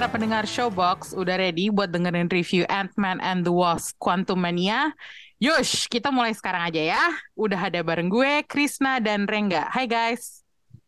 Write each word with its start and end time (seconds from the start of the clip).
Para 0.00 0.16
pendengar 0.16 0.48
Showbox, 0.48 1.12
udah 1.12 1.36
ready 1.36 1.68
buat 1.68 1.92
dengerin 1.92 2.32
review 2.32 2.64
Ant-Man 2.72 3.20
and 3.20 3.44
the 3.44 3.52
Wasp 3.52 4.00
Quantumania? 4.00 4.96
Yush, 5.36 5.92
kita 5.92 6.08
mulai 6.08 6.32
sekarang 6.32 6.72
aja 6.72 6.80
ya. 6.96 7.04
Udah 7.36 7.68
ada 7.68 7.84
bareng 7.84 8.08
gue, 8.08 8.40
Krisna 8.48 8.96
dan 8.96 9.28
Rengga. 9.28 9.68
Hai 9.68 9.84
guys. 9.84 10.40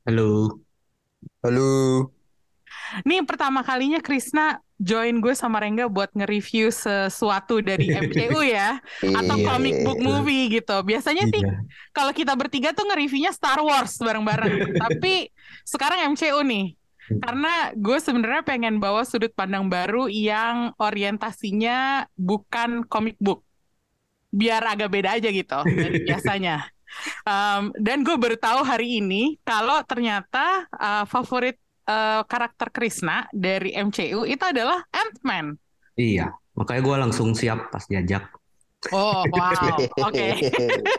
Halo. 0.09 0.65
Halo. 1.45 2.09
Nih 3.05 3.21
pertama 3.29 3.61
kalinya 3.61 4.01
Krisna 4.01 4.65
join 4.81 5.21
gue 5.21 5.37
sama 5.37 5.61
Rengga 5.61 5.93
buat 5.93 6.09
nge-review 6.17 6.73
sesuatu 6.73 7.61
dari 7.61 7.93
MCU 8.09 8.41
ya. 8.41 8.81
Atau 9.13 9.37
Iya. 9.37 9.45
comic 9.45 9.77
book 9.85 10.01
movie 10.01 10.57
gitu. 10.57 10.81
Biasanya 10.89 11.29
sih 11.29 11.45
Iya. 11.45 11.61
kalau 11.93 12.17
kita 12.17 12.33
bertiga 12.33 12.73
tuh 12.73 12.89
nge-reviewnya 12.89 13.37
Star 13.37 13.61
Wars 13.61 14.01
bareng-bareng. 14.01 14.73
Tapi 14.89 15.29
sekarang 15.69 16.17
MCU 16.17 16.41
nih. 16.49 16.81
Karena 17.11 17.75
gue 17.75 17.99
sebenarnya 17.99 18.43
pengen 18.47 18.79
bawa 18.79 19.03
sudut 19.03 19.35
pandang 19.35 19.67
baru 19.67 20.07
yang 20.07 20.71
orientasinya 20.79 22.07
bukan 22.15 22.87
comic 22.87 23.19
book. 23.19 23.43
Biar 24.33 24.63
agak 24.65 24.93
beda 24.93 25.19
aja 25.19 25.29
gitu 25.29 25.61
dari 25.83 26.07
biasanya. 26.07 26.69
Um, 27.25 27.73
dan 27.81 28.05
gue 28.05 28.15
baru 28.21 28.37
tahu 28.37 28.61
hari 28.69 29.01
ini 29.01 29.41
kalau 29.43 29.81
ternyata 29.89 30.69
uh, 30.77 31.05
favorit 31.09 31.57
uh, 31.89 32.23
karakter 32.29 32.69
Krishna 32.69 33.27
dari 33.33 33.73
MCU 33.73 34.29
itu 34.29 34.45
adalah 34.45 34.85
Ant-Man. 34.93 35.57
Iya, 35.97 36.37
makanya 36.53 36.83
gue 36.85 36.97
langsung 37.09 37.33
siap 37.33 37.73
pas 37.73 37.85
diajak. 37.89 38.29
Oh, 38.91 39.23
wow. 39.31 40.11
Oke. 40.11 40.51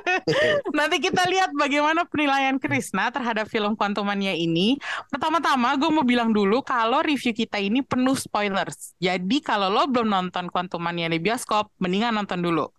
Nanti 0.77 0.97
kita 1.03 1.27
lihat 1.27 1.51
bagaimana 1.51 2.07
penilaian 2.07 2.55
Krisna 2.55 3.11
terhadap 3.11 3.51
film 3.51 3.75
Quantumania 3.75 4.31
ini. 4.31 4.79
Pertama-tama 5.11 5.75
gue 5.75 5.91
mau 5.91 6.07
bilang 6.07 6.31
dulu 6.31 6.63
kalau 6.63 7.03
review 7.03 7.35
kita 7.35 7.59
ini 7.59 7.83
penuh 7.83 8.15
spoilers. 8.15 8.95
Jadi 9.03 9.43
kalau 9.43 9.67
lo 9.67 9.83
belum 9.91 10.07
nonton 10.07 10.47
Quantumania 10.47 11.11
di 11.11 11.19
bioskop, 11.19 11.67
mendingan 11.83 12.15
nonton 12.15 12.39
dulu. 12.39 12.71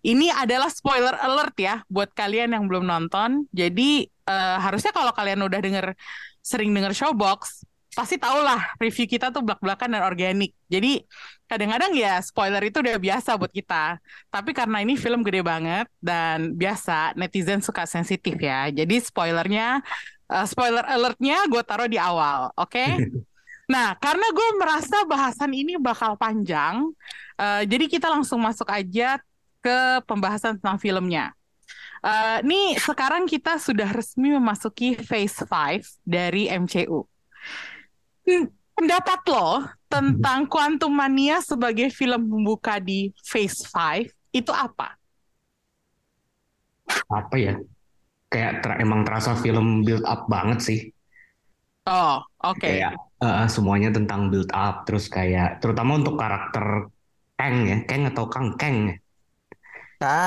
Ini 0.00 0.32
adalah 0.32 0.72
spoiler 0.72 1.12
alert 1.20 1.56
ya 1.60 1.84
buat 1.92 2.16
kalian 2.16 2.56
yang 2.56 2.64
belum 2.64 2.88
nonton. 2.88 3.44
Jadi 3.52 4.08
eh, 4.08 4.56
harusnya 4.56 4.96
kalau 4.96 5.12
kalian 5.12 5.44
udah 5.44 5.60
denger 5.60 5.92
sering 6.40 6.72
denger 6.72 6.94
Showbox, 6.94 7.66
pasti 7.96 8.20
tau 8.20 8.44
lah 8.44 8.76
review 8.76 9.08
kita 9.08 9.32
tuh 9.32 9.40
belak-belakan 9.40 9.96
dan 9.96 10.02
organik. 10.04 10.52
Jadi 10.68 11.00
kadang-kadang 11.46 11.94
ya 11.94 12.18
spoiler 12.22 12.62
itu 12.66 12.82
udah 12.82 12.98
biasa 12.98 13.38
buat 13.38 13.50
kita. 13.50 13.98
Tapi 14.30 14.50
karena 14.52 14.82
ini 14.82 14.98
film 14.98 15.22
gede 15.22 15.42
banget 15.42 15.86
dan 16.02 16.54
biasa 16.54 17.14
netizen 17.14 17.62
suka 17.62 17.86
sensitif 17.86 18.34
ya. 18.38 18.70
Jadi 18.70 18.98
spoilernya, 19.02 19.80
eh, 20.30 20.46
spoiler 20.46 20.84
alertnya 20.84 21.46
gue 21.46 21.62
taruh 21.62 21.90
di 21.90 21.98
awal, 21.98 22.52
oke? 22.54 22.86
Nah, 23.66 23.98
karena 23.98 24.30
gue 24.30 24.48
merasa 24.62 25.02
bahasan 25.10 25.50
ini 25.50 25.74
bakal 25.74 26.14
panjang, 26.14 26.86
eh, 27.34 27.66
jadi 27.66 27.90
kita 27.90 28.06
langsung 28.06 28.38
masuk 28.38 28.70
aja 28.70 29.18
ke 29.58 29.78
pembahasan 30.06 30.54
tentang 30.54 30.78
filmnya. 30.78 31.34
Eh, 32.06 32.38
nih 32.46 32.78
sekarang 32.78 33.26
kita 33.26 33.58
sudah 33.58 33.90
resmi 33.90 34.30
memasuki 34.30 34.94
phase 34.94 35.42
5 35.42 35.98
dari 36.06 36.46
MCU. 36.46 37.02
Hmm, 38.22 38.46
Pendapat 38.76 39.20
lo 39.32 39.64
tentang 39.88 40.44
Quantum 40.52 40.92
Mania 40.92 41.40
sebagai 41.40 41.88
film 41.88 42.28
pembuka 42.28 42.76
di 42.76 43.08
phase 43.24 43.64
5 43.64 44.04
itu 44.36 44.52
apa? 44.52 45.00
Apa 47.10 47.36
ya? 47.38 47.54
Kayak 48.32 48.52
ter- 48.62 48.80
emang 48.84 49.00
terasa 49.06 49.32
film 49.44 49.66
build 49.86 50.04
up 50.06 50.26
banget 50.32 50.58
sih. 50.68 50.78
Oh, 51.86 52.22
oke. 52.42 52.66
Kayak 52.66 52.92
eh, 53.24 53.46
semuanya 53.54 53.88
tentang 53.96 54.20
build 54.32 54.50
up, 54.52 54.74
terus 54.86 55.04
kayak 55.16 55.60
terutama 55.62 55.92
untuk 56.00 56.14
karakter 56.20 56.64
Kang 57.38 57.56
ya, 57.70 57.76
Kang 57.88 58.02
atau 58.10 58.24
Kang 58.32 58.48
Kang 58.60 58.76
ya. 58.90 58.94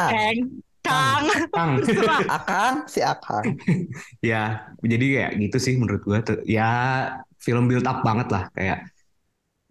Kang, 0.07 0.39
Kang, 0.83 1.15
Kang, 1.53 1.53
Kang. 1.53 1.73
Akang, 2.37 2.75
si 2.89 2.99
Akang. 3.01 3.47
Ya, 4.29 4.67
jadi 4.83 5.05
kayak 5.15 5.31
gitu 5.43 5.57
sih 5.65 5.73
menurut 5.81 6.01
gue. 6.07 6.17
Tuh, 6.27 6.37
Ya 6.47 6.63
film 7.39 7.71
build 7.71 7.87
up 7.87 8.03
banget 8.03 8.27
lah, 8.29 8.43
kayak 8.53 8.85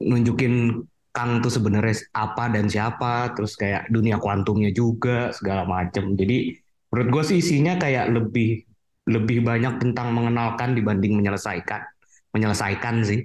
nunjukin 0.00 0.84
Kang 1.08 1.42
tuh 1.42 1.50
sebenarnya 1.50 2.04
apa 2.14 2.46
dan 2.52 2.70
siapa, 2.70 3.34
terus 3.34 3.58
kayak 3.58 3.90
dunia 3.90 4.20
kuantumnya 4.22 4.70
juga 4.70 5.34
segala 5.34 5.66
macem. 5.66 6.14
Jadi 6.14 6.54
menurut 6.92 7.08
gue 7.10 7.22
sih 7.34 7.36
isinya 7.42 7.74
kayak 7.74 8.12
lebih 8.12 8.62
lebih 9.08 9.42
banyak 9.42 9.80
tentang 9.82 10.12
mengenalkan 10.14 10.76
dibanding 10.76 11.16
menyelesaikan. 11.18 11.82
Menyelesaikan 12.36 13.02
sih. 13.02 13.24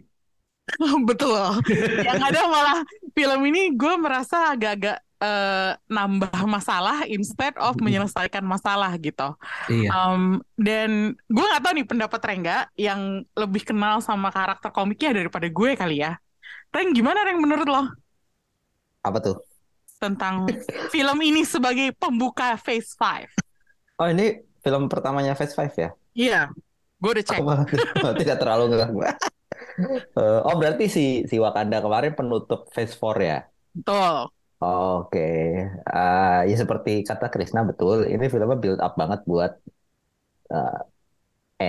Betul. 1.09 1.59
Yang 2.02 2.22
ada 2.34 2.42
malah 2.48 2.80
film 3.12 3.42
ini 3.52 3.76
gue 3.76 3.94
merasa 4.00 4.56
agak-agak 4.56 5.03
eh, 5.23 5.72
nambah 5.88 6.35
masalah 6.44 7.07
instead 7.07 7.56
of 7.56 7.79
menyelesaikan 7.79 8.44
masalah 8.44 8.91
gitu. 9.00 9.31
Iya. 9.72 9.89
Um, 9.95 10.44
dan 10.59 11.16
gue 11.16 11.45
nggak 11.47 11.63
tahu 11.63 11.73
nih 11.79 11.88
pendapat 11.88 12.19
Rengga 12.19 12.57
yang 12.75 13.23
lebih 13.31 13.63
kenal 13.63 14.03
sama 14.03 14.28
karakter 14.35 14.75
komiknya 14.75 15.23
daripada 15.23 15.47
gue 15.47 15.72
kali 15.79 16.03
ya. 16.03 16.19
Reng, 16.73 16.91
gimana 16.91 17.23
Reng 17.23 17.39
menurut 17.39 17.67
lo 17.69 17.84
Apa 19.00 19.19
tuh? 19.23 19.38
tentang 20.03 20.51
film 20.91 21.23
ini 21.23 21.47
sebagai 21.47 21.95
pembuka 21.95 22.59
Phase 22.59 22.91
5? 23.00 24.03
Oh 24.03 24.07
ini 24.11 24.44
film 24.59 24.91
pertamanya 24.91 25.31
Phase 25.31 25.55
5 25.55 25.79
ya? 25.79 25.90
Iya, 26.11 26.41
gue 27.00 27.09
udah 27.16 27.23
cek. 27.23 27.40
Aku 27.40 28.11
tidak- 28.19 28.41
terlalu 28.44 28.63
ngeganggu. 28.75 29.00
Eh, 30.13 30.40
oh 30.44 30.53
berarti 30.59 30.85
si 30.85 31.23
si 31.25 31.40
Wakanda 31.40 31.79
kemarin 31.79 32.13
penutup 32.13 32.67
Phase 32.75 32.94
4 32.94 33.17
ya? 33.23 33.40
Betul. 33.73 34.29
Oke, 34.63 35.19
Eh, 35.96 36.40
ya 36.50 36.56
seperti 36.62 36.90
kata 37.09 37.25
Krisna 37.34 37.59
betul, 37.69 37.97
ini 38.13 38.24
filmnya 38.31 38.57
build 38.63 38.79
up 38.85 38.94
banget 39.01 39.19
buat 39.31 39.51
eh, 40.53 40.78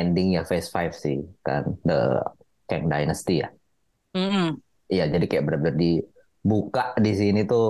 ending 0.00 0.28
ya 0.36 0.42
Phase 0.50 0.68
5 0.76 0.94
sih, 1.04 1.16
kan 1.46 1.64
The 1.86 1.94
Kang 2.68 2.84
Dynasty 2.92 3.32
ya. 3.44 3.48
Iya, 4.92 5.02
jadi 5.12 5.24
kayak 5.28 5.42
benar-benar 5.46 5.76
dibuka 5.82 6.80
di 7.04 7.10
sini 7.20 7.38
tuh 7.50 7.62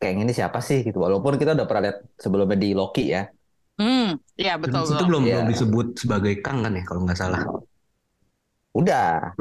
kayak 0.00 0.14
ini 0.24 0.32
siapa 0.38 0.58
sih 0.68 0.78
gitu. 0.86 0.98
Walaupun 1.06 1.34
kita 1.40 1.50
udah 1.56 1.66
pernah 1.68 1.82
lihat 1.86 1.98
sebelumnya 2.24 2.58
di 2.64 2.68
Loki 2.80 3.02
ya. 3.14 3.20
Hmm, 3.78 4.02
iya 4.40 4.52
betul 4.62 4.80
Itu 4.92 5.02
betul. 5.02 5.08
belum 5.08 5.22
Iya. 5.26 5.36
belum 5.36 5.46
disebut 5.52 5.86
sebagai 6.02 6.34
Kang 6.44 6.58
kan 6.64 6.72
ya 6.78 6.82
kalau 6.88 7.00
nggak 7.04 7.18
salah. 7.22 7.42
Udah. 8.74 9.34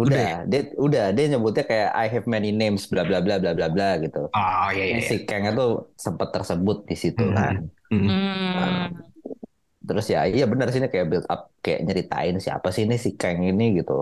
Udah 0.00 0.24
Udah, 0.24 0.28
dia 0.50 0.60
udah 0.84 1.02
dia 1.16 1.24
nyebutnya 1.30 1.64
kayak 1.70 1.88
I 2.02 2.06
have 2.14 2.26
many 2.34 2.50
names 2.60 2.82
bla 2.92 3.02
bla 3.08 3.18
bla 3.24 3.36
bla 3.42 3.52
bla 3.58 3.68
bla 3.74 3.86
gitu. 4.04 4.18
Oh 4.34 4.68
iya 4.74 4.84
iya. 4.84 4.96
Ini 4.96 5.00
iya. 5.00 5.08
si 5.10 5.14
Kang 5.28 5.44
itu 5.50 5.62
sempat 6.04 6.28
tersebut 6.34 6.76
di 6.90 6.96
situ 7.02 7.22
Hmm. 7.22 7.36
kan. 7.38 7.54
Mm. 7.92 8.08
Hmm. 8.08 9.10
Terus 9.86 10.06
ya 10.14 10.20
iya 10.34 10.44
benar 10.52 10.68
sini 10.74 10.86
kayak 10.92 11.06
build 11.10 11.26
up 11.32 11.40
kayak 11.64 11.80
nyeritain 11.86 12.36
siapa 12.44 12.68
sih 12.74 12.82
ini 12.86 12.96
si 13.04 13.10
Kang 13.20 13.40
ini 13.50 13.64
gitu. 13.78 13.92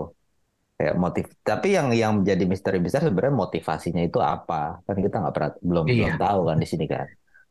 Kayak 0.77 0.95
motif. 1.03 1.25
Tapi 1.49 1.67
yang 1.77 1.87
yang 2.01 2.13
menjadi 2.19 2.43
misteri 2.51 2.79
besar 2.85 3.01
sebenarnya 3.07 3.35
motivasinya 3.45 4.01
itu 4.07 4.19
apa? 4.33 4.55
Kan 4.87 4.97
kita 5.05 5.15
nggak 5.21 5.33
pernah 5.35 5.51
belum 5.69 5.85
Iya. 5.87 5.95
belum 5.97 6.13
tahu 6.23 6.39
kan 6.49 6.57
di 6.63 6.67
sini 6.71 6.85
kan. 6.93 7.07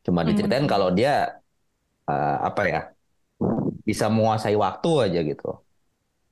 Cuma 0.06 0.20
diceritain 0.28 0.66
Hmm. 0.66 0.72
kalau 0.72 0.88
dia 0.98 1.10
eh, 2.10 2.37
apa 2.48 2.62
ya? 2.72 2.78
Bisa 3.88 4.04
menguasai 4.12 4.56
waktu 4.64 4.88
aja 5.06 5.19
gitu. 5.31 5.46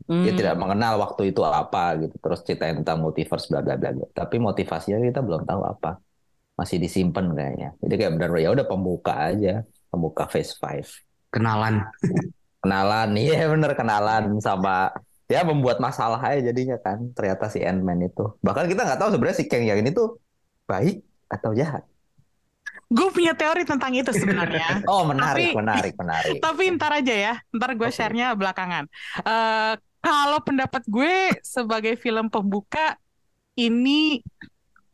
Dia 0.07 0.31
Hmm. 0.31 0.39
tidak 0.39 0.55
mengenal 0.55 1.01
waktu 1.01 1.33
itu 1.33 1.41
apa 1.43 1.97
gitu. 1.99 2.15
Terus 2.21 2.41
ceritain 2.45 2.77
tentang 2.79 3.01
multiverse 3.01 3.49
bla 3.49 3.65
bla 3.65 3.75
bla. 3.75 3.91
Tapi 4.13 4.37
motivasinya 4.39 5.01
kita 5.01 5.25
belum 5.25 5.43
tahu 5.43 5.63
apa. 5.65 5.99
Masih 6.55 6.79
disimpan 6.79 7.27
kayaknya. 7.33 7.75
Jadi 7.83 7.95
kayak 7.97 8.13
benar 8.17 8.31
ya 8.39 8.49
udah 8.55 8.67
pembuka 8.67 9.13
aja, 9.35 9.65
pembuka 9.89 10.25
phase 10.31 10.55
5. 10.55 11.03
Kenalan. 11.29 11.83
Kenalan, 12.63 13.11
iya 13.15 13.47
bener 13.47 13.73
kenalan 13.75 14.39
sama 14.41 14.91
ya 15.27 15.43
membuat 15.43 15.79
masalah 15.79 16.23
aja 16.23 16.51
jadinya 16.51 16.79
kan. 16.79 17.11
Ternyata 17.13 17.51
si 17.51 17.61
Ant-Man 17.61 18.07
itu. 18.07 18.25
Bahkan 18.41 18.65
kita 18.71 18.87
nggak 18.87 19.01
tahu 19.03 19.11
sebenarnya 19.15 19.39
si 19.39 19.45
Kang 19.47 19.67
yang 19.67 19.79
ini 19.79 19.91
tuh 19.91 20.17
baik 20.65 21.03
atau 21.27 21.51
jahat. 21.51 21.83
Gue 22.87 23.11
punya 23.11 23.35
teori 23.35 23.67
tentang 23.67 23.91
itu 23.93 24.15
sebenarnya. 24.15 24.79
Oh 24.91 25.03
menarik, 25.03 25.51
Tapi- 25.51 25.59
menarik, 25.59 25.95
menarik. 25.99 26.39
Tapi 26.47 26.63
ntar 26.79 26.95
aja 26.95 27.15
ya, 27.15 27.35
ntar 27.51 27.75
gue 27.75 27.83
Oke. 27.83 27.95
share-nya 27.95 28.39
belakangan. 28.39 28.87
Eh, 29.21 29.73
kalau 30.07 30.39
pendapat 30.39 30.83
gue 30.87 31.35
sebagai 31.43 31.99
film 31.99 32.31
pembuka 32.31 32.95
ini 33.59 34.23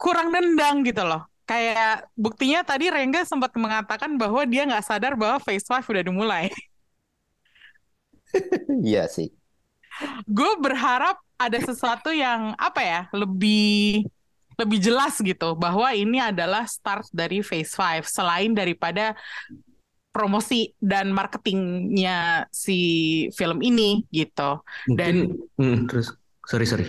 kurang 0.00 0.32
nendang 0.32 0.80
gitu 0.88 1.04
loh. 1.04 1.28
Kayak 1.44 2.08
buktinya 2.16 2.64
tadi 2.64 2.88
Rengga 2.88 3.28
sempat 3.28 3.52
mengatakan 3.60 4.16
bahwa 4.16 4.40
dia 4.48 4.64
nggak 4.64 4.86
sadar 4.88 5.12
bahwa 5.20 5.36
Phase 5.44 5.66
5 5.68 5.92
udah 5.92 6.04
dimulai. 6.08 6.44
Iya 8.88 9.04
sih. 9.08 9.28
gue 10.24 10.52
berharap 10.58 11.20
ada 11.36 11.58
sesuatu 11.60 12.10
yang 12.14 12.56
apa 12.56 12.80
ya 12.80 13.00
lebih 13.12 14.08
lebih 14.56 14.78
jelas 14.80 15.18
gitu 15.20 15.52
bahwa 15.56 15.88
ini 15.92 16.16
adalah 16.22 16.64
start 16.68 17.08
dari 17.12 17.40
Phase 17.44 17.74
5 17.76 18.08
selain 18.08 18.52
daripada 18.56 19.16
promosi 20.12 20.76
dan 20.76 21.10
marketingnya 21.10 22.46
si 22.52 22.78
film 23.32 23.64
ini 23.64 24.04
gitu. 24.12 24.60
Mungkin 24.92 24.96
Dan- 24.96 25.32
hmm, 25.56 25.78
terus 25.88 26.12
sorry 26.44 26.68
sorry. 26.68 26.86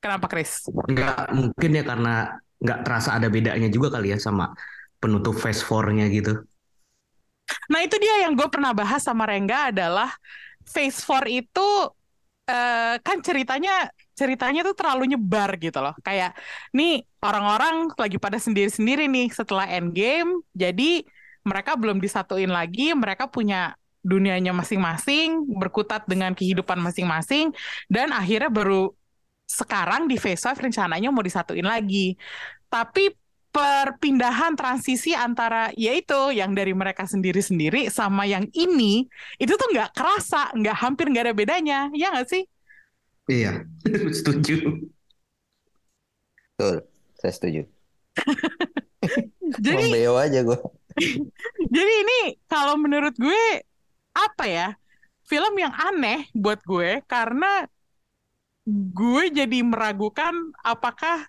Kenapa 0.00 0.32
Chris? 0.32 0.64
Nggak 0.64 1.28
mungkin 1.36 1.70
ya 1.76 1.84
karena 1.84 2.14
nggak 2.60 2.80
terasa 2.88 3.20
ada 3.20 3.28
bedanya 3.28 3.68
juga 3.68 4.00
kali 4.00 4.16
ya 4.16 4.18
sama 4.18 4.56
penutup 4.96 5.36
phase 5.36 5.60
4-nya 5.60 6.08
gitu. 6.08 6.40
Nah 7.68 7.80
itu 7.84 8.00
dia 8.00 8.24
yang 8.24 8.32
gue 8.32 8.48
pernah 8.48 8.72
bahas 8.72 9.04
sama 9.04 9.28
Rengga 9.28 9.68
adalah 9.72 10.08
Phase 10.64 11.04
4 11.04 11.28
itu 11.28 11.68
eh, 12.48 12.96
kan 13.00 13.16
ceritanya 13.20 13.92
ceritanya 14.16 14.60
tuh 14.64 14.76
terlalu 14.76 15.16
nyebar 15.16 15.52
gitu 15.60 15.80
loh. 15.84 15.92
Kayak 16.00 16.32
nih 16.72 17.04
orang-orang 17.20 17.92
lagi 17.92 18.16
pada 18.16 18.40
sendiri-sendiri 18.40 19.04
nih 19.04 19.28
setelah 19.32 19.68
Endgame, 19.68 20.40
jadi 20.56 21.04
mereka 21.46 21.76
belum 21.76 21.98
disatuin 21.98 22.50
lagi, 22.52 22.92
mereka 22.92 23.28
punya 23.28 23.74
dunianya 24.00 24.56
masing-masing, 24.56 25.44
berkutat 25.60 26.08
dengan 26.08 26.32
kehidupan 26.32 26.80
masing-masing, 26.80 27.52
dan 27.92 28.16
akhirnya 28.16 28.48
baru 28.48 28.92
sekarang 29.44 30.06
di 30.06 30.16
Phase 30.16 30.46
5 30.46 30.70
rencananya 30.70 31.10
mau 31.12 31.20
disatuin 31.20 31.66
lagi. 31.66 32.16
Tapi 32.70 33.12
perpindahan 33.50 34.54
transisi 34.54 35.10
antara 35.10 35.74
yaitu 35.74 36.30
yang 36.30 36.54
dari 36.54 36.70
mereka 36.70 37.02
sendiri-sendiri 37.02 37.90
sama 37.90 38.22
yang 38.22 38.46
ini 38.54 39.10
itu 39.42 39.52
tuh 39.58 39.68
nggak 39.74 39.90
kerasa, 39.90 40.54
nggak 40.54 40.76
hampir 40.78 41.10
nggak 41.10 41.24
ada 41.26 41.34
bedanya, 41.34 41.78
ya 41.92 42.14
nggak 42.14 42.30
sih? 42.30 42.46
Iya, 43.26 43.66
setuju. 44.18 44.86
Betul. 46.56 46.76
Saya 47.20 47.32
setuju. 47.36 47.62
Jadi 49.64 49.92
Membeo 49.92 50.14
aja 50.16 50.40
gue. 50.40 50.58
jadi 51.74 51.92
ini 52.06 52.20
kalau 52.46 52.76
menurut 52.76 53.14
gue 53.16 53.64
apa 54.12 54.44
ya 54.46 54.68
film 55.26 55.54
yang 55.56 55.70
aneh 55.74 56.26
buat 56.34 56.58
gue 56.66 57.00
karena 57.06 57.64
gue 58.70 59.24
jadi 59.32 59.58
meragukan 59.64 60.34
apakah 60.60 61.26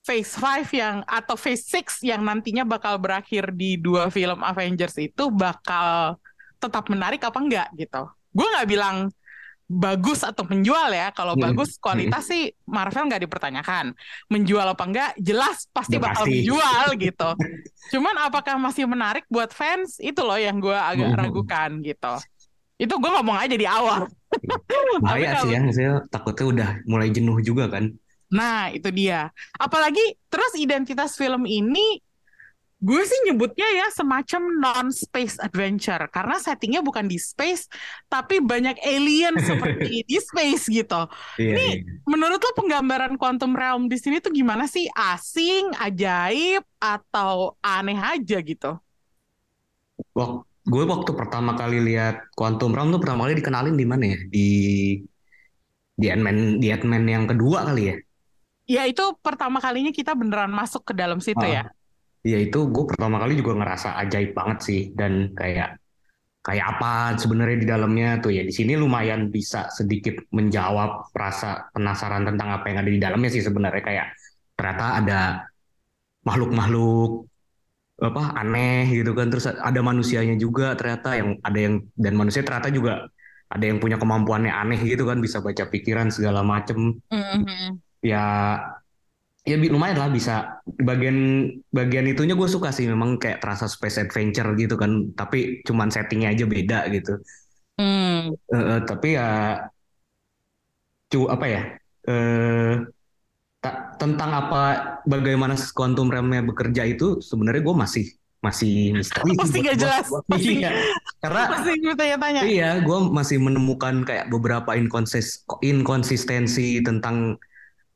Phase 0.00 0.32
5 0.40 0.72
yang 0.72 0.96
atau 1.04 1.36
Phase 1.36 1.84
6 1.84 2.00
yang 2.00 2.24
nantinya 2.24 2.64
bakal 2.64 2.96
berakhir 2.96 3.52
di 3.52 3.76
dua 3.76 4.08
film 4.08 4.40
Avengers 4.40 4.96
itu 4.96 5.28
bakal 5.28 6.16
tetap 6.56 6.88
menarik 6.88 7.20
apa 7.20 7.36
enggak 7.36 7.68
gitu. 7.76 8.08
Gue 8.32 8.46
nggak 8.48 8.68
bilang 8.68 9.12
bagus 9.70 10.26
atau 10.26 10.42
menjual 10.42 10.90
ya. 10.90 11.14
Kalau 11.14 11.38
Hmm. 11.38 11.46
bagus 11.46 11.78
kualitas 11.78 12.26
sih 12.26 12.50
Marvel 12.66 13.06
nggak 13.06 13.22
dipertanyakan. 13.22 13.94
Menjual 14.26 14.66
apa 14.66 14.82
enggak 14.82 15.10
jelas 15.14 15.70
pasti 15.70 15.94
Ya, 15.94 16.02
bakal 16.02 16.26
pasti. 16.26 16.42
menjual 16.42 16.86
gitu. 17.06 17.30
Cuman 17.94 18.14
apakah 18.18 18.58
masih 18.58 18.90
menarik 18.90 19.22
buat 19.30 19.54
fans 19.54 20.02
itu 20.02 20.18
loh 20.20 20.34
yang 20.34 20.58
gue 20.58 20.74
agak 20.74 21.14
Hmm. 21.14 21.20
ragukan 21.22 21.70
gitu. 21.80 22.14
Itu 22.76 22.98
gue 22.98 23.10
ngomong 23.12 23.38
aja 23.38 23.54
di 23.54 23.64
awal. 23.64 24.10
Bahaya 25.06 25.38
sih 25.42 25.54
ya, 25.54 25.60
maksudnya 25.62 25.94
takutnya 26.10 26.46
udah 26.50 26.70
mulai 26.84 27.08
jenuh 27.08 27.38
juga 27.38 27.70
kan. 27.70 27.94
Nah, 28.30 28.70
itu 28.70 28.90
dia. 28.90 29.30
Apalagi 29.54 30.02
terus 30.26 30.54
identitas 30.54 31.14
film 31.14 31.46
ini 31.46 31.98
gue 32.80 33.02
sih 33.04 33.18
nyebutnya 33.28 33.68
ya 33.76 33.86
semacam 33.92 34.40
non-space 34.56 35.36
adventure 35.36 36.00
karena 36.08 36.40
settingnya 36.40 36.80
bukan 36.80 37.04
di 37.04 37.20
space 37.20 37.68
tapi 38.08 38.40
banyak 38.40 38.80
alien 38.80 39.36
seperti 39.48 40.00
di 40.08 40.16
space 40.16 40.64
gitu. 40.72 41.04
Iya, 41.36 41.52
Ini- 41.52 41.74
iya. 41.76 42.00
Menurut 42.08 42.40
lo 42.40 42.50
penggambaran 42.56 43.20
quantum 43.20 43.52
realm 43.52 43.86
di 43.92 44.00
sini 44.00 44.18
tuh 44.24 44.32
gimana 44.32 44.64
sih? 44.64 44.88
Asing, 44.90 45.76
ajaib, 45.76 46.64
atau 46.80 47.60
aneh 47.60 48.00
aja 48.00 48.40
gitu? 48.40 48.72
Wak- 50.16 50.48
gue 50.64 50.84
waktu 50.88 51.10
pertama 51.16 51.56
kali 51.56 51.80
lihat 51.82 52.32
Quantum 52.36 52.72
Realm 52.72 52.92
tuh 52.94 53.00
pertama 53.00 53.26
kali 53.28 53.36
dikenalin 53.40 53.76
di 53.76 53.86
mana 53.88 54.04
ya? 54.08 54.18
Di 54.28 54.48
di 56.00 56.06
Ant-Man, 56.08 56.56
di 56.60 56.68
Ant-Man 56.72 57.04
yang 57.04 57.24
kedua 57.28 57.68
kali 57.68 57.82
ya. 57.92 57.96
Ya 58.70 58.82
itu 58.86 59.02
pertama 59.20 59.58
kalinya 59.60 59.90
kita 59.90 60.14
beneran 60.16 60.48
masuk 60.48 60.86
ke 60.88 60.92
dalam 60.96 61.18
situ 61.20 61.42
Ah. 61.44 61.50
ya. 61.50 61.62
Ya 62.20 62.36
itu 62.36 62.68
gue 62.68 62.84
pertama 62.84 63.16
kali 63.16 63.40
juga 63.40 63.56
ngerasa 63.56 63.96
ajaib 64.04 64.36
banget 64.36 64.58
sih. 64.64 64.80
Dan 64.92 65.32
kayak 65.32 65.80
kayak 66.40 66.66
apa 66.76 67.20
sebenarnya 67.20 67.56
di 67.60 67.68
dalamnya 67.68 68.08
tuh 68.20 68.32
ya. 68.32 68.42
Di 68.44 68.52
sini 68.52 68.76
lumayan 68.76 69.32
bisa 69.32 69.68
sedikit 69.72 70.16
menjawab 70.32 71.12
rasa 71.16 71.68
penasaran 71.72 72.28
tentang 72.28 72.48
apa 72.60 72.64
yang 72.68 72.78
ada 72.84 72.90
di 72.92 73.00
dalamnya 73.00 73.30
sih 73.32 73.44
sebenarnya. 73.44 73.82
Kayak 73.84 74.06
ternyata 74.56 74.86
ada 75.00 75.20
makhluk-makhluk 76.24 77.24
apa 78.00 78.22
aneh 78.36 78.88
gitu 78.92 79.12
kan. 79.16 79.32
Terus 79.32 79.48
ada 79.48 79.80
manusianya 79.80 80.36
juga 80.36 80.76
ternyata 80.76 81.16
yang 81.16 81.36
ada 81.40 81.58
yang 81.58 81.74
dan 81.96 82.14
manusia 82.16 82.44
ternyata 82.44 82.68
juga 82.72 83.08
ada 83.50 83.64
yang 83.66 83.82
punya 83.82 83.96
kemampuannya 83.96 84.52
aneh 84.52 84.80
gitu 84.84 85.08
kan. 85.08 85.20
Bisa 85.20 85.40
baca 85.40 85.64
pikiran 85.68 86.12
segala 86.12 86.44
macem. 86.44 87.00
Mhm. 87.08 87.80
ya 88.00 88.56
ya 89.40 89.56
lumayan 89.56 89.96
lah 89.96 90.12
bisa 90.12 90.60
bagian 90.84 91.48
bagian 91.72 92.04
itunya 92.06 92.36
gue 92.36 92.48
suka 92.48 92.68
sih 92.70 92.84
memang 92.84 93.16
kayak 93.16 93.40
terasa 93.40 93.64
space 93.66 93.96
adventure 94.04 94.52
gitu 94.54 94.76
kan 94.76 95.10
tapi 95.16 95.64
cuman 95.64 95.88
settingnya 95.88 96.32
aja 96.36 96.44
beda 96.44 96.78
gitu 96.92 97.16
Hmm. 97.80 98.36
Eh, 98.52 98.80
tapi 98.84 99.16
ya 99.16 99.56
cu 101.08 101.26
apa 101.32 101.46
ya 101.48 101.62
eh 102.04 102.74
ta- 103.64 103.96
tentang 103.96 104.30
apa 104.36 104.62
bagaimana 105.08 105.56
quantum 105.72 106.12
realm-nya 106.12 106.44
bekerja 106.44 106.84
itu 106.84 107.24
sebenarnya 107.24 107.62
gue 107.64 107.76
masih 107.76 108.04
masih 108.40 108.96
misteri 108.96 109.32
sih 109.32 109.40
Masih 109.40 109.60
gua. 109.64 109.74
jelas. 109.76 110.06
Masih- 110.28 110.56
iya 110.60 110.70
karena 111.20 111.42
Masih 111.52 111.72
gue 111.76 111.94
tanya-tanya. 111.96 112.40
Iya, 112.44 112.68
gue 112.80 112.98
masih 113.12 113.36
menemukan 113.36 113.94
kayak 114.04 114.28
beberapa 114.28 114.72
inkonsis 114.76 115.44
inkonsistensi 115.60 116.80
tentang 116.80 117.36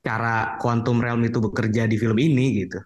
cara 0.04 0.60
quantum 0.60 1.00
realm 1.00 1.24
itu 1.24 1.40
bekerja 1.40 1.88
di 1.88 1.96
film 1.96 2.20
ini 2.20 2.46
gitu. 2.60 2.78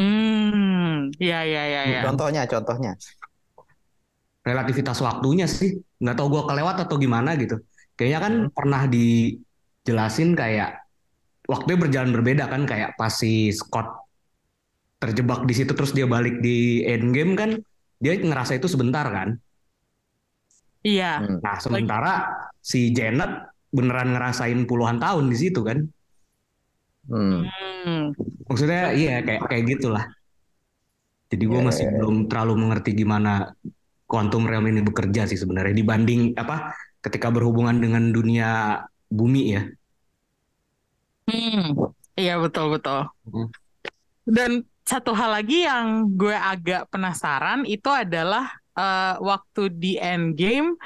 Hmm, 0.00 1.12
ya 1.20 1.44
ya 1.44 1.62
ya 1.68 1.82
ya. 1.84 2.00
Contohnya, 2.08 2.48
contohnya. 2.48 2.96
Relativitas 4.44 4.98
waktunya 5.04 5.44
sih, 5.44 5.76
nggak 6.00 6.16
tahu 6.16 6.28
gue 6.32 6.42
kelewat 6.48 6.88
atau 6.88 6.96
gimana 6.96 7.36
gitu. 7.36 7.60
Kayaknya 7.94 8.20
kan 8.20 8.34
pernah 8.50 8.82
dijelasin 8.88 10.34
kayak 10.34 10.82
waktunya 11.46 11.78
berjalan 11.78 12.10
berbeda 12.10 12.44
kan, 12.48 12.64
kayak 12.64 12.96
pas 12.96 13.12
si 13.12 13.52
Scott 13.52 14.02
terjebak 14.98 15.44
di 15.44 15.52
situ 15.52 15.76
terus 15.76 15.92
dia 15.92 16.08
balik 16.08 16.40
di 16.40 16.82
endgame 16.88 17.36
kan, 17.36 17.50
dia 18.00 18.16
ngerasa 18.16 18.56
itu 18.56 18.66
sebentar 18.66 19.04
kan. 19.12 19.36
Iya. 20.84 21.24
Hmm. 21.24 21.38
Nah, 21.40 21.56
sementara 21.60 22.12
si 22.60 22.92
Janet 22.92 23.48
beneran 23.72 24.12
ngerasain 24.12 24.60
puluhan 24.68 25.00
tahun 25.00 25.32
di 25.32 25.36
situ 25.36 25.60
kan. 25.64 25.84
Hmm. 27.08 27.44
Hmm. 27.84 28.04
Maksudnya 28.48 28.96
iya 28.96 29.20
kayak 29.20 29.42
kayak 29.48 29.64
gitulah. 29.76 30.04
Jadi 31.28 31.44
gue 31.50 31.60
Ya, 31.60 31.66
masih 31.66 31.84
ya, 31.84 31.90
ya. 31.90 31.96
belum 32.00 32.16
terlalu 32.30 32.54
mengerti 32.64 32.90
gimana 32.94 33.52
quantum 34.06 34.46
realm 34.46 34.68
ini 34.70 34.80
bekerja 34.84 35.26
sih 35.26 35.36
sebenarnya 35.40 35.74
dibanding 35.74 36.36
apa 36.38 36.72
ketika 37.02 37.28
berhubungan 37.28 37.76
dengan 37.80 38.08
dunia 38.14 38.80
bumi 39.10 39.42
ya. 39.56 39.62
Hmm. 41.28 41.92
Iya 42.14 42.38
betul 42.38 42.78
betul. 42.78 43.10
Hmm. 43.26 43.48
Dan 44.24 44.50
satu 44.84 45.16
hal 45.16 45.32
lagi 45.40 45.64
yang 45.64 46.12
gue 46.14 46.36
agak 46.36 46.88
penasaran 46.92 47.64
itu 47.64 47.88
adalah 47.88 48.48
eh, 48.76 49.16
waktu 49.20 49.72
di 49.72 49.96
Endgame 50.00 50.76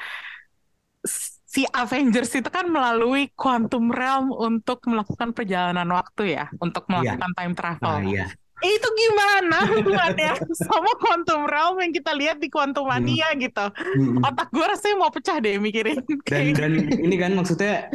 si 1.49 1.65
Avengers 1.73 2.29
itu 2.37 2.45
kan 2.53 2.69
melalui 2.69 3.33
quantum 3.33 3.89
realm 3.89 4.29
untuk 4.29 4.85
melakukan 4.85 5.33
perjalanan 5.33 5.89
waktu 5.89 6.37
ya, 6.37 6.45
untuk 6.61 6.85
melakukan 6.85 7.33
time 7.33 7.53
travel. 7.57 7.95
Nah, 7.97 8.05
iya. 8.05 8.29
Itu 8.59 8.87
gimana 8.91 9.57
hubungannya 9.71 10.35
sama 10.67 10.91
quantum 10.99 11.47
realm 11.49 11.79
yang 11.79 11.95
kita 11.95 12.11
lihat 12.11 12.37
di 12.43 12.51
Quantum 12.51 12.91
Mania 12.91 13.31
gitu? 13.39 13.71
Mm. 13.71 14.19
Otak 14.19 14.51
gue 14.51 14.65
rasanya 14.67 14.95
mau 14.99 15.09
pecah 15.09 15.39
deh 15.39 15.55
mikirin. 15.57 16.03
Dan 16.27 16.53
dan 16.53 16.71
ini 16.91 17.15
kan 17.15 17.39
maksudnya 17.39 17.87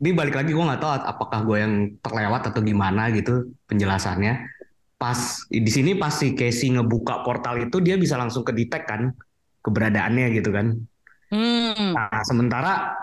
ini 0.00 0.10
balik 0.16 0.40
lagi 0.40 0.56
gue 0.56 0.64
nggak 0.64 0.80
tahu 0.80 0.92
apakah 1.04 1.44
gue 1.44 1.58
yang 1.60 1.74
terlewat 2.00 2.48
atau 2.48 2.64
gimana 2.64 3.12
gitu 3.12 3.52
penjelasannya. 3.68 4.40
Pas 4.96 5.44
di 5.52 5.68
sini 5.68 5.92
pas 6.00 6.16
si 6.16 6.32
Casey 6.32 6.72
ngebuka 6.72 7.20
portal 7.20 7.68
itu 7.68 7.84
dia 7.84 8.00
bisa 8.00 8.16
langsung 8.16 8.40
kedetek 8.40 8.88
kan 8.88 9.12
keberadaannya 9.60 10.32
gitu 10.32 10.48
kan. 10.48 10.80
Hmm. 11.30 11.94
Nah, 11.94 12.22
sementara 12.26 12.94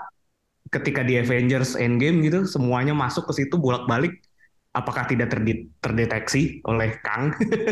ketika 0.74 1.02
di 1.06 1.20
Avengers 1.22 1.76
Endgame 1.78 2.24
gitu, 2.26 2.46
semuanya 2.50 2.94
masuk 2.98 3.30
ke 3.30 3.34
situ 3.44 3.56
bolak-balik, 3.62 4.14
apakah 4.74 5.06
tidak 5.10 5.30
terdeteksi 5.84 6.64
oleh 6.66 6.98
Kang? 7.06 7.34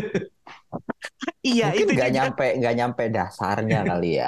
Iya 1.48 1.64
Mungkin 1.64 1.80
itu 1.80 1.90
nggak 1.94 2.10
nyampe 2.14 2.42
nggak 2.58 2.74
nyampe 2.78 3.02
dasarnya 3.14 3.76
kali 3.88 4.06
ya. 4.20 4.24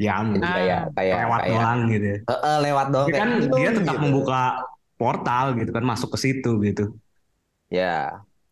yang 0.00 0.26
Jadi 0.32 0.46
kayak 0.54 0.80
kayak 0.96 1.20
lewat 1.24 1.40
kayak 1.40 1.64
doang 1.64 1.78
gitu. 1.92 2.06
ya. 2.14 2.18
Eh, 2.30 2.56
lewat 2.66 2.86
doang 2.92 3.08
Dia 3.08 3.12
kayak, 3.14 3.26
kan 3.26 3.30
"Minum," 3.40 3.58
dia 3.58 3.70
tetap 3.76 3.96
gitu. 3.96 4.04
membuka 4.04 4.40
portal 5.00 5.44
gitu 5.60 5.70
kan 5.76 5.84
masuk 5.90 6.08
ke 6.14 6.18
situ 6.24 6.50
gitu. 6.66 6.84
Ya, 7.76 7.84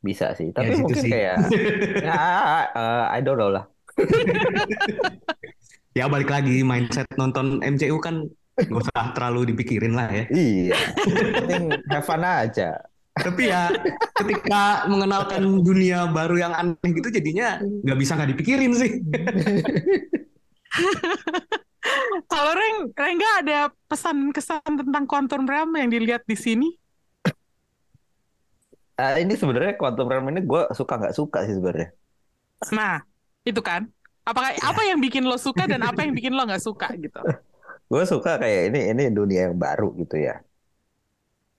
bisa 0.06 0.24
sih. 0.38 0.48
Tapi 0.56 0.70
Ya, 0.70 0.78
mungkin 0.82 1.04
sih. 1.04 1.12
kayak 1.12 1.34
ya 2.04 2.10
eh, 2.76 2.98
I 3.16 3.18
don't 3.24 3.38
know 3.40 3.50
lah. 3.56 3.64
Ya 5.98 6.06
balik 6.06 6.30
lagi 6.30 6.62
mindset 6.62 7.10
nonton 7.18 7.58
MCU 7.58 7.98
kan 7.98 8.22
gak 8.54 8.86
usah 8.86 9.10
terlalu 9.18 9.50
dipikirin 9.50 9.98
lah 9.98 10.06
ya. 10.06 10.24
Iya. 10.30 10.78
Penting 11.42 11.74
have 11.90 12.06
fun 12.06 12.22
aja. 12.22 12.78
Tapi 13.18 13.50
ya 13.50 13.66
ketika 14.14 14.86
mengenalkan 14.86 15.42
dunia 15.66 16.06
baru 16.06 16.38
yang 16.38 16.54
aneh 16.54 16.90
gitu 16.94 17.10
jadinya 17.10 17.58
nggak 17.58 17.98
bisa 17.98 18.14
nggak 18.14 18.30
dipikirin 18.30 18.78
sih. 18.78 18.90
Kalau 22.30 22.52
Reng, 22.54 22.94
Rengga 22.94 23.30
ada 23.42 23.58
pesan-kesan 23.90 24.62
tentang 24.62 25.02
Quantum 25.08 25.50
Realm 25.50 25.74
yang 25.74 25.90
dilihat 25.90 26.22
di 26.28 26.38
sini? 26.38 26.68
Eh, 28.98 29.26
ini 29.26 29.34
sebenarnya 29.34 29.74
Quantum 29.74 30.06
Realm 30.06 30.30
ini 30.30 30.46
gue 30.46 30.62
suka 30.78 30.94
nggak 30.94 31.16
suka 31.16 31.42
sih 31.42 31.58
sebenarnya. 31.58 31.90
Nah, 32.70 33.02
itu 33.42 33.58
kan. 33.58 33.90
Apakah 34.28 34.52
apa 34.60 34.82
yang 34.84 35.00
bikin 35.00 35.24
lo 35.24 35.40
suka 35.40 35.64
dan 35.64 35.80
apa 35.80 36.04
yang 36.04 36.12
bikin 36.12 36.36
lo 36.36 36.44
nggak 36.44 36.60
suka 36.60 36.92
gitu? 37.00 37.16
Gue 37.90 38.04
suka 38.04 38.36
kayak 38.36 38.68
ini 38.68 38.80
ini 38.92 39.02
dunia 39.08 39.48
yang 39.48 39.56
baru 39.56 39.96
gitu 39.96 40.20
ya. 40.20 40.44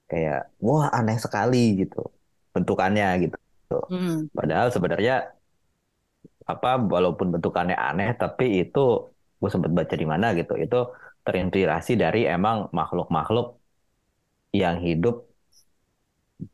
Kayak 0.06 0.54
wah 0.62 0.94
aneh 0.94 1.18
sekali 1.18 1.82
gitu 1.82 2.06
bentukannya 2.54 3.26
gitu. 3.26 3.38
Hmm. 3.90 4.30
Padahal 4.38 4.70
sebenarnya 4.70 5.34
apa 6.50 6.82
walaupun 6.82 7.34
bentukannya 7.34 7.78
aneh 7.78 8.10
tapi 8.18 8.66
itu 8.66 8.80
gue 9.40 9.50
sempat 9.54 9.70
baca 9.70 9.96
di 10.02 10.08
mana 10.10 10.34
gitu 10.34 10.54
itu 10.58 10.78
terinspirasi 11.26 11.94
dari 11.94 12.26
emang 12.26 12.74
makhluk-makhluk 12.74 13.48
yang 14.50 14.82
hidup 14.82 15.30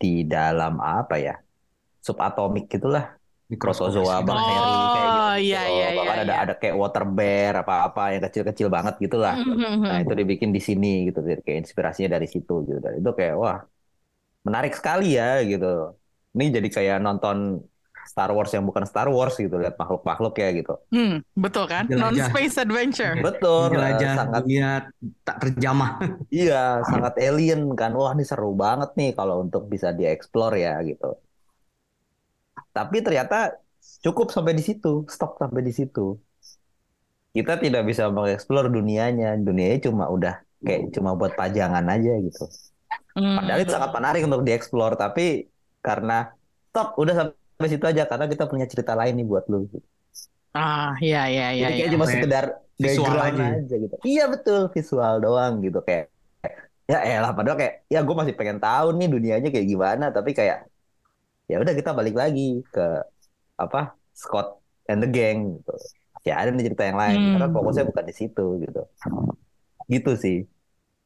di 0.02 0.28
dalam 0.28 0.84
apa 0.84 1.16
ya 1.16 1.36
subatomik 2.04 2.68
gitulah 2.68 3.16
protozoa 3.62 4.16
Mikroskopis. 4.18 4.28
bakteri 4.28 4.76
kayak 4.94 5.10
gitu. 5.18 5.30
Oh, 5.30 5.34
iya, 5.38 5.62
iya, 5.70 5.88
Bahkan 5.98 6.16
iya, 6.16 6.22
ada 6.24 6.34
iya. 6.34 6.36
ada 6.44 6.54
kayak 6.62 6.76
water 6.82 7.04
bear 7.18 7.54
apa-apa 7.64 8.02
yang 8.14 8.22
kecil-kecil 8.26 8.68
banget 8.76 8.94
gitulah. 9.04 9.36
Hmm. 9.36 9.82
Nah, 9.90 9.98
itu 10.04 10.14
dibikin 10.20 10.50
di 10.56 10.62
sini 10.68 10.88
gitu 11.08 11.20
kayak 11.46 11.60
inspirasinya 11.64 12.10
dari 12.16 12.28
situ 12.34 12.54
gitu. 12.68 12.80
Dan 12.86 12.94
itu 13.00 13.10
kayak 13.20 13.36
wah 13.42 13.58
menarik 14.48 14.74
sekali 14.80 15.06
ya 15.20 15.42
gitu. 15.52 15.66
Ini 16.36 16.46
jadi 16.58 16.68
kayak 16.76 16.98
nonton 17.06 17.38
Star 18.06 18.30
Wars 18.36 18.52
yang 18.54 18.64
bukan 18.70 18.86
Star 18.86 19.10
Wars 19.10 19.34
gitu 19.42 19.56
lihat 19.58 19.76
makhluk-makhluk 19.82 20.34
ya 20.38 20.50
gitu. 20.54 20.74
Hmm, 20.94 21.26
betul 21.34 21.66
kan? 21.66 21.90
Jelajah. 21.90 22.30
Non-space 22.30 22.56
adventure. 22.62 23.16
Betul, 23.26 23.74
Jelajah 23.74 24.10
sangat 24.14 24.42
dunia 24.46 24.70
tak 25.26 25.38
terjamah. 25.42 25.92
iya, 26.30 26.86
sangat 26.86 27.14
alien 27.18 27.62
kan. 27.74 27.92
Wah, 27.98 28.14
ini 28.14 28.24
seru 28.30 28.54
banget 28.54 28.90
nih 29.00 29.10
kalau 29.18 29.42
untuk 29.44 29.66
bisa 29.74 29.90
dieksplor 29.98 30.54
ya 30.54 30.78
gitu. 30.86 31.18
Tapi 32.76 33.00
ternyata 33.00 33.56
cukup 34.04 34.36
sampai 34.36 34.52
di 34.52 34.64
situ, 34.68 35.08
stop 35.08 35.40
sampai 35.40 35.64
di 35.64 35.72
situ. 35.72 36.20
Kita 37.32 37.56
tidak 37.56 37.88
bisa 37.88 38.12
mengeksplor 38.12 38.68
dunianya. 38.68 39.40
Dunianya 39.40 39.88
cuma 39.88 40.12
udah 40.12 40.44
kayak 40.60 40.92
cuma 40.92 41.16
buat 41.16 41.40
pajangan 41.40 41.88
aja 41.88 42.20
gitu. 42.20 42.46
Hmm. 43.16 43.40
Padahal 43.40 43.60
itu 43.64 43.72
sangat 43.72 43.92
menarik 43.96 44.22
untuk 44.28 44.44
dieksplor, 44.44 45.00
tapi 45.00 45.48
karena 45.80 46.36
stop 46.72 47.00
udah 47.00 47.14
sampai 47.16 47.68
situ 47.72 47.86
aja 47.88 48.04
karena 48.04 48.28
kita 48.28 48.44
punya 48.52 48.68
cerita 48.68 48.92
lain 48.92 49.16
nih 49.16 49.28
buat 49.28 49.48
lu. 49.48 49.72
Ah, 50.52 51.00
iya 51.00 51.32
iya 51.32 51.48
iya. 51.56 51.68
Jadi 51.72 51.76
kayak 51.80 51.88
iya. 51.88 51.96
cuma 51.96 52.06
sekedar 52.12 52.46
visual 52.76 53.16
aja. 53.16 53.44
aja. 53.56 53.76
gitu. 53.80 53.96
Iya 54.04 54.24
betul, 54.28 54.62
visual 54.76 55.14
doang 55.24 55.64
gitu 55.64 55.80
kayak 55.80 56.12
ya 56.86 57.02
elah 57.02 57.34
padahal 57.34 57.58
kayak 57.58 57.90
ya 57.90 58.06
gue 58.06 58.14
masih 58.14 58.38
pengen 58.38 58.62
tahu 58.62 58.94
nih 59.00 59.08
dunianya 59.08 59.50
kayak 59.52 59.68
gimana, 59.68 60.06
tapi 60.12 60.36
kayak 60.36 60.68
ya 61.52 61.56
udah 61.62 61.74
kita 61.78 61.92
balik 61.94 62.16
lagi 62.18 62.62
ke 62.74 62.86
apa 63.56 63.96
Scott 64.16 64.48
and 64.90 65.00
the 65.04 65.10
gang 65.10 65.60
gitu. 65.62 65.74
Ya 66.26 66.42
ada 66.42 66.50
nih 66.50 66.66
cerita 66.74 66.84
yang 66.90 66.98
lain 66.98 67.20
Hmm. 67.22 67.32
karena 67.38 67.48
fokusnya 67.54 67.84
bukan 67.90 68.06
di 68.10 68.16
situ 68.18 68.46
gitu. 68.66 68.82
Gitu 69.90 70.12
sih. 70.18 70.38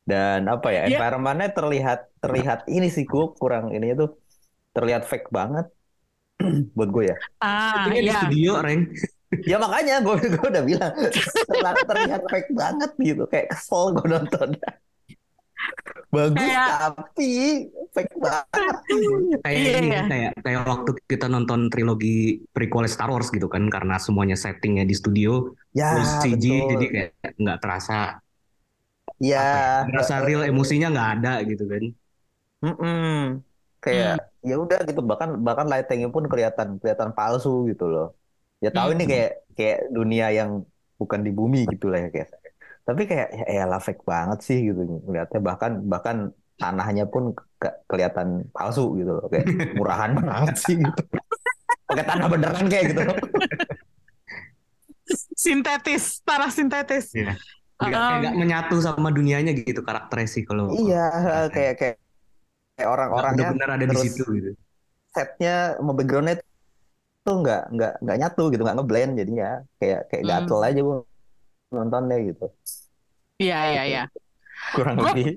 Dan 0.10 0.50
apa 0.50 0.74
ya, 0.74 0.88
Iya. 0.88 0.98
environment-nya 0.98 1.50
terlihat 1.54 2.00
terlihat 2.24 2.60
ini 2.72 2.88
sih 2.90 3.06
gue 3.06 3.26
kurang 3.38 3.70
ini 3.76 3.94
tuh 3.94 4.16
terlihat 4.74 5.04
fake 5.06 5.30
banget 5.30 5.68
buat 6.78 6.90
gue 6.90 7.04
ya. 7.12 7.18
Ah, 7.44 7.86
Ini 7.92 8.00
di 8.00 8.10
iya. 8.10 8.18
studio, 8.20 8.52
Reng. 8.64 8.82
Ya 9.46 9.62
makanya 9.62 10.02
gue 10.02 10.16
gue 10.26 10.48
udah 10.50 10.64
bilang 10.66 10.94
terlihat, 11.46 11.76
terlihat 11.86 12.22
fake 12.32 12.52
banget 12.58 12.92
gitu 12.98 13.24
kayak 13.30 13.48
kesel 13.54 13.94
gue 13.94 14.08
nonton. 14.10 14.50
Bagus 16.10 16.42
Kayak- 16.42 16.70
tapi 16.98 17.30
fake 17.94 18.16
banget. 18.18 18.46
Kayak 19.40 19.58
Iya, 19.62 19.72
ini, 19.78 19.88
iya. 19.88 20.02
kayak 20.10 20.32
kayak 20.42 20.62
waktu 20.66 20.92
kita 21.06 21.26
nonton 21.26 21.70
trilogi 21.70 22.18
prequel 22.50 22.90
Star 22.90 23.10
Wars 23.10 23.30
gitu 23.30 23.46
kan 23.46 23.70
karena 23.70 23.98
semuanya 23.98 24.34
settingnya 24.34 24.84
di 24.84 24.94
studio 24.94 25.54
Ya 25.70 25.94
terus 25.94 26.10
CG 26.22 26.46
betul. 26.50 26.70
jadi 26.74 26.86
kayak 26.90 27.10
nggak 27.38 27.58
terasa 27.62 28.00
Ya, 29.20 29.84
terasa 29.86 30.24
real 30.24 30.48
emosinya 30.48 30.88
nggak 30.90 31.10
ada 31.20 31.34
gitu 31.44 31.68
kan. 31.68 31.84
Mm-mm. 32.64 33.44
Kayak 33.80 34.32
ya 34.40 34.56
udah 34.56 34.80
gitu 34.88 35.04
bahkan 35.04 35.36
bahkan 35.40 35.68
lightingnya 35.68 36.08
pun 36.08 36.24
kelihatan 36.26 36.80
kelihatan 36.80 37.12
palsu 37.12 37.68
gitu 37.68 37.86
loh. 37.86 38.16
Ya 38.60 38.72
tahu 38.72 38.96
ini 38.96 39.04
Hmm. 39.04 39.12
kayak 39.12 39.32
kayak 39.56 39.80
dunia 39.92 40.32
yang 40.32 40.64
bukan 40.96 41.20
di 41.20 41.32
bumi 41.32 41.68
gitu 41.68 41.92
lah 41.92 42.08
ya 42.08 42.10
kayak. 42.12 42.32
Tapi 42.88 43.02
kayak 43.06 43.28
ya 43.36 43.46
elah 43.66 43.82
fake 43.82 44.04
banget 44.04 44.40
sih 44.48 44.58
gitu 44.68 44.82
ngeliatnya 45.06 45.40
bahkan 45.40 45.72
bahkan 45.86 46.18
tanahnya 46.60 47.06
pun 47.08 47.32
ke- 47.62 47.78
kelihatan 47.88 48.50
palsu 48.52 48.98
gitu 49.00 49.12
loh 49.16 49.26
kayak 49.32 49.46
murahan 49.78 50.12
banget 50.30 50.56
sih 50.60 50.76
gitu. 50.80 51.02
Pakai 51.90 52.06
tanah 52.06 52.28
beneran 52.30 52.66
kayak 52.70 52.86
gitu. 52.94 53.02
Sintetis, 55.34 56.22
tanah 56.22 56.52
sintetis. 56.54 57.14
Iya. 57.18 57.34
Nggak, 57.80 57.92
kayak 57.96 58.12
Um, 58.12 58.20
nggak 58.22 58.36
menyatu 58.36 58.76
sama 58.84 59.08
dunianya 59.10 59.52
gitu 59.56 59.82
karakternya 59.88 60.28
sih 60.28 60.44
kalau 60.44 60.68
Iya, 60.76 61.06
kayak 61.48 61.74
kayak 61.80 61.96
kayak 62.76 62.90
orang-orangnya 62.92 63.46
benar 63.56 63.70
ada 63.80 63.86
di 63.88 63.96
terus 63.96 64.04
situ 64.12 64.24
gitu. 64.36 64.52
setnya 65.16 65.80
sama 65.80 65.92
backgroundnya 65.96 66.36
tuh 67.24 67.36
nggak 67.40 67.62
nggak 67.72 67.94
nggak 68.04 68.18
nyatu 68.20 68.44
gitu 68.52 68.62
nggak 68.68 68.78
ngeblend 68.78 69.12
jadinya 69.16 69.50
kayak 69.80 70.00
kayak 70.12 70.24
Hmm. 70.24 70.32
gatel 70.44 70.60
aja 70.60 70.80
gue 70.84 70.98
nontonnya 71.70 72.18
gitu 72.26 72.48
Iya 73.40 73.60
iya 73.72 73.84
iya. 73.88 74.04
kurang 74.76 75.00
Gua- 75.00 75.16
lebih 75.16 75.32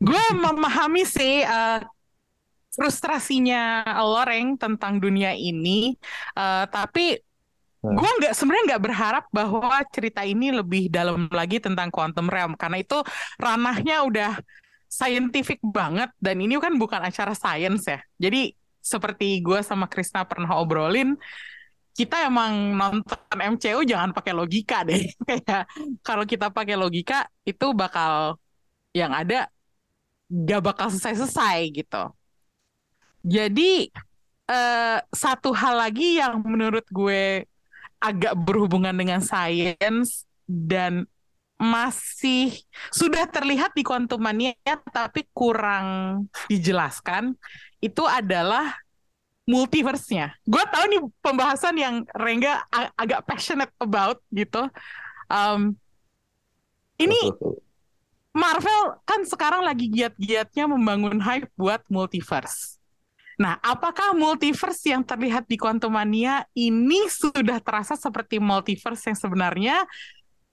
Gue 0.00 0.24
memahami 0.36 1.04
sih 1.04 1.40
eh, 1.40 1.80
frustrasinya 2.70 3.82
Loreng 4.04 4.56
tentang 4.56 5.00
dunia 5.00 5.32
ini, 5.34 5.96
Eh, 6.36 6.64
tapi 6.70 7.16
Hmm. 7.80 7.96
gue 7.96 8.10
nggak 8.20 8.36
sebenarnya 8.36 8.64
nggak 8.76 8.84
berharap 8.84 9.24
bahwa 9.32 9.80
cerita 9.88 10.20
ini 10.20 10.52
lebih 10.52 10.92
dalam 10.92 11.32
lagi 11.32 11.56
tentang 11.64 11.88
quantum 11.88 12.28
realm 12.28 12.52
karena 12.52 12.76
itu 12.76 13.00
ranahnya 13.40 14.04
udah 14.04 14.36
scientific 14.84 15.64
banget 15.64 16.12
dan 16.20 16.36
ini 16.44 16.60
kan 16.60 16.76
bukan 16.76 17.00
acara 17.00 17.32
science 17.32 17.88
ya. 17.88 18.04
Jadi 18.20 18.52
seperti 18.84 19.40
gue 19.40 19.64
sama 19.64 19.88
Krisna 19.88 20.28
pernah 20.28 20.60
obrolin, 20.60 21.16
kita 21.94 22.26
emang 22.26 22.74
nonton 22.74 23.38
MCU 23.38 23.82
jangan 23.84 24.10
pakai 24.14 24.32
logika 24.32 24.86
deh. 24.86 25.10
Kayak 25.28 25.68
kalau 26.00 26.24
kita 26.24 26.48
pakai 26.48 26.76
logika 26.78 27.26
itu 27.44 27.72
bakal 27.74 28.38
yang 28.94 29.14
ada 29.14 29.50
gak 30.30 30.62
bakal 30.62 30.86
selesai-selesai 30.90 31.58
gitu. 31.74 32.02
Jadi 33.20 33.90
eh, 34.48 34.98
satu 35.12 35.50
hal 35.52 35.74
lagi 35.76 36.18
yang 36.22 36.40
menurut 36.42 36.86
gue 36.88 37.44
agak 38.00 38.32
berhubungan 38.32 38.96
dengan 38.96 39.20
sains 39.20 40.24
dan 40.48 41.04
masih 41.60 42.56
sudah 42.88 43.28
terlihat 43.28 43.76
di 43.76 43.84
Quantumania 43.84 44.56
tapi 44.88 45.28
kurang 45.36 46.24
dijelaskan 46.48 47.36
itu 47.84 48.00
adalah 48.08 48.80
multiverse-nya. 49.50 50.38
Gue 50.46 50.62
tahu 50.70 50.84
nih 50.86 51.02
pembahasan 51.18 51.74
yang 51.74 52.06
Rengga 52.14 52.62
a- 52.70 52.94
agak 52.94 53.26
passionate 53.26 53.74
about 53.82 54.22
gitu. 54.30 54.70
Um, 55.26 55.74
ini 57.02 57.18
Marvel 58.30 59.02
kan 59.02 59.26
sekarang 59.26 59.66
lagi 59.66 59.90
giat-giatnya 59.90 60.70
membangun 60.70 61.18
hype 61.18 61.50
buat 61.58 61.82
multiverse. 61.90 62.78
Nah, 63.40 63.56
apakah 63.64 64.14
multiverse 64.14 64.92
yang 64.92 65.02
terlihat 65.02 65.48
di 65.48 65.56
Quantumania 65.56 66.44
ini 66.52 67.08
sudah 67.08 67.58
terasa 67.58 67.96
seperti 67.96 68.36
multiverse 68.36 69.10
yang 69.10 69.18
sebenarnya 69.18 69.76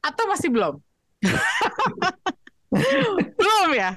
atau 0.02 0.24
masih 0.26 0.50
belum? 0.50 0.76
belum 3.38 3.70
ya? 3.76 3.92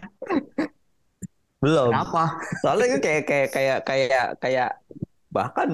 Belum. 1.62 1.92
Kenapa? 1.92 2.20
soalnya 2.60 2.84
itu 2.96 2.98
kayak 3.06 3.22
kayak 3.28 3.48
kayak 3.54 3.78
kayak 3.88 4.24
kayak 4.42 4.68
bahkan 5.36 5.68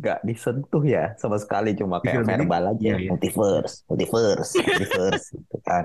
nggak 0.00 0.18
disentuh 0.28 0.82
ya 0.94 1.00
sama 1.22 1.36
sekali 1.42 1.68
cuma 1.80 1.96
kayak 2.04 2.20
film 2.20 2.28
ini, 2.34 2.44
verbal 2.44 2.62
aja. 2.72 2.90
iya, 2.90 2.94
iya. 3.04 3.10
multiverse 3.10 3.74
multiverse 3.88 4.52
multiverse 4.66 5.24
gitu 5.38 5.56
kan. 5.68 5.84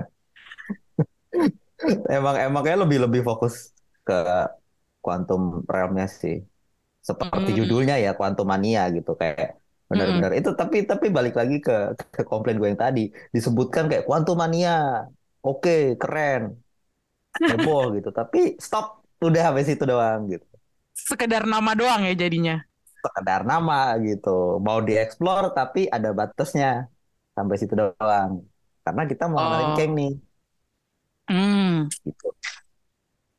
Emang 2.16 2.34
emangnya 2.40 2.76
lebih 2.84 2.98
lebih 3.04 3.20
fokus 3.28 3.54
ke 4.06 4.12
quantum 5.04 5.42
realmnya 5.72 6.06
sih. 6.20 6.36
Seperti 7.08 7.50
Hmm. 7.52 7.58
judulnya 7.58 7.94
ya 8.04 8.10
quantum 8.18 8.46
mania 8.52 8.80
gitu 8.96 9.10
kayak 9.20 9.58
benar-benar. 9.90 10.30
Itu 10.38 10.50
tapi 10.60 10.76
tapi 10.90 11.06
balik 11.16 11.34
lagi 11.40 11.56
ke 11.66 11.72
ke 12.14 12.22
komplain 12.30 12.56
gue 12.60 12.68
yang 12.72 12.80
tadi. 12.86 13.00
Disebutkan 13.36 13.84
kayak 13.90 14.04
quantum 14.08 14.36
mania. 14.42 14.70
Oke 15.46 15.70
keren. 16.02 16.42
Heboh 17.48 17.94
gitu. 17.96 18.08
Tapi 18.10 18.38
stop 18.58 18.95
udah 19.22 19.42
sampai 19.50 19.64
situ 19.64 19.84
doang 19.84 20.28
gitu 20.28 20.46
Sekedar 20.96 21.44
nama 21.44 21.76
doang 21.76 22.08
ya 22.08 22.14
jadinya. 22.16 22.56
sekedar 22.96 23.46
nama 23.46 23.94
gitu 24.02 24.58
mau 24.58 24.82
dieksplor 24.82 25.54
tapi 25.54 25.86
ada 25.86 26.10
batasnya 26.10 26.90
sampai 27.32 27.54
situ 27.54 27.74
doang 27.78 28.42
karena 28.82 29.02
kita 29.06 29.24
mau 29.30 29.38
kenalin 29.46 29.70
Oh. 29.72 29.76
Kang 29.78 29.92
nih 29.94 30.12
Hmm. 31.26 31.90
gitu 32.06 32.30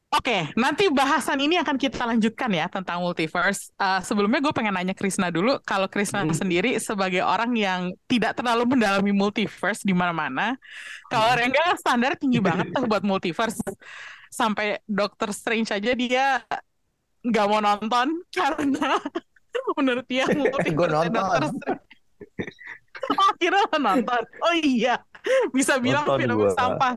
Oke, 0.08 0.48
nanti 0.56 0.88
bahasan 0.88 1.36
ini 1.44 1.60
akan 1.60 1.76
kita 1.76 2.08
lanjutkan 2.08 2.48
ya 2.56 2.72
tentang 2.72 3.04
multiverse. 3.04 3.76
Eh, 3.76 4.00
sebelumnya 4.08 4.40
gue 4.40 4.56
pengen 4.56 4.72
nanya 4.72 4.96
Krisna 4.96 5.28
dulu. 5.28 5.60
Kalau 5.68 5.92
Krisna 5.92 6.24
Hmm. 6.24 6.32
sendiri 6.32 6.80
sebagai 6.80 7.20
orang 7.28 7.52
yang 7.60 7.92
tidak 8.08 8.40
terlalu 8.40 8.72
mendalami 8.72 9.12
multiverse 9.12 9.84
di 9.84 9.92
mana-mana, 9.92 10.56
kalau 11.12 11.28
Rengga 11.36 11.60
kan 11.60 11.78
standar 11.78 12.16
tinggi 12.16 12.40
banget 12.40 12.72
tuh 12.72 12.88
buat 12.88 13.04
multiverse. 13.04 13.60
Sampai 14.38 14.78
Doctor 14.86 15.34
Strange 15.34 15.74
aja 15.74 15.92
dia 15.98 16.46
nggak 17.26 17.46
mau 17.50 17.58
nonton 17.58 18.22
karena 18.38 19.02
menurut 19.74 20.06
dia 20.06 20.30
multiverse 20.38 21.10
nonton. 21.10 21.14
Doctor 21.18 21.44
Strange. 21.50 21.86
Oh, 23.08 23.32
kira 23.38 23.62
lo 23.62 23.78
nonton. 23.78 24.22
Oh 24.42 24.56
iya, 24.58 24.98
bisa 25.54 25.78
bilang 25.78 26.02
Nonton 26.04 26.18
film 26.18 26.38
gua. 26.44 26.50
sampah. 26.52 26.94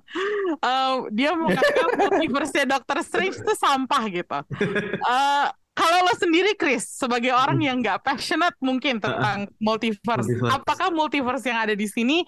Eh, 0.57 0.95
dia 1.13 1.37
menganggap 1.37 1.89
multiverse 1.95 2.65
Doctor 2.65 2.99
Strange 3.05 3.37
itu 3.37 3.53
sampah 3.55 4.03
gitu. 4.09 4.39
Eh, 4.97 5.47
kalau 5.71 5.99
lo 6.03 6.13
sendiri, 6.17 6.57
Chris, 6.57 6.89
sebagai 6.89 7.37
orang 7.37 7.61
yang 7.61 7.77
nggak 7.85 8.01
passionate 8.01 8.57
mungkin 8.65 8.97
tentang 8.97 9.53
multiverse, 9.61 10.25
Multiverse. 10.25 10.51
apakah 10.51 10.89
multiverse 10.89 11.45
yang 11.47 11.61
ada 11.69 11.77
di 11.77 11.85
sini 11.85 12.25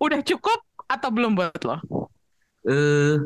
udah 0.00 0.24
cukup 0.24 0.58
atau 0.88 1.08
belum 1.12 1.36
buat 1.36 1.60
lo? 1.60 1.76
eh 2.60 3.20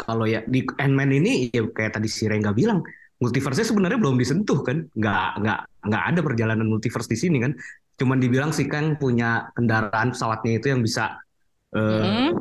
kalau 0.00 0.24
ya 0.24 0.40
di 0.48 0.60
Ant-Man 0.64 1.10
ini 1.20 1.30
ya 1.52 1.62
kayak 1.76 1.92
tadi 2.00 2.08
si 2.08 2.24
Rengga 2.30 2.52
bilang 2.56 2.80
multiverse-nya 3.22 3.66
sebenarnya 3.68 3.98
belum 4.00 4.16
disentuh 4.16 4.58
kan? 4.64 4.78
Nggak 4.96 5.24
nggak 5.44 5.58
nggak 5.88 6.02
ada 6.08 6.20
perjalanan 6.26 6.66
multiverse 6.72 7.08
di 7.12 7.18
sini 7.22 7.36
kan? 7.44 7.52
Cuman 8.00 8.18
dibilang 8.22 8.50
sih 8.56 8.64
kan 8.64 8.96
punya 8.96 9.52
kendaraan 9.56 10.16
pesawatnya 10.16 10.52
itu 10.58 10.66
yang 10.72 10.80
bisa 10.80 11.20
eh, 11.76 12.30
Hmm. 12.30 12.32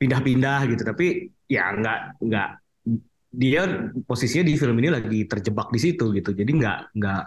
pindah-pindah 0.00 0.58
gitu. 0.70 0.82
Tapi 0.86 1.06
ya 1.50 1.64
nggak 1.78 1.98
nggak 2.24 2.48
dia 3.32 3.62
posisinya 4.04 4.44
di 4.44 4.54
film 4.60 4.76
ini 4.80 4.88
lagi 4.92 5.18
terjebak 5.24 5.68
di 5.72 5.80
situ 5.80 6.04
gitu. 6.16 6.30
Jadi 6.36 6.50
nggak 6.60 6.78
nggak 6.96 7.22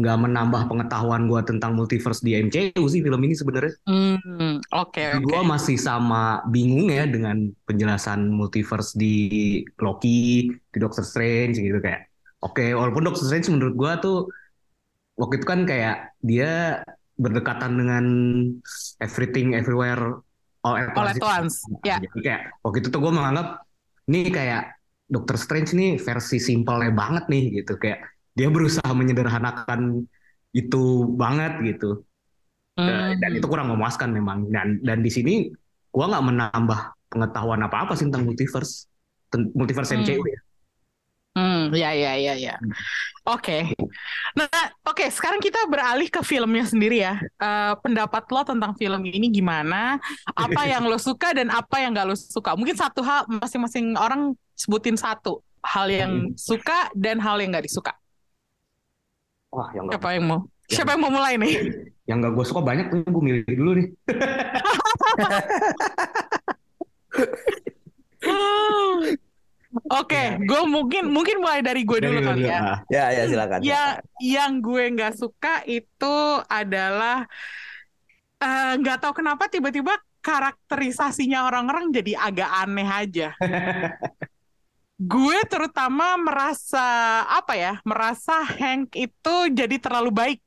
nggak 0.00 0.18
menambah 0.26 0.66
pengetahuan 0.66 1.28
gua 1.28 1.44
tentang 1.44 1.76
multiverse 1.76 2.24
di 2.24 2.34
MCU 2.40 2.84
sih 2.88 3.00
film 3.04 3.20
ini 3.22 3.34
sebenarnya 3.36 3.72
Hmm, 3.84 4.58
oke 4.72 4.96
Tapi 4.98 5.20
oke. 5.20 5.28
gue 5.28 5.42
masih 5.44 5.76
sama 5.76 6.40
bingung 6.48 6.88
ya 6.88 7.04
dengan 7.04 7.52
penjelasan 7.68 8.32
multiverse 8.32 8.96
di 8.96 9.14
Loki, 9.78 10.48
di 10.48 10.78
Doctor 10.80 11.04
Strange 11.04 11.60
gitu 11.60 11.78
kayak. 11.78 12.08
Oke, 12.40 12.72
walaupun 12.72 13.04
Doctor 13.04 13.24
Strange 13.28 13.52
menurut 13.52 13.74
gue 13.76 13.92
tuh 14.00 14.18
waktu 15.20 15.34
itu 15.36 15.46
kan 15.46 15.60
kayak 15.68 16.16
dia 16.24 16.80
berdekatan 17.20 17.76
dengan 17.76 18.04
everything 19.04 19.52
everywhere 19.52 20.24
all 20.64 20.76
at 20.76 20.92
All 20.96 21.08
at 21.08 21.20
once, 21.20 21.60
ya. 21.84 22.00
Jadi 22.00 22.20
kayak 22.24 22.42
waktu 22.64 22.80
itu 22.80 22.88
tuh 22.88 23.00
gue 23.00 23.12
menganggap 23.12 23.60
ini 24.08 24.32
kayak 24.32 24.76
Doctor 25.10 25.36
Strange 25.36 25.76
nih 25.76 26.00
versi 26.00 26.38
simpelnya 26.40 26.92
banget 26.94 27.24
nih 27.28 27.60
gitu 27.60 27.76
kayak 27.76 28.00
dia 28.40 28.48
berusaha 28.48 28.88
menyederhanakan 28.96 30.08
itu 30.56 31.04
banget 31.20 31.60
gitu. 31.76 32.00
Hmm. 32.80 33.12
dan 33.20 33.36
itu 33.36 33.44
kurang 33.44 33.68
memuaskan 33.68 34.08
memang 34.08 34.48
dan 34.48 34.80
dan 34.80 35.04
di 35.04 35.12
sini 35.12 35.52
gua 35.92 36.08
nggak 36.08 36.24
menambah 36.32 36.80
pengetahuan 37.12 37.60
apa 37.60 37.84
apa 37.84 37.92
sih 37.92 38.08
tentang 38.08 38.24
multiverse 38.24 38.88
multiverse 39.52 39.92
Hmm. 39.92 40.00
MCU 40.00 40.24
ya 40.24 40.40
Hmm, 41.30 41.70
ya 41.70 41.94
ya 41.94 42.18
ya 42.18 42.34
ya. 42.34 42.58
Oke. 43.22 43.70
Nah, 44.34 44.50
oke, 44.82 45.06
sekarang 45.14 45.38
kita 45.38 45.62
beralih 45.70 46.10
ke 46.10 46.26
filmnya 46.26 46.66
sendiri 46.66 47.06
ya. 47.06 47.22
Eh, 47.22 47.74
pendapat 47.86 48.26
lo 48.34 48.42
tentang 48.42 48.74
film 48.74 49.06
ini 49.06 49.30
gimana? 49.30 50.02
Apa 50.34 50.66
yang 50.66 50.90
lo 50.90 50.98
suka 50.98 51.30
dan 51.30 51.46
apa 51.46 51.78
yang 51.78 51.94
gak 51.94 52.08
lo 52.10 52.18
suka? 52.18 52.58
Mungkin 52.58 52.74
satu 52.74 53.06
hal 53.06 53.30
masing-masing 53.30 53.94
orang 53.94 54.34
sebutin 54.58 54.98
satu 54.98 55.38
hal 55.62 55.86
yang 55.86 56.34
suka 56.34 56.90
dan 56.98 57.22
hal 57.22 57.38
yang 57.38 57.54
gak 57.54 57.70
disuka. 57.70 57.94
Wah 59.50 59.68
yang 59.74 59.84
nggak 59.86 59.98
Siapa 59.98 60.10
yang 60.14 60.24
mau? 60.26 60.40
Siapa 60.70 60.90
yang 60.94 61.02
mau 61.02 61.12
mulai 61.12 61.34
nih? 61.38 61.54
yang 62.10 62.18
nggak 62.18 62.34
gue 62.34 62.42
suka 62.42 62.62
banyak 62.66 62.90
tuh 62.90 63.06
gue 63.06 63.22
milih 63.22 63.42
dulu 63.54 63.70
nih 63.78 63.86
Oke, 69.90 70.34
gue 70.42 70.62
mungkin 70.66 71.14
mungkin 71.14 71.38
mulai 71.38 71.62
dari 71.62 71.86
gue 71.86 71.98
dulu 72.02 72.18
kali 72.26 72.42
ya. 72.50 72.82
Ya 72.90 73.14
ya 73.14 73.22
silakan 73.30 73.58
Ya, 73.62 74.02
yang 74.18 74.58
gue 74.58 74.90
nggak 74.98 75.14
suka 75.14 75.62
itu 75.62 76.16
adalah 76.50 77.22
eh, 78.42 78.72
nggak 78.82 78.98
tahu 78.98 79.22
kenapa 79.22 79.46
tiba-tiba 79.46 79.94
karakterisasinya 80.20 81.46
orang-orang 81.46 81.94
jadi 81.94 82.18
agak 82.18 82.50
aneh 82.66 82.88
aja. 82.90 83.28
gue 85.00 85.38
terutama 85.48 86.20
merasa 86.20 87.24
apa 87.24 87.56
ya, 87.56 87.72
merasa 87.88 88.44
Hank 88.44 88.92
itu 88.92 89.34
jadi 89.48 89.76
terlalu 89.80 90.10
baik. 90.12 90.38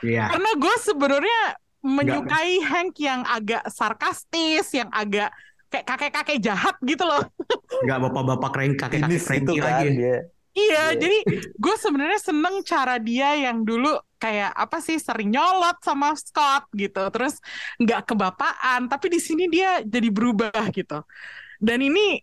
Iya 0.00 0.32
Karena 0.32 0.50
gue 0.56 0.74
sebenarnya 0.80 1.40
menyukai 1.84 2.64
Hank 2.64 2.96
yang 2.96 3.22
agak 3.28 3.68
sarkastis, 3.68 4.72
yang 4.72 4.88
agak 4.88 5.28
kayak 5.68 5.84
kakek-kakek 5.84 6.38
jahat 6.40 6.74
gitu 6.80 7.04
loh. 7.04 7.20
nggak 7.84 7.98
bapak-bapak 8.08 8.50
keren 8.54 8.72
kakek 8.78 9.04
kakek 9.04 9.10
Sinis 9.10 9.22
itu 9.22 9.26
Frankie 9.28 9.58
kan 9.60 9.66
lagi 9.68 9.88
dia 9.92 10.16
Iya, 10.54 10.94
Iya. 10.94 11.02
jadi 11.02 11.18
gue 11.58 11.74
sebenarnya 11.82 12.20
seneng 12.22 12.62
cara 12.62 12.94
dia 13.02 13.34
yang 13.34 13.66
dulu 13.66 13.90
kayak 14.22 14.54
apa 14.54 14.78
sih 14.78 15.02
sering 15.02 15.34
nyolot 15.34 15.82
sama 15.82 16.14
Scott 16.14 16.70
gitu, 16.78 17.02
terus 17.10 17.42
nggak 17.82 18.06
kebapaan, 18.06 18.86
tapi 18.86 19.10
di 19.10 19.18
sini 19.18 19.50
dia 19.50 19.82
jadi 19.82 20.08
berubah 20.14 20.54
gitu. 20.70 21.02
Dan 21.58 21.82
ini 21.82 22.22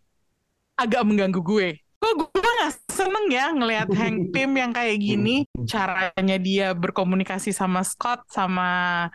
agak 0.77 1.01
mengganggu 1.05 1.41
gue. 1.41 1.69
Kok 2.01 2.13
gue 2.17 2.41
nggak 2.41 2.73
seneng 2.89 3.25
ya 3.29 3.45
ngelihat 3.53 3.89
Hank 3.93 4.33
Pym 4.33 4.51
yang 4.57 4.73
kayak 4.73 4.97
gini, 4.97 5.45
caranya 5.69 6.37
dia 6.41 6.73
berkomunikasi 6.73 7.53
sama 7.53 7.85
Scott 7.85 8.25
sama 8.33 9.07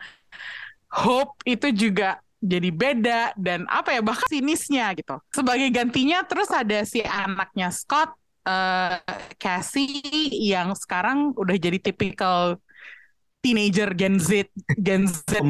Hope 0.87 1.35
itu 1.43 1.67
juga 1.75 2.23
jadi 2.39 2.69
beda 2.71 3.21
dan 3.35 3.67
apa 3.67 3.91
ya 3.91 4.01
bahkan 4.05 4.29
sinisnya 4.31 4.95
gitu. 4.95 5.19
Sebagai 5.35 5.67
gantinya 5.73 6.23
terus 6.23 6.47
ada 6.47 6.87
si 6.87 7.03
anaknya 7.03 7.73
Scott 7.75 8.15
eh 8.47 9.03
Cassie 9.35 10.31
yang 10.31 10.71
sekarang 10.71 11.35
udah 11.35 11.59
jadi 11.59 11.83
tipikal 11.83 12.55
teenager 13.43 13.91
Gen 13.91 14.15
Z 14.23 14.47
Gen 14.79 15.03
Z 15.11 15.43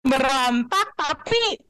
berantak 0.00 0.88
tapi 0.96 1.60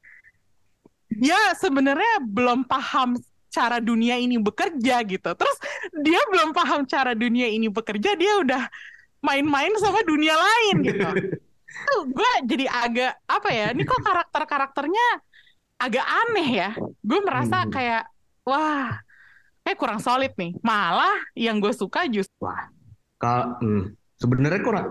dia 1.11 1.37
sebenarnya 1.59 2.23
belum 2.23 2.63
paham 2.65 3.19
cara 3.51 3.83
dunia 3.83 4.15
ini 4.15 4.39
bekerja 4.39 5.03
gitu. 5.03 5.29
Terus 5.35 5.57
dia 5.99 6.21
belum 6.31 6.55
paham 6.55 6.87
cara 6.87 7.11
dunia 7.11 7.51
ini 7.51 7.67
bekerja, 7.67 8.15
dia 8.15 8.33
udah 8.39 8.63
main-main 9.21 9.75
sama 9.77 10.01
dunia 10.07 10.33
lain 10.33 10.75
gitu. 10.87 11.07
Tuh 11.87 12.01
gue 12.07 12.31
jadi 12.47 12.65
agak 12.67 13.13
apa 13.27 13.49
ya? 13.51 13.65
Ini 13.75 13.83
kok 13.83 14.01
karakter-karakternya 14.03 15.07
agak 15.79 16.05
aneh 16.05 16.49
ya. 16.63 16.69
Gue 17.03 17.19
merasa 17.23 17.63
Hmm. 17.67 17.71
kayak 17.71 18.03
wah, 18.47 18.99
kayak 19.63 19.77
kurang 19.79 19.99
solid 19.99 20.31
nih. 20.35 20.55
Malah 20.63 21.15
yang 21.35 21.59
gue 21.59 21.71
suka 21.75 22.07
justru 22.07 22.33
Wah, 22.39 22.71
kalau 23.21 23.57
hmm, 23.61 23.83
sebenarnya 24.17 24.61
kurang 24.65 24.87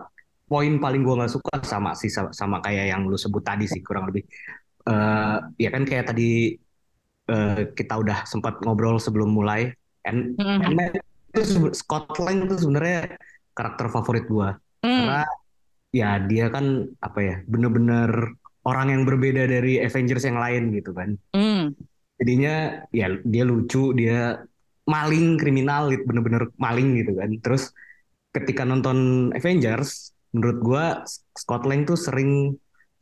poin 0.50 0.82
paling 0.82 1.06
gua 1.06 1.14
nggak 1.22 1.30
suka 1.30 1.54
sama 1.62 1.94
sih 1.94 2.10
sama, 2.10 2.34
sama 2.34 2.58
kayak 2.58 2.90
yang 2.90 3.06
lu 3.06 3.14
sebut 3.14 3.38
tadi 3.42 3.70
sih 3.70 3.82
kurang 3.86 4.10
lebih. 4.10 4.26
Eh 4.88 5.36
ya 5.60 5.68
kan 5.74 5.82
kayak 5.88 6.06
tadi 6.10 6.56
eh, 7.30 7.60
kita 7.78 7.94
udah 8.02 8.18
sempat 8.26 8.58
ngobrol 8.64 8.96
sebelum 8.98 9.30
mulai. 9.32 9.70
And, 10.08 10.40
Mhm. 10.40 10.62
and 10.64 10.96
itu 11.36 11.70
Scotland 11.76 12.48
itu 12.48 12.56
sebenarnya 12.64 13.14
karakter 13.54 13.86
favorit 13.92 14.24
gua 14.26 14.56
Hmm, 14.82 14.96
karena 14.96 15.20
ya 15.92 16.08
dia 16.30 16.46
kan 16.54 16.88
apa 17.04 17.20
ya 17.20 17.36
bener-bener 17.46 18.10
orang 18.66 18.86
yang 18.94 19.02
berbeda 19.08 19.44
dari 19.46 19.78
Avengers 19.82 20.24
yang 20.26 20.38
lain 20.40 20.72
gitu 20.74 20.90
kan. 20.96 21.14
hmm, 21.34 21.74
jadinya 22.20 22.84
ya 22.92 23.06
dia 23.24 23.44
lucu 23.48 23.96
dia 23.96 24.44
maling 24.84 25.40
kriminal 25.40 25.88
gitu 25.92 26.02
bener-bener 26.04 26.52
maling 26.60 26.88
gitu 27.00 27.12
kan 27.16 27.30
terus 27.40 27.72
ketika 28.30 28.62
nonton 28.62 29.30
Avengers, 29.34 30.14
menurut 30.34 30.58
gua 30.62 30.84
Scott 31.34 31.66
Lang 31.66 31.82
tuh 31.88 31.98
sering 31.98 32.54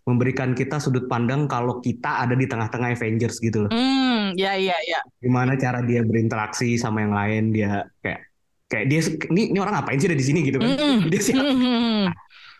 memberikan 0.09 0.57
kita 0.57 0.81
sudut 0.81 1.05
pandang 1.05 1.45
kalau 1.45 1.79
kita 1.79 2.25
ada 2.25 2.33
di 2.33 2.49
tengah-tengah 2.49 2.97
Avengers 2.97 3.37
gitu 3.39 3.69
loh. 3.69 3.71
Hmm, 3.71 4.33
ya 4.33 4.57
ya 4.57 4.73
ya. 4.81 5.05
Gimana 5.21 5.53
cara 5.55 5.85
dia 5.85 6.01
berinteraksi 6.01 6.81
sama 6.81 7.05
yang 7.05 7.13
lain, 7.13 7.53
dia 7.53 7.85
kayak 8.01 8.25
kayak 8.65 8.87
dia 8.89 9.01
ini 9.29 9.53
ini 9.53 9.59
orang 9.59 9.77
ngapain 9.77 10.01
sih 10.01 10.09
ada 10.09 10.17
di 10.17 10.25
sini 10.25 10.41
gitu 10.43 10.57
kan. 10.57 10.73
Mm-mm. 10.73 10.97
Dia 11.13 11.21
siapa? 11.21 11.45
Mm-mm. 11.45 12.05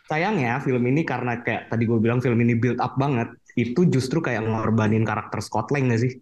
Sayangnya 0.05 0.61
film 0.61 0.85
ini 0.85 1.03
karena 1.03 1.37
kayak 1.39 1.69
tadi 1.69 1.85
gue 1.85 1.97
bilang 1.97 2.21
film 2.21 2.37
ini 2.39 2.53
build 2.53 2.77
up 2.79 2.97
banget, 2.97 3.29
itu 3.55 3.85
justru 3.85 4.21
kayak 4.21 4.41
ngorbanin 4.41 5.05
karakter 5.05 5.41
Scott 5.41 5.69
Lang 5.69 5.89
gak 5.89 6.01
sih? 6.01 6.13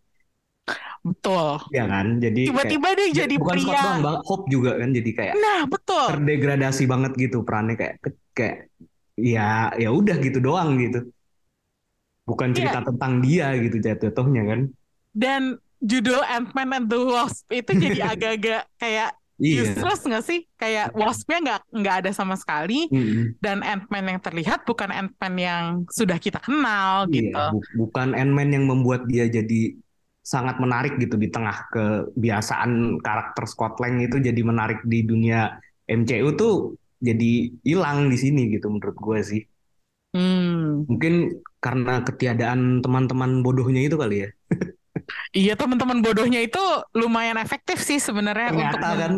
Betul. 1.02 1.62
Iya 1.70 1.86
kan? 1.86 2.18
Jadi 2.18 2.50
kayak- 2.50 2.66
Tiba-tiba 2.66 2.88
dia 2.92 3.08
jadi 3.14 3.34
bukan 3.38 3.56
Scott 3.62 3.74
pria. 3.74 3.82
doang, 3.86 4.00
Bang. 4.02 4.16
Hope 4.26 4.46
juga 4.50 4.70
kan 4.74 4.90
jadi 4.90 5.10
kayak 5.14 5.34
Nah, 5.38 5.60
betul. 5.66 6.06
terdegradasi 6.10 6.82
banget 6.84 7.12
gitu 7.14 7.46
perannya 7.46 7.74
kayak 7.74 7.94
kayak 8.34 8.56
ya 9.14 9.70
ya 9.78 9.88
udah 9.88 10.16
gitu 10.18 10.42
doang 10.42 10.74
gitu. 10.76 11.06
Bukan 12.26 12.50
Iya. 12.50 12.56
cerita 12.58 12.78
tentang 12.84 13.12
dia 13.22 13.54
gitu 13.56 13.78
jatuh-jatuhnya 13.78 14.42
kan. 14.44 14.60
Dan 15.14 15.42
judul 15.78 16.20
Ant-Man 16.26 16.70
and 16.74 16.86
the 16.90 16.98
Wasp 16.98 17.46
itu 17.48 17.70
jadi 17.72 18.00
agak-agak 18.12 18.66
kayak 18.76 19.14
Iya. 19.36 19.68
useless 19.68 20.00
nggak 20.02 20.24
sih? 20.24 20.48
Kayak 20.56 20.96
Wasp-nya 20.96 21.38
nggak 21.44 21.60
nggak 21.70 21.96
ada 22.02 22.10
sama 22.10 22.34
sekali. 22.34 22.88
Mm-mm. 22.88 23.36
Dan 23.38 23.60
Ant-Man 23.60 24.16
yang 24.16 24.20
terlihat 24.20 24.64
bukan 24.64 24.88
Ant-Man 24.88 25.34
yang 25.36 25.64
sudah 25.92 26.16
kita 26.16 26.40
kenal 26.40 27.04
Iya, 27.06 27.30
gitu. 27.30 27.44
bu- 27.52 27.72
bukan 27.84 28.16
Ant-Man 28.16 28.48
yang 28.56 28.64
membuat 28.64 29.04
dia 29.06 29.28
jadi 29.28 29.76
sangat 30.24 30.58
menarik 30.58 30.98
gitu 30.98 31.14
di 31.14 31.30
tengah 31.30 31.68
kebiasaan 31.70 32.98
karakter 32.98 33.44
Scott 33.46 33.78
Lang 33.78 34.02
itu 34.02 34.18
jadi 34.18 34.40
menarik 34.42 34.82
di 34.82 35.06
dunia 35.06 35.54
MCU 35.86 36.34
tuh 36.34 36.74
jadi 36.98 37.52
hilang 37.62 38.08
di 38.10 38.18
sini 38.18 38.50
gitu 38.50 38.66
menurut 38.66 38.96
gue 38.96 39.18
sih. 39.22 39.42
Hmm. 40.16 40.88
Mungkin 40.88 41.14
karena 41.60 42.00
ketiadaan 42.00 42.80
teman-teman 42.80 43.44
bodohnya 43.44 43.84
itu 43.84 44.00
kali 44.00 44.24
ya. 44.24 44.30
Iya 45.36 45.54
teman-teman 45.60 46.00
bodohnya 46.00 46.40
itu 46.40 46.58
lumayan 46.96 47.36
efektif 47.36 47.78
sih 47.84 48.00
sebenarnya 48.00 48.48
untuk 48.48 48.80
Ternyata 48.80 48.88
kan 48.96 49.12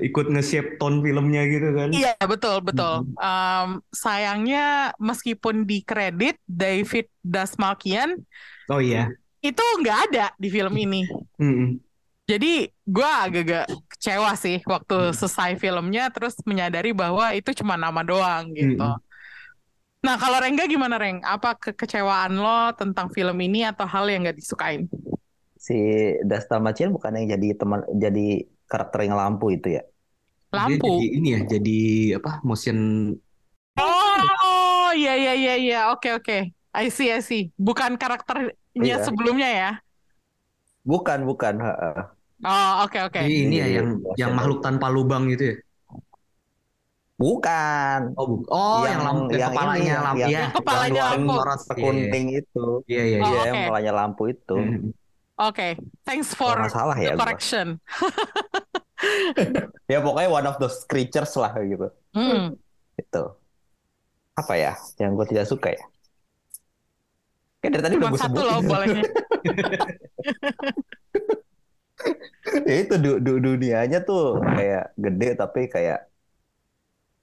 ikut 0.00 0.26
nge-shape 0.32 0.80
tone 0.80 1.04
filmnya 1.04 1.42
gitu 1.52 1.68
kan. 1.76 1.88
Iya 1.92 2.16
betul 2.24 2.64
betul. 2.64 3.04
Mhm. 3.04 3.14
Em, 3.20 3.68
sayangnya 3.92 4.96
meskipun 4.96 5.68
di 5.68 5.84
kredit 5.84 6.40
David 6.48 7.12
Dasmalkian 7.20 8.24
Oh 8.72 8.80
iya. 8.80 9.12
itu 9.44 9.60
nggak 9.84 9.98
ada 10.10 10.26
di 10.40 10.48
film 10.48 10.72
ini. 10.80 11.04
Mm-mm. 11.36 11.76
Jadi 12.24 12.70
gue 12.86 13.10
agak-agak 13.10 13.66
kecewa 13.90 14.32
sih 14.38 14.62
waktu 14.64 14.96
Hmm. 14.96 15.14
selesai 15.14 15.58
filmnya 15.58 16.08
terus 16.14 16.38
menyadari 16.46 16.94
bahwa 16.96 17.34
itu 17.34 17.50
cuma 17.58 17.74
nama 17.76 18.00
doang 18.00 18.54
gitu. 18.56 18.80
Mm-mm. 18.80 19.09
Nah 20.06 20.16
kalau 20.22 20.38
Rengga 20.42 20.64
gimana 20.72 20.96
Reng? 21.02 21.18
Apa 21.34 21.48
kekecewaan 21.64 22.32
lo 22.44 22.72
tentang 22.80 23.06
film 23.16 23.36
ini 23.46 23.60
atau 23.70 23.84
hal 23.92 24.04
yang 24.08 24.20
nggak 24.24 24.38
disukain? 24.40 24.82
Si 25.66 25.74
Dasta 26.30 26.54
Macil 26.66 26.88
bukan 26.96 27.12
yang 27.18 27.26
jadi 27.34 27.46
teman 27.60 27.80
jadi 28.04 28.20
karakter 28.70 28.98
yang 29.06 29.16
lampu 29.20 29.44
itu 29.56 29.66
ya? 29.76 29.80
Dia 30.64 30.76
Lampu. 30.76 30.86
jadi 30.86 31.02
ini 31.16 31.28
ya, 31.36 31.40
jadi 31.54 31.70
apa? 32.18 32.30
Motion 32.48 32.78
Oh 33.78 34.88
iya 34.98 35.10
iya 35.20 35.30
iya 35.40 35.52
iya 35.62 35.76
oke 35.92 36.08
oke. 36.16 36.32
I 36.82 36.84
see 36.96 37.08
I 37.16 37.20
see. 37.28 37.40
Bukan 37.66 37.92
karakternya 38.00 38.94
Iya. 38.94 39.04
sebelumnya 39.06 39.48
ya? 39.60 39.66
Bukan, 40.90 41.18
bukan. 41.28 41.54
heeh. 41.64 41.96
Oh 42.44 42.84
oke 42.84 42.98
oke. 43.06 43.20
Jadi 43.20 43.32
ini 43.44 43.54
ya 43.62 43.66
yang 43.76 43.86
yang 44.20 44.32
makhluk 44.36 44.58
tanpa 44.66 44.86
lubang 44.94 45.22
gitu 45.32 45.42
ya. 45.50 45.54
Bukan. 47.20 48.16
Oh, 48.16 48.24
bu- 48.26 48.48
oh 48.48 48.80
yang, 48.80 48.96
Yang- 48.96 49.04
lampu 49.04 49.20
yang 49.28 49.36
yang 49.36 49.50
kepalanya 49.52 49.76
ini, 49.76 49.84
yang- 49.86 50.00
lampu 50.02 50.16
yang- 50.18 50.30
ya. 50.30 50.38
Yang 50.40 50.52
kepalanya 50.56 50.88
Yang 50.96 51.04
lampu. 51.12 51.34
sorot 51.36 51.60
kuning 51.76 52.26
itu. 52.32 52.66
Iya 52.88 53.02
iya 53.04 53.18
Oh, 53.20 53.20
iya. 53.20 53.20
Iya, 53.20 53.36
oke. 53.36 53.44
yang 53.44 53.56
kepalanya 53.60 53.92
lampu 53.94 54.22
itu. 54.26 54.56
Mm. 54.56 54.88
Oke, 55.40 55.68
thanks 56.02 56.28
Kalau 56.32 56.52
for 56.52 56.56
nggak 56.58 56.72
salah 56.72 56.96
ya. 56.96 57.12
correction. 57.14 57.66
Ya 59.88 59.98
pokoknya 59.98 60.28
one 60.28 60.44
of 60.44 60.60
those 60.60 60.84
creatures 60.84 61.32
lah 61.34 61.56
gitu. 61.56 61.88
Hmm. 62.12 62.52
Itu. 62.94 63.32
Apa 64.34 64.52
ya? 64.54 64.76
Yang 64.96 65.10
gue 65.16 65.26
tidak 65.32 65.46
suka 65.48 65.68
ya? 65.72 65.80
Kayak 67.58 67.70
dari 67.72 67.82
tadi 67.82 67.94
udah 67.96 68.04
Cuma 68.04 68.12
gue 68.12 68.20
satu 68.20 68.36
sebutin. 68.36 68.44
loh 68.44 68.60
bolehnya. 68.60 69.02
ya 72.68 72.76
itu 72.76 72.94
du- 72.96 73.20
du- 73.20 73.40
dunianya 73.40 73.98
tuh 74.02 74.36
kayak 74.36 74.92
gede 74.96 75.28
tapi 75.32 75.60
kayak 75.66 76.09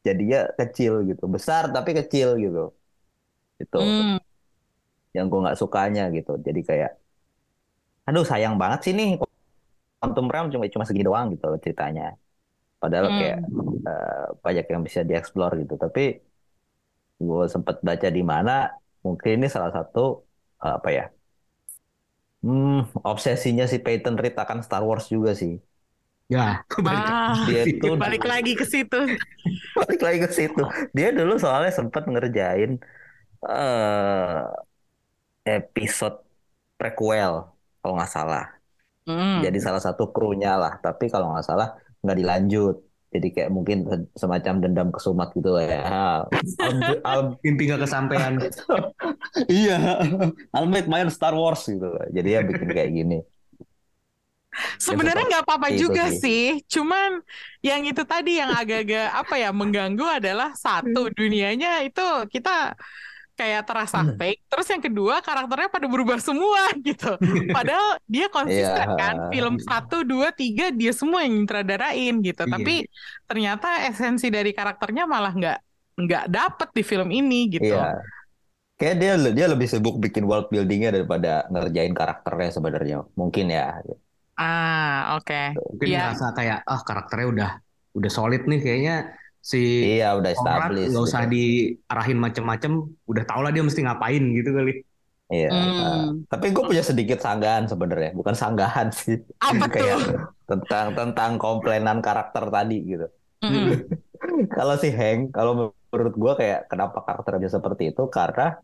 jadinya 0.08 0.38
kecil 0.60 0.94
gitu. 1.10 1.24
Besar 1.36 1.64
tapi 1.76 1.90
kecil 2.00 2.28
gitu. 2.44 2.60
Itu 3.64 3.78
Hmm. 3.78 4.18
yang 5.16 5.26
gue 5.32 5.40
nggak 5.44 5.60
sukanya 5.62 6.02
gitu. 6.16 6.32
Jadi 6.46 6.60
kayak 6.70 6.92
aduh 8.08 8.26
sayang 8.32 8.56
banget 8.62 8.80
sih 8.86 8.94
nih 9.00 9.08
Quantum 10.00 10.28
Realm 10.34 10.48
cuma 10.54 10.66
cuma 10.76 10.86
segini 10.88 11.06
doang 11.10 11.28
gitu 11.36 11.46
ceritanya. 11.66 12.04
Padahal 12.82 13.08
Hmm. 13.08 13.18
kayak 13.18 13.38
eh, 13.90 14.26
banyak 14.46 14.66
yang 14.74 14.82
bisa 14.88 15.02
dieksplor 15.10 15.52
gitu. 15.62 15.74
Tapi 15.84 16.02
gue 17.28 17.42
sempat 17.54 17.76
baca 17.88 18.08
di 18.18 18.22
mana 18.32 18.52
mungkin 19.06 19.30
ini 19.38 19.48
salah 19.56 19.72
satu 19.78 20.00
eh, 20.64 20.74
apa 20.78 20.90
ya 20.98 21.04
hmm, 22.44 22.72
obsesinya 23.12 23.64
si 23.72 23.78
Peyton 23.86 24.16
Reed 24.22 24.36
akan 24.44 24.60
Star 24.66 24.84
Wars 24.90 25.06
juga 25.14 25.32
sih 25.42 25.52
Ya, 26.28 26.60
balik 26.86 27.04
Ah, 27.08 27.48
dia 27.48 27.64
tuh 27.80 27.96
balik 27.96 28.24
lagi 28.28 28.52
ke 28.60 28.66
situ. 28.68 29.00
balik 29.80 30.02
lagi 30.04 30.20
ke 30.28 30.30
situ. 30.36 30.62
Dia 30.92 31.08
dulu 31.16 31.40
soalnya 31.40 31.72
sempat 31.72 32.04
ngerjain 32.12 32.72
eh 33.48 34.42
episode 35.48 36.16
prequel 36.80 37.34
kalau 37.80 37.94
nggak 37.98 38.12
salah. 38.12 38.44
Hmm. 39.08 39.40
Jadi 39.46 39.58
salah 39.64 39.80
satu 39.80 40.12
krunya 40.12 40.52
lah. 40.60 40.74
Tapi 40.84 41.08
kalau 41.14 41.32
nggak 41.32 41.48
salah 41.48 41.68
nggak 42.04 42.18
dilanjut. 42.20 42.76
Jadi 43.08 43.28
kayak 43.32 43.52
mungkin 43.56 43.78
semacam 44.20 44.54
dendam 44.64 44.88
kesumat 44.92 45.32
gitu 45.32 45.50
lah 45.56 45.64
ya. 45.64 45.82
I'll- 46.60 47.00
I'll- 47.08 47.34
mimpi 47.40 47.72
gak 47.72 47.80
kesampaian. 47.88 48.36
iya, 49.48 50.04
I'll 50.52 50.68
make 50.68 50.92
my 50.92 51.00
own 51.08 51.12
Star 51.14 51.32
Wars 51.32 51.64
gitu. 51.72 51.88
Jadi 52.12 52.30
ya 52.36 52.42
bikin 52.44 52.68
kayak 52.68 52.92
gini. 52.92 53.18
Sebenarnya 54.86 55.24
nggak 55.30 55.44
apa-apa 55.46 55.68
Itu 55.70 55.90
juga 55.90 56.04
sih. 56.10 56.20
sih. 56.24 56.44
Cuman 56.68 57.22
yang 57.62 57.82
itu 57.86 58.02
tadi 58.08 58.40
yang 58.42 58.52
agak-agak 58.54 59.08
apa 59.22 59.34
ya 59.38 59.50
mengganggu 59.54 60.06
adalah 60.20 60.50
satu 60.56 61.10
dunianya 61.14 61.84
itu 61.88 62.02
kita 62.34 62.74
kayak 63.38 63.70
terasa 63.70 64.02
Hmm. 64.02 64.18
fake. 64.18 64.42
Terus 64.50 64.68
yang 64.74 64.82
kedua 64.82 65.16
karakternya 65.22 65.70
pada 65.70 65.86
berubah 65.86 66.18
semua 66.18 66.74
gitu. 66.88 67.14
Padahal 67.54 68.02
dia 68.10 68.26
konsisten 68.34 68.88
Iya. 68.90 68.98
kan. 68.98 69.16
Film 69.30 69.56
satu, 69.62 70.02
dua, 70.02 70.34
tiga 70.34 70.74
dia 70.74 70.90
semua 70.90 71.22
yang 71.22 71.38
nyutradarain 71.38 72.14
gitu. 72.26 72.44
Iya. 72.44 72.54
Tapi 72.58 72.74
ternyata 73.30 73.68
esensi 73.86 74.28
dari 74.34 74.52
karakternya 74.58 75.06
malah 75.06 75.34
nggak 75.38 75.58
nggak 75.98 76.24
dapet 76.30 76.70
di 76.78 76.84
film 76.86 77.10
ini 77.14 77.40
gitu. 77.54 77.74
Iya. 77.74 78.02
Kayak 78.78 78.96
dia 79.02 79.12
dia 79.38 79.48
lebih 79.50 79.66
sibuk 79.70 79.98
bikin 79.98 80.26
world 80.30 80.50
buildingnya 80.54 80.90
daripada 80.94 81.46
ngerjain 81.50 81.94
karakternya 81.98 82.50
sebenarnya. 82.54 82.98
Mungkin 83.18 83.46
ya. 83.50 83.82
Ah, 84.38 85.18
oke. 85.18 85.34
Mungkin 85.58 85.88
Iya. 85.90 86.00
ngerasa 86.14 86.26
kayak 86.38 86.58
ah 86.64 86.82
karakternya 86.86 87.28
udah 87.34 87.50
udah 87.98 88.12
solid 88.14 88.42
nih 88.46 88.60
kayaknya 88.62 88.96
si 89.42 89.58
Iya, 89.98 90.14
udah 90.22 90.32
established. 90.36 90.90
nggak 90.94 91.06
usah 91.10 91.22
gitu. 91.26 91.34
diarahin 91.34 92.20
macem-macem, 92.22 92.72
udah 93.10 93.24
tau 93.26 93.42
lah 93.42 93.50
dia 93.50 93.64
mesti 93.66 93.82
ngapain 93.82 94.24
gitu 94.38 94.50
kali. 94.54 94.72
Iya. 95.28 95.50
Hmm. 95.52 96.24
Tapi 96.32 96.46
gue 96.56 96.64
punya 96.64 96.84
sedikit 96.86 97.20
sanggahan 97.20 97.66
sebenarnya, 97.68 98.12
bukan 98.14 98.36
sanggahan 98.38 98.88
sih. 98.94 99.18
Apa 99.42 99.66
Kayak 99.74 99.98
tuh? 100.06 100.14
tentang 100.48 100.86
tentang 100.96 101.32
komplainan 101.42 101.98
karakter 102.00 102.44
tadi 102.54 102.78
gitu. 102.86 103.08
Mm-mm. 103.44 103.76
Kalau 104.58 104.76
si 104.82 104.90
Hank, 104.90 105.30
kalau 105.30 105.52
menurut 105.94 106.16
gue 106.18 106.34
kayak 106.42 106.60
kenapa 106.72 107.06
karakternya 107.06 107.50
seperti 107.54 107.94
itu 107.94 108.04
karena 108.10 108.58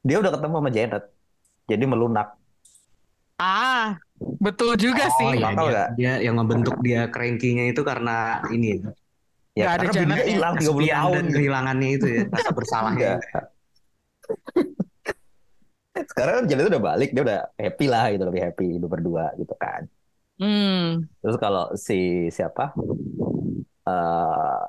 dia 0.00 0.16
udah 0.20 0.32
ketemu 0.32 0.54
sama 0.60 0.70
Janet, 0.72 1.04
jadi 1.68 1.84
melunak. 1.84 2.39
Ah, 3.40 3.96
betul 4.44 4.76
juga 4.76 5.08
Oh 5.08 5.16
sih. 5.16 5.40
iya 5.40 5.44
Bakal 5.48 5.66
dia, 5.72 5.82
dia 5.98 6.12
yang 6.26 6.34
ngebentuk 6.36 6.76
dia 6.84 7.00
cranky-nya 7.08 7.64
itu 7.72 7.80
karena 7.90 8.44
ini 8.52 8.66
ya, 8.84 8.90
Ya 9.56 9.66
ada 9.74 9.86
karena 9.88 9.92
Janet 9.96 10.06
bininya 10.06 10.24
ya. 10.24 10.32
hilang 10.36 10.54
30 10.60 10.60
kesepian 10.60 10.96
tahun. 11.00 11.14
dan 11.16 11.26
kehilangannya 11.36 11.88
itu 11.96 12.06
ya, 12.06 12.22
rasa 12.34 12.50
bersalahnya. 12.52 13.10
Sekarang 16.10 16.34
kan 16.38 16.44
Janet 16.50 16.70
udah 16.70 16.82
balik, 16.82 17.08
dia 17.14 17.22
udah 17.26 17.40
happy 17.58 17.86
lah 17.90 18.04
gitu, 18.14 18.22
lebih 18.28 18.42
happy 18.46 18.66
hidup 18.78 18.90
berdua 18.94 19.24
gitu 19.36 19.54
kan. 19.58 19.82
Hmm. 20.40 21.04
Terus 21.20 21.36
kalau 21.36 21.64
si 21.76 22.28
siapa? 22.32 22.72
eh 23.86 24.60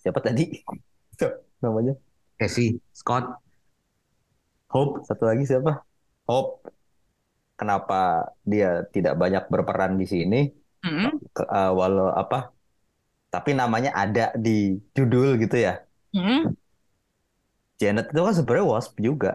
siapa 0.00 0.20
tadi? 0.22 0.44
Namanya? 1.64 1.94
Casey, 2.38 2.78
Scott, 2.94 3.24
Hope, 4.72 5.04
Satu 5.08 5.24
lagi 5.28 5.44
siapa? 5.48 5.82
Hope. 6.28 6.77
Kenapa 7.58 7.94
dia 8.50 8.66
tidak 8.94 9.14
banyak 9.22 9.42
berperan 9.52 9.92
di 10.00 10.06
sini? 10.14 10.36
Mm-mm. 10.84 11.20
Ke- 11.36 11.48
eh, 11.56 11.68
walau 11.80 12.08
apa? 12.22 12.36
tapi 13.34 13.50
namanya 13.60 13.90
ada 14.02 14.22
di 14.44 14.50
judul 14.96 15.26
gitu 15.42 15.56
ya. 15.66 15.70
Hmm. 16.14 16.52
Janet 17.80 18.06
itu 18.10 18.20
kan 18.26 18.34
sebenarnya 18.38 18.66
wasp 18.72 18.94
juga. 19.06 19.30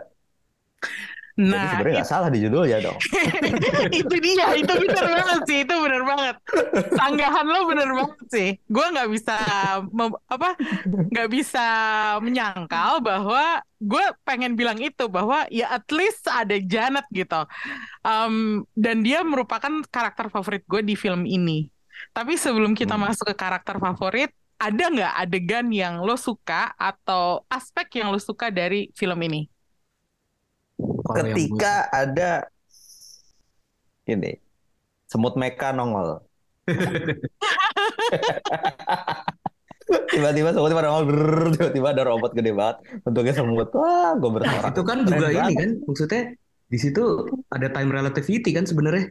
Jadi 1.33 1.49
Nah, 1.49 1.65
sebenarnya 1.73 1.93
nggak 1.97 2.11
salah 2.13 2.29
di 2.29 2.39
judulnya 2.45 2.77
dong. 2.77 2.97
itu 4.05 4.15
dia, 4.21 4.53
itu 4.53 4.69
bener 4.69 5.05
banget 5.17 5.41
sih, 5.49 5.57
itu 5.65 5.75
bener 5.81 6.01
banget. 6.05 6.35
Sanggahan 6.93 7.45
lo 7.49 7.59
bener 7.65 7.89
banget 7.89 8.25
sih. 8.29 8.49
Gue 8.69 8.85
nggak 8.93 9.09
bisa 9.09 9.35
mem- 9.89 10.21
apa, 10.29 10.53
nggak 10.85 11.29
bisa 11.33 11.65
menyangkal 12.21 13.01
bahwa 13.01 13.65
gue 13.81 14.05
pengen 14.21 14.53
bilang 14.53 14.77
itu 14.77 15.09
bahwa 15.09 15.49
ya 15.49 15.73
at 15.73 15.89
least 15.89 16.21
ada 16.29 16.53
Janet 16.61 17.09
gitu. 17.09 17.49
Um, 18.05 18.65
dan 18.77 19.01
dia 19.01 19.25
merupakan 19.25 19.81
karakter 19.89 20.29
favorit 20.29 20.63
gue 20.69 20.81
di 20.85 20.93
film 20.93 21.25
ini. 21.25 21.65
Tapi 22.13 22.37
sebelum 22.37 22.77
kita 22.77 22.93
Hmm. 22.93 23.09
masuk 23.09 23.33
ke 23.33 23.35
karakter 23.35 23.81
favorit, 23.81 24.29
ada 24.61 24.83
nggak 24.85 25.13
adegan 25.17 25.67
yang 25.73 25.99
lo 25.99 26.13
suka 26.13 26.71
atau 26.77 27.41
aspek 27.49 27.99
yang 27.99 28.13
lo 28.13 28.19
suka 28.21 28.53
dari 28.53 28.93
film 28.93 29.17
ini? 29.25 29.52
Ketika 31.15 31.73
ada 31.89 32.31
ini 34.05 34.35
semut 35.05 35.33
meka 35.35 35.69
nongol. 35.71 36.19
Tiba-tiba 39.83 40.49
semut 40.55 40.73
pada 40.73 40.89
nongol, 40.89 41.53
tiba-tiba 41.53 41.87
ada 41.91 42.03
robot 42.07 42.31
gede 42.33 42.49
banget, 42.49 42.77
bentuknya 43.03 43.33
semut. 43.35 43.69
Wah, 43.75 44.15
gue 44.15 44.25
Nah, 44.25 44.33
bersorak. 44.39 44.71
itu 44.73 44.81
kan 44.81 44.97
Keren 44.99 45.09
juga 45.11 45.27
ini 45.27 45.37
banget. 45.37 45.59
kan 45.59 45.69
maksudnya 45.85 46.21
di 46.65 46.77
situ 46.79 47.03
ada 47.51 47.67
time 47.69 47.91
relativity 47.91 48.49
kan 48.49 48.65
sebenarnya. 48.65 49.05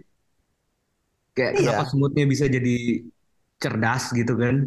Kayak 1.32 1.52
Iya. 1.54 1.60
kenapa 1.70 1.82
semutnya 1.86 2.24
bisa 2.26 2.44
jadi 2.44 2.76
cerdas 3.56 4.10
gitu 4.10 4.34
kan. 4.34 4.66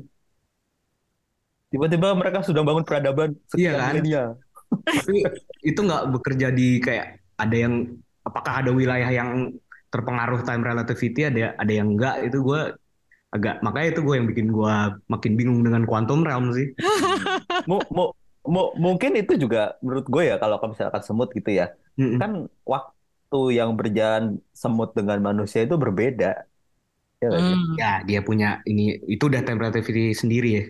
Tiba-tiba 1.67 2.15
mereka 2.15 2.39
sudah 2.41 2.63
bangun 2.63 2.85
peradaban 2.87 3.35
Iya 3.53 3.75
kan? 3.75 3.93
Tapi 4.85 5.17
itu 5.61 5.79
nggak 5.81 6.03
bekerja 6.15 6.47
di 6.49 6.79
kayak 6.79 7.19
ada 7.39 7.55
yang 7.55 7.73
apakah 8.25 8.53
ada 8.63 8.71
wilayah 8.73 9.09
yang 9.11 9.29
terpengaruh 9.93 10.41
time 10.47 10.63
relativity 10.65 11.27
ada 11.29 11.55
ada 11.55 11.71
yang 11.71 11.95
enggak 11.95 12.25
itu 12.27 12.37
gue 12.43 12.61
agak 13.35 13.59
makanya 13.65 13.87
itu 13.95 14.01
gue 14.07 14.15
yang 14.15 14.27
bikin 14.31 14.47
gue 14.51 14.75
makin 15.11 15.31
bingung 15.35 15.59
dengan 15.65 15.83
quantum 15.83 16.23
realm 16.23 16.55
sih. 16.55 16.71
Mu, 17.69 17.81
mu, 17.91 18.03
mu- 18.47 18.73
mungkin 18.77 19.11
itu 19.19 19.35
juga 19.35 19.75
menurut 19.83 20.05
gue 20.07 20.23
ya 20.31 20.35
kalau 20.39 20.55
misalkan 20.71 21.01
semut 21.03 21.29
gitu 21.33 21.49
ya, 21.51 21.73
Mm-mm. 21.99 22.19
kan 22.21 22.31
waktu 22.63 23.39
yang 23.59 23.73
berjalan 23.75 24.39
semut 24.55 24.93
dengan 24.95 25.19
manusia 25.19 25.65
itu 25.67 25.75
berbeda. 25.75 26.45
Ya? 27.23 27.29
Hmm. 27.31 27.75
Ya 27.79 27.91
dia 28.07 28.19
punya 28.21 28.61
ini 28.69 29.01
itu 29.09 29.23
udah 29.29 29.41
time 29.43 29.59
relativity 29.59 30.13
sendiri 30.13 30.47
ya. 30.57 30.63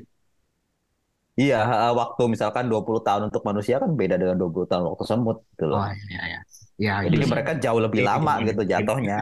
Iya, 1.35 1.59
waktu 1.91 2.31
misalkan 2.31 2.71
20 2.71 3.03
tahun 3.03 3.27
untuk 3.27 3.43
manusia 3.43 3.75
kan 3.83 3.91
beda 3.91 4.15
dengan 4.15 4.39
20 4.39 4.71
tahun 4.71 4.87
waktu 4.87 5.03
semut 5.03 5.43
gitu 5.51 5.67
Oh 5.67 5.75
loh. 5.75 5.83
iya 6.11 6.21
ya. 6.31 6.39
Ya 6.75 6.93
Jadi 7.07 7.23
iya. 7.23 7.27
mereka 7.27 7.51
jauh 7.59 7.79
lebih 7.83 7.99
Iya, 8.03 8.07
lama 8.07 8.33
iya, 8.39 8.45
gitu 8.51 8.61
iya. 8.63 8.71
jatuhnya, 8.71 9.19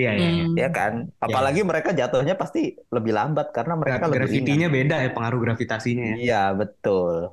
Iya 0.00 0.10
iya. 0.16 0.28
iya. 0.32 0.44
Hmm. 0.48 0.56
ya 0.56 0.68
kan? 0.72 0.92
Apalagi 1.20 1.60
mereka 1.60 1.90
jatuhnya 1.92 2.34
pasti 2.40 2.72
lebih 2.88 3.12
lambat 3.12 3.52
karena 3.52 3.76
mereka 3.76 4.08
lebih 4.08 4.24
Gravitinya 4.24 4.68
beda 4.72 4.96
ya 5.04 5.10
pengaruh 5.12 5.40
gravitasinya 5.44 6.04
ya. 6.04 6.16
Iya, 6.16 6.42
betul. 6.56 7.28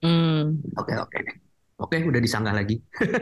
Hmm. 0.00 0.40
Oke 0.80 0.92
oke. 0.96 1.18
Oke 1.76 1.96
udah 2.08 2.20
disanggah 2.24 2.56
lagi. 2.56 2.80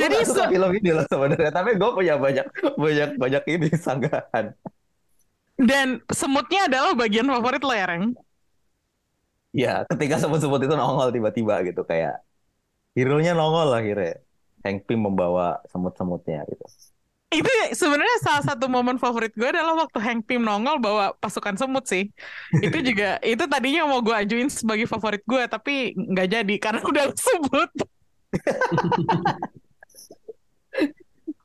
Jadi 0.00 0.16
suka 0.26 0.50
film 0.50 0.70
ini 0.74 0.90
loh 0.96 1.06
sebenarnya, 1.06 1.50
tapi 1.54 1.78
gue 1.78 1.90
punya 1.94 2.14
banyak 2.18 2.46
banyak 2.76 3.10
banyak 3.16 3.42
ini 3.46 3.68
sanggahan. 3.78 4.52
Dan 5.60 6.00
semutnya 6.08 6.66
adalah 6.66 6.96
bagian 6.96 7.28
favorit 7.28 7.60
lo 7.60 7.74
ya, 7.76 7.86
Reng? 7.86 8.16
Ya, 9.50 9.82
ketika 9.90 10.16
semut-semut 10.22 10.62
itu 10.62 10.74
nongol 10.78 11.10
tiba-tiba 11.10 11.54
gitu 11.66 11.82
kayak 11.82 12.22
hero-nya 12.96 13.32
nongol 13.36 13.70
akhirnya. 13.74 14.22
Hank 14.60 14.84
Pym 14.84 15.00
membawa 15.08 15.60
semut-semutnya 15.72 16.44
gitu. 16.48 16.64
Itu 17.30 17.46
sebenarnya 17.78 18.18
salah 18.26 18.42
satu 18.42 18.66
momen 18.66 18.98
favorit 18.98 19.30
gue 19.38 19.46
adalah 19.46 19.86
waktu 19.86 19.98
Hank 20.02 20.26
Pym 20.26 20.42
nongol 20.42 20.82
bawa 20.82 21.14
pasukan 21.16 21.56
semut 21.56 21.86
sih. 21.86 22.10
Itu 22.58 22.82
juga 22.82 23.16
itu 23.24 23.46
tadinya 23.46 23.86
mau 23.86 24.02
gue 24.02 24.12
ajuin 24.12 24.50
sebagai 24.50 24.90
favorit 24.90 25.22
gue 25.24 25.42
tapi 25.46 25.94
nggak 25.96 26.28
jadi 26.28 26.54
karena 26.58 26.80
udah 26.82 27.04
sebut. 27.26 27.70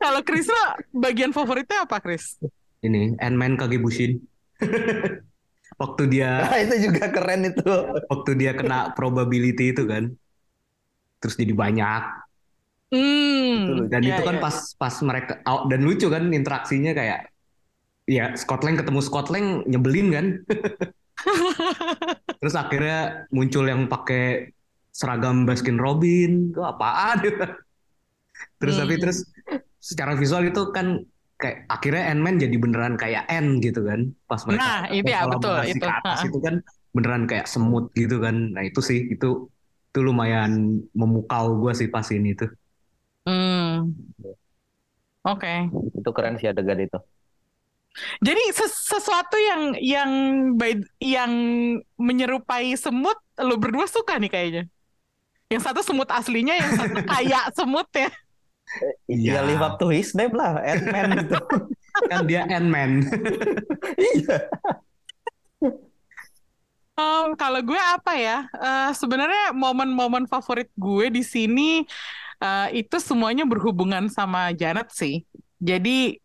Kalau 0.02 0.22
Chris 0.28 0.46
lo 0.50 0.66
bagian 0.92 1.32
favoritnya 1.32 1.88
apa 1.88 1.98
Chris? 2.04 2.38
Ini 2.86 3.02
Ant-Man 3.26 3.54
Kagebushin. 3.60 4.12
waktu 5.82 6.04
dia 6.14 6.32
Nah, 6.40 6.58
itu 6.64 6.76
juga 6.92 7.04
keren 7.16 7.42
itu. 7.50 7.64
waktu 8.12 8.32
dia 8.40 8.52
kena 8.60 8.78
probability 8.98 9.64
itu 9.74 9.84
kan. 9.92 10.04
Terus 11.20 11.36
jadi 11.42 11.54
banyak 11.56 12.02
Hmm, 12.94 13.90
dan 13.92 14.02
ya, 14.06 14.16
itu 14.16 14.22
kan 14.22 14.36
ya. 14.38 14.42
pas 14.44 14.56
pas 14.78 14.96
mereka 15.04 15.42
oh, 15.50 15.66
dan 15.68 15.82
lucu 15.84 16.06
kan 16.08 16.24
interaksinya 16.32 16.92
kayak 16.96 17.20
ya 18.08 18.34
Scotland 18.38 18.78
ketemu 18.82 19.02
Scotland 19.04 19.48
nyebelin 19.70 20.08
kan. 20.16 20.26
Terus 22.40 22.56
akhirnya 22.56 23.26
muncul 23.34 23.66
yang 23.66 23.88
pakai 23.90 24.54
seragam 24.94 25.44
Baskin 25.48 25.78
Robin, 25.82 26.52
itu 26.54 26.62
apaan? 26.64 27.18
terus 28.60 28.76
tapi 28.80 28.94
Hmm. 28.96 29.02
terus 29.02 29.18
secara 29.80 30.14
visual 30.18 30.44
itu 30.50 30.62
kan 30.76 31.00
kayak 31.36 31.68
akhirnya 31.68 32.04
Ant-Man 32.16 32.36
jadi 32.40 32.56
beneran 32.56 32.96
kayak 32.96 33.28
Ant 33.28 33.60
gitu 33.60 33.84
kan 33.84 34.16
pas 34.24 34.40
mereka 34.48 34.64
Nah, 34.64 34.82
itu 34.88 35.10
ya, 35.12 35.22
betul, 35.28 35.58
itu. 35.68 35.84
ke 35.84 35.90
atas 35.92 36.20
itu 36.24 36.40
kan 36.40 36.56
beneran 36.96 37.24
kayak 37.28 37.46
semut 37.52 37.92
gitu 37.92 38.24
kan. 38.24 38.56
Nah 38.56 38.64
itu 38.64 38.80
sih 38.80 39.12
itu 39.12 39.52
itu 39.92 40.00
lumayan 40.00 40.80
memukau 40.96 41.60
gue 41.60 41.72
sih 41.76 41.88
pas 41.92 42.08
ini 42.12 42.36
tuh. 42.36 42.52
Hmm. 43.28 43.92
Oke. 45.26 45.68
Itu 45.98 46.10
keren 46.16 46.40
sih 46.40 46.48
adegan 46.48 46.80
itu. 46.80 47.00
Jadi 48.20 48.44
ses- 48.52 48.92
sesuatu 48.92 49.40
yang 49.40 49.62
yang 49.80 50.12
by- 50.60 50.88
yang 51.00 51.32
menyerupai 51.96 52.76
semut 52.76 53.16
lo 53.40 53.56
berdua 53.56 53.88
suka 53.88 54.20
nih 54.20 54.32
kayaknya. 54.32 54.64
Yang 55.48 55.62
satu 55.72 55.80
semut 55.84 56.10
aslinya, 56.12 56.56
yang 56.60 56.72
satu 56.76 57.00
kayak 57.08 57.46
semut 57.58 57.88
ya. 57.96 58.12
Ya, 59.08 59.40
Iya. 59.40 59.40
live 59.46 59.64
up 59.64 59.76
to 59.80 59.88
his 59.94 60.12
name 60.18 60.34
lah, 60.36 60.60
Ant-Man 60.60 61.26
gitu. 61.26 61.36
Kan 62.12 62.28
dia 62.28 62.44
Ant-Man. 62.50 62.92
Iya. 63.96 64.38
Em, 66.96 67.36
kalau 67.36 67.60
gue 67.60 67.76
apa 67.80 68.16
ya? 68.16 68.48
Eh, 68.56 68.90
sebenarnya 68.96 69.52
momen-momen 69.52 70.28
favorit 70.32 70.72
gue 70.76 71.12
di 71.12 71.24
sini 71.24 71.84
eh, 72.40 72.68
itu 72.84 72.96
semuanya 73.00 73.44
berhubungan 73.48 74.08
sama 74.12 74.52
Janet 74.56 74.92
sih. 74.92 75.24
Jadi 75.60 76.20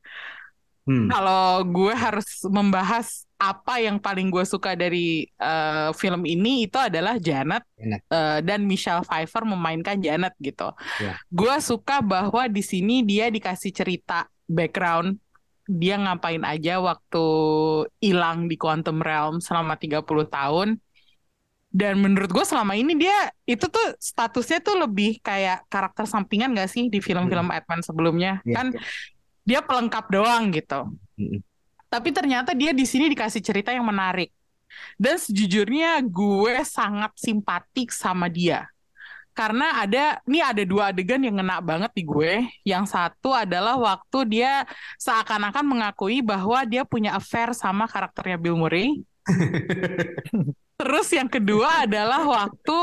Hmm. 0.89 1.07
kalau 1.13 1.63
gue 1.71 1.93
harus 1.95 2.41
membahas 2.51 3.23
apa 3.41 3.81
yang 3.81 3.97
paling 3.97 4.29
gue 4.29 4.45
suka 4.45 4.77
dari 4.77 5.25
eh, 5.25 5.89
film 5.97 6.29
ini 6.29 6.69
itu 6.69 6.77
adalah 6.77 7.17
Janet 7.17 7.65
Janet. 7.73 8.01
eh, 8.13 8.39
dan 8.45 8.69
Michelle 8.69 9.01
Pfeiffer 9.01 9.49
memainkan 9.49 9.97
Janet 9.97 10.37
gitu. 10.45 10.69
Ya. 11.01 11.17
Gue 11.33 11.57
suka 11.65 12.05
bahwa 12.05 12.45
di 12.53 12.61
sini 12.61 13.01
dia 13.01 13.33
dikasih 13.33 13.73
cerita 13.73 14.29
background 14.45 15.17
dia 15.71 15.95
ngapain 15.95 16.43
aja 16.43 16.83
waktu 16.83 17.25
hilang 18.03 18.51
di 18.51 18.59
Quantum 18.59 18.99
Realm 18.99 19.39
selama 19.39 19.79
30 19.79 20.05
tahun. 20.27 20.77
Dan 21.71 22.03
menurut 22.03 22.35
gue 22.35 22.43
selama 22.43 22.75
ini 22.75 22.99
dia 22.99 23.31
itu 23.47 23.71
tuh 23.71 23.95
statusnya 24.03 24.59
tuh 24.59 24.75
lebih 24.75 25.23
kayak 25.23 25.63
karakter 25.71 26.03
sampingan 26.03 26.51
gak 26.59 26.67
sih 26.67 26.91
di 26.91 26.99
film-film 26.99 27.47
Batman 27.47 27.79
sebelumnya? 27.87 28.43
Iya, 28.43 28.55
Kan 28.59 28.67
iya. 28.75 28.83
dia 29.47 29.61
pelengkap 29.63 30.11
doang 30.11 30.51
gitu. 30.51 30.91
Mm-mm. 31.15 31.39
Tapi 31.91 32.15
ternyata 32.15 32.55
dia 32.55 32.71
di 32.71 32.87
sini 32.87 33.11
dikasih 33.11 33.43
cerita 33.43 33.75
yang 33.75 33.83
menarik. 33.83 34.31
Dan 34.95 35.19
sejujurnya 35.19 35.99
gue 36.07 36.63
sangat 36.63 37.11
simpatik 37.19 37.91
sama 37.91 38.31
dia. 38.31 38.71
Karena 39.35 39.83
ada, 39.83 40.23
ini 40.27 40.39
ada 40.39 40.63
dua 40.63 40.95
adegan 40.95 41.19
yang 41.19 41.43
ngena 41.43 41.59
banget 41.59 41.91
di 41.99 42.07
gue. 42.07 42.47
Yang 42.63 42.95
satu 42.95 43.35
adalah 43.35 43.75
waktu 43.75 44.19
dia 44.39 44.63
seakan-akan 45.03 45.67
mengakui 45.67 46.23
bahwa 46.23 46.63
dia 46.63 46.87
punya 46.87 47.19
affair 47.19 47.51
sama 47.59 47.91
karakternya 47.91 48.39
Bill 48.39 48.55
Murray. 48.55 49.03
Terus 50.81 51.09
yang 51.11 51.27
kedua 51.27 51.91
adalah 51.91 52.23
waktu 52.23 52.79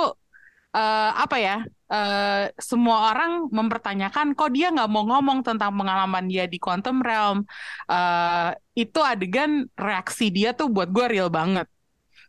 eh, 0.75 1.11
apa 1.15 1.37
ya? 1.39 1.57
Eh, 1.91 2.51
semua 2.59 3.11
orang 3.11 3.47
mempertanyakan 3.51 4.35
kok 4.37 4.51
dia 4.55 4.71
nggak 4.71 4.89
mau 4.91 5.03
ngomong 5.07 5.39
tentang 5.43 5.71
pengalaman 5.75 6.25
dia 6.27 6.45
di 6.45 6.57
Quantum 6.59 6.99
Realm. 6.99 7.43
Eh, 7.89 8.49
itu 8.77 8.99
adegan 9.01 9.65
reaksi 9.73 10.29
dia 10.29 10.53
tuh 10.53 10.67
buat 10.69 10.89
gue 10.91 11.05
real 11.07 11.31
banget. 11.31 11.67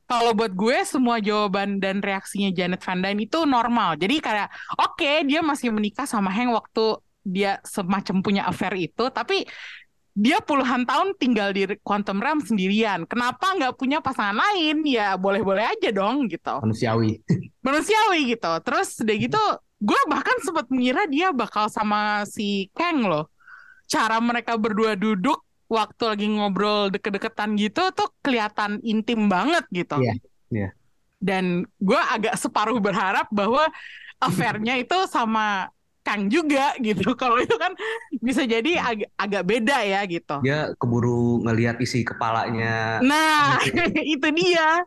Kalau 0.09 0.33
buat 0.33 0.57
gue 0.57 0.77
semua 0.89 1.21
jawaban 1.21 1.85
dan 1.85 2.01
reaksinya 2.01 2.49
Janet 2.49 2.81
Van 2.81 3.05
Dyne 3.05 3.29
itu 3.29 3.45
normal. 3.45 4.01
Jadi 4.01 4.25
kayak 4.25 4.49
oke 4.81 5.29
dia 5.29 5.45
masih 5.45 5.69
menikah 5.69 6.09
sama 6.09 6.33
Hank 6.33 6.57
waktu 6.57 6.97
dia 7.29 7.61
semacam 7.61 8.25
punya 8.25 8.43
affair 8.49 8.73
itu, 8.81 9.05
tapi 9.13 9.45
dia 10.19 10.43
puluhan 10.43 10.83
tahun 10.83 11.15
tinggal 11.15 11.55
di 11.55 11.79
Quantum 11.87 12.19
Realm 12.19 12.43
sendirian. 12.43 13.07
Kenapa 13.07 13.55
nggak 13.55 13.79
punya 13.79 14.03
pasangan 14.03 14.35
lain? 14.35 14.83
Ya 14.83 15.15
boleh-boleh 15.15 15.63
aja 15.63 15.95
dong 15.95 16.27
gitu. 16.27 16.59
Manusiawi. 16.59 17.23
Manusiawi 17.67 18.35
gitu. 18.35 18.51
Terus 18.67 18.99
udah 18.99 19.15
gitu, 19.15 19.43
gue 19.79 20.01
bahkan 20.11 20.35
sempat 20.43 20.67
mengira 20.75 21.07
dia 21.07 21.31
bakal 21.31 21.71
sama 21.71 22.27
si 22.27 22.67
Kang 22.75 23.07
loh. 23.07 23.31
Cara 23.87 24.19
mereka 24.19 24.59
berdua 24.59 24.99
duduk 24.99 25.39
waktu 25.71 26.03
lagi 26.11 26.27
ngobrol 26.27 26.91
deket-deketan 26.91 27.55
gitu 27.55 27.95
tuh 27.95 28.11
kelihatan 28.19 28.83
intim 28.83 29.31
banget 29.31 29.63
gitu. 29.71 30.03
Iya, 30.03 30.15
iya. 30.51 30.69
Dan 31.23 31.63
gue 31.79 32.01
agak 32.11 32.35
separuh 32.35 32.83
berharap 32.83 33.31
bahwa 33.31 33.71
affair-nya 34.19 34.83
itu 34.83 34.99
sama 35.07 35.71
Kang 36.09 36.33
juga 36.33 36.73
gitu. 36.87 37.13
Kalau 37.13 37.37
itu 37.37 37.53
kan 37.61 37.77
bisa 38.25 38.49
jadi 38.49 38.81
agak 38.81 39.11
agak 39.21 39.43
beda 39.45 39.79
ya 39.85 40.01
gitu. 40.09 40.41
Dia 40.41 40.73
keburu 40.81 41.45
ngelihat 41.45 41.77
isi 41.85 42.01
kepalanya. 42.01 43.05
Nah, 43.05 43.61
itu 44.17 44.29
dia. 44.33 44.81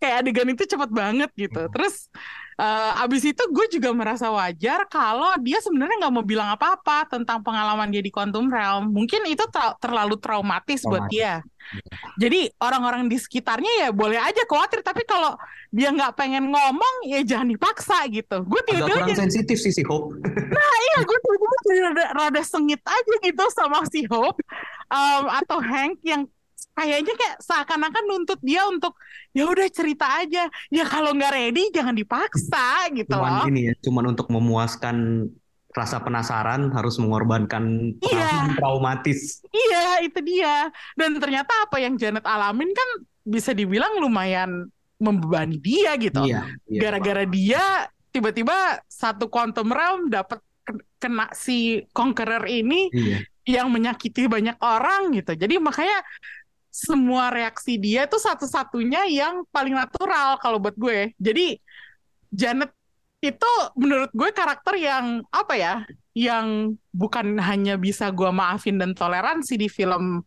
Kayak 0.00 0.16
adegan 0.24 0.48
itu 0.48 0.64
cepet 0.64 0.88
banget 0.88 1.28
gitu. 1.36 1.68
Terus 1.68 2.08
uh, 2.62 3.02
abis 3.02 3.34
itu 3.34 3.42
gue 3.50 3.66
juga 3.74 3.90
merasa 3.90 4.30
wajar 4.30 4.86
kalau 4.86 5.34
dia 5.42 5.58
sebenarnya 5.58 6.06
nggak 6.06 6.14
mau 6.14 6.22
bilang 6.22 6.54
apa-apa 6.54 7.10
tentang 7.10 7.42
pengalaman 7.42 7.90
dia 7.90 8.02
di 8.02 8.14
Quantum 8.14 8.46
Realm. 8.46 8.94
Mungkin 8.94 9.26
itu 9.26 9.42
ter 9.50 9.74
terlalu 9.82 10.14
traumatis, 10.22 10.86
buat 10.86 11.10
Traumatis. 11.10 11.12
dia. 11.12 11.42
Jadi 12.18 12.50
orang-orang 12.58 13.06
di 13.06 13.18
sekitarnya 13.18 13.86
ya 13.86 13.88
boleh 13.94 14.18
aja 14.18 14.42
khawatir, 14.46 14.82
tapi 14.82 15.06
kalau 15.06 15.34
dia 15.72 15.88
nggak 15.94 16.14
pengen 16.18 16.50
ngomong 16.50 16.94
ya 17.08 17.22
jangan 17.24 17.48
dipaksa 17.50 18.06
gitu. 18.10 18.44
Gue 18.46 18.60
tiba-tiba 18.66 19.08
jadi, 19.08 19.14
sensitif 19.26 19.58
sih 19.58 19.74
si 19.74 19.82
Hope. 19.86 20.14
iya 20.92 20.98
gue 21.02 21.18
tiba-tiba 21.18 21.56
rada, 21.90 22.04
rada 22.12 22.42
sengit 22.42 22.82
aja 22.82 23.14
gitu 23.22 23.44
sama 23.54 23.82
si 23.88 24.04
Hope 24.10 24.38
um, 24.92 25.24
atau 25.32 25.58
Hank 25.62 26.02
yang 26.04 26.28
kayaknya 26.72 27.14
kayak 27.14 27.36
seakan-akan 27.40 28.04
nuntut 28.08 28.40
dia 28.40 28.64
untuk 28.64 28.96
ya 29.30 29.44
udah 29.44 29.68
cerita 29.68 30.20
aja. 30.20 30.48
Ya 30.68 30.84
kalau 30.84 31.12
nggak 31.12 31.32
ready 31.32 31.68
jangan 31.70 31.92
dipaksa 31.92 32.88
gitu 32.92 33.12
Cuman 33.12 33.44
loh. 33.44 33.46
ini 33.48 33.68
ya, 33.68 33.74
cuman 33.80 34.04
untuk 34.10 34.28
memuaskan 34.28 35.28
rasa 35.72 36.00
penasaran 36.00 36.68
harus 36.72 37.00
mengorbankan 37.00 37.96
Iya. 37.98 38.56
traumatis. 38.56 39.40
Iya, 39.48 40.04
itu 40.04 40.20
dia. 40.20 40.68
Dan 40.92 41.16
ternyata 41.16 41.48
apa 41.64 41.80
yang 41.80 41.96
Janet 41.96 42.24
alamin 42.24 42.68
kan 42.70 42.88
bisa 43.24 43.52
dibilang 43.52 43.96
lumayan 43.96 44.68
membebani 45.00 45.56
dia 45.56 45.96
gitu. 45.96 46.20
Iya, 46.24 46.44
iya. 46.68 46.80
Gara-gara 46.80 47.24
dia 47.24 47.88
tiba-tiba 48.12 48.52
satu 48.84 49.26
quantum 49.26 49.72
realm 49.72 50.12
dapat 50.12 50.38
ke- 50.62 50.84
kena 51.00 51.32
si 51.32 51.82
conqueror 51.90 52.44
ini 52.44 52.92
Iya. 52.92 53.18
yang 53.48 53.72
menyakiti 53.72 54.28
banyak 54.28 54.60
orang 54.60 55.16
gitu. 55.16 55.32
Jadi 55.32 55.56
makanya 55.56 56.04
semua 56.72 57.28
reaksi 57.28 57.76
dia 57.76 58.08
itu 58.08 58.16
satu-satunya 58.16 59.04
yang 59.12 59.44
paling 59.52 59.76
natural 59.76 60.40
kalau 60.40 60.56
buat 60.56 60.72
gue. 60.72 61.12
Jadi 61.20 61.60
Janet 62.32 62.72
itu 63.20 63.52
menurut 63.76 64.08
gue 64.16 64.32
karakter 64.32 64.80
yang 64.80 65.20
apa 65.28 65.54
ya? 65.54 65.74
Yang 66.16 66.80
bukan 66.96 67.36
hanya 67.44 67.76
bisa 67.76 68.08
gue 68.08 68.32
maafin 68.32 68.80
dan 68.80 68.96
toleransi 68.96 69.60
di 69.60 69.68
film 69.68 70.24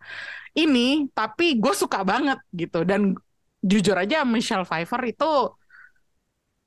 ini, 0.54 1.10
tapi 1.18 1.58
gue 1.58 1.74
suka 1.74 2.06
banget 2.06 2.38
gitu. 2.54 2.86
Dan 2.86 3.18
jujur 3.66 3.98
aja 3.98 4.22
Michelle 4.22 4.70
Pfeiffer 4.70 5.02
itu 5.10 5.50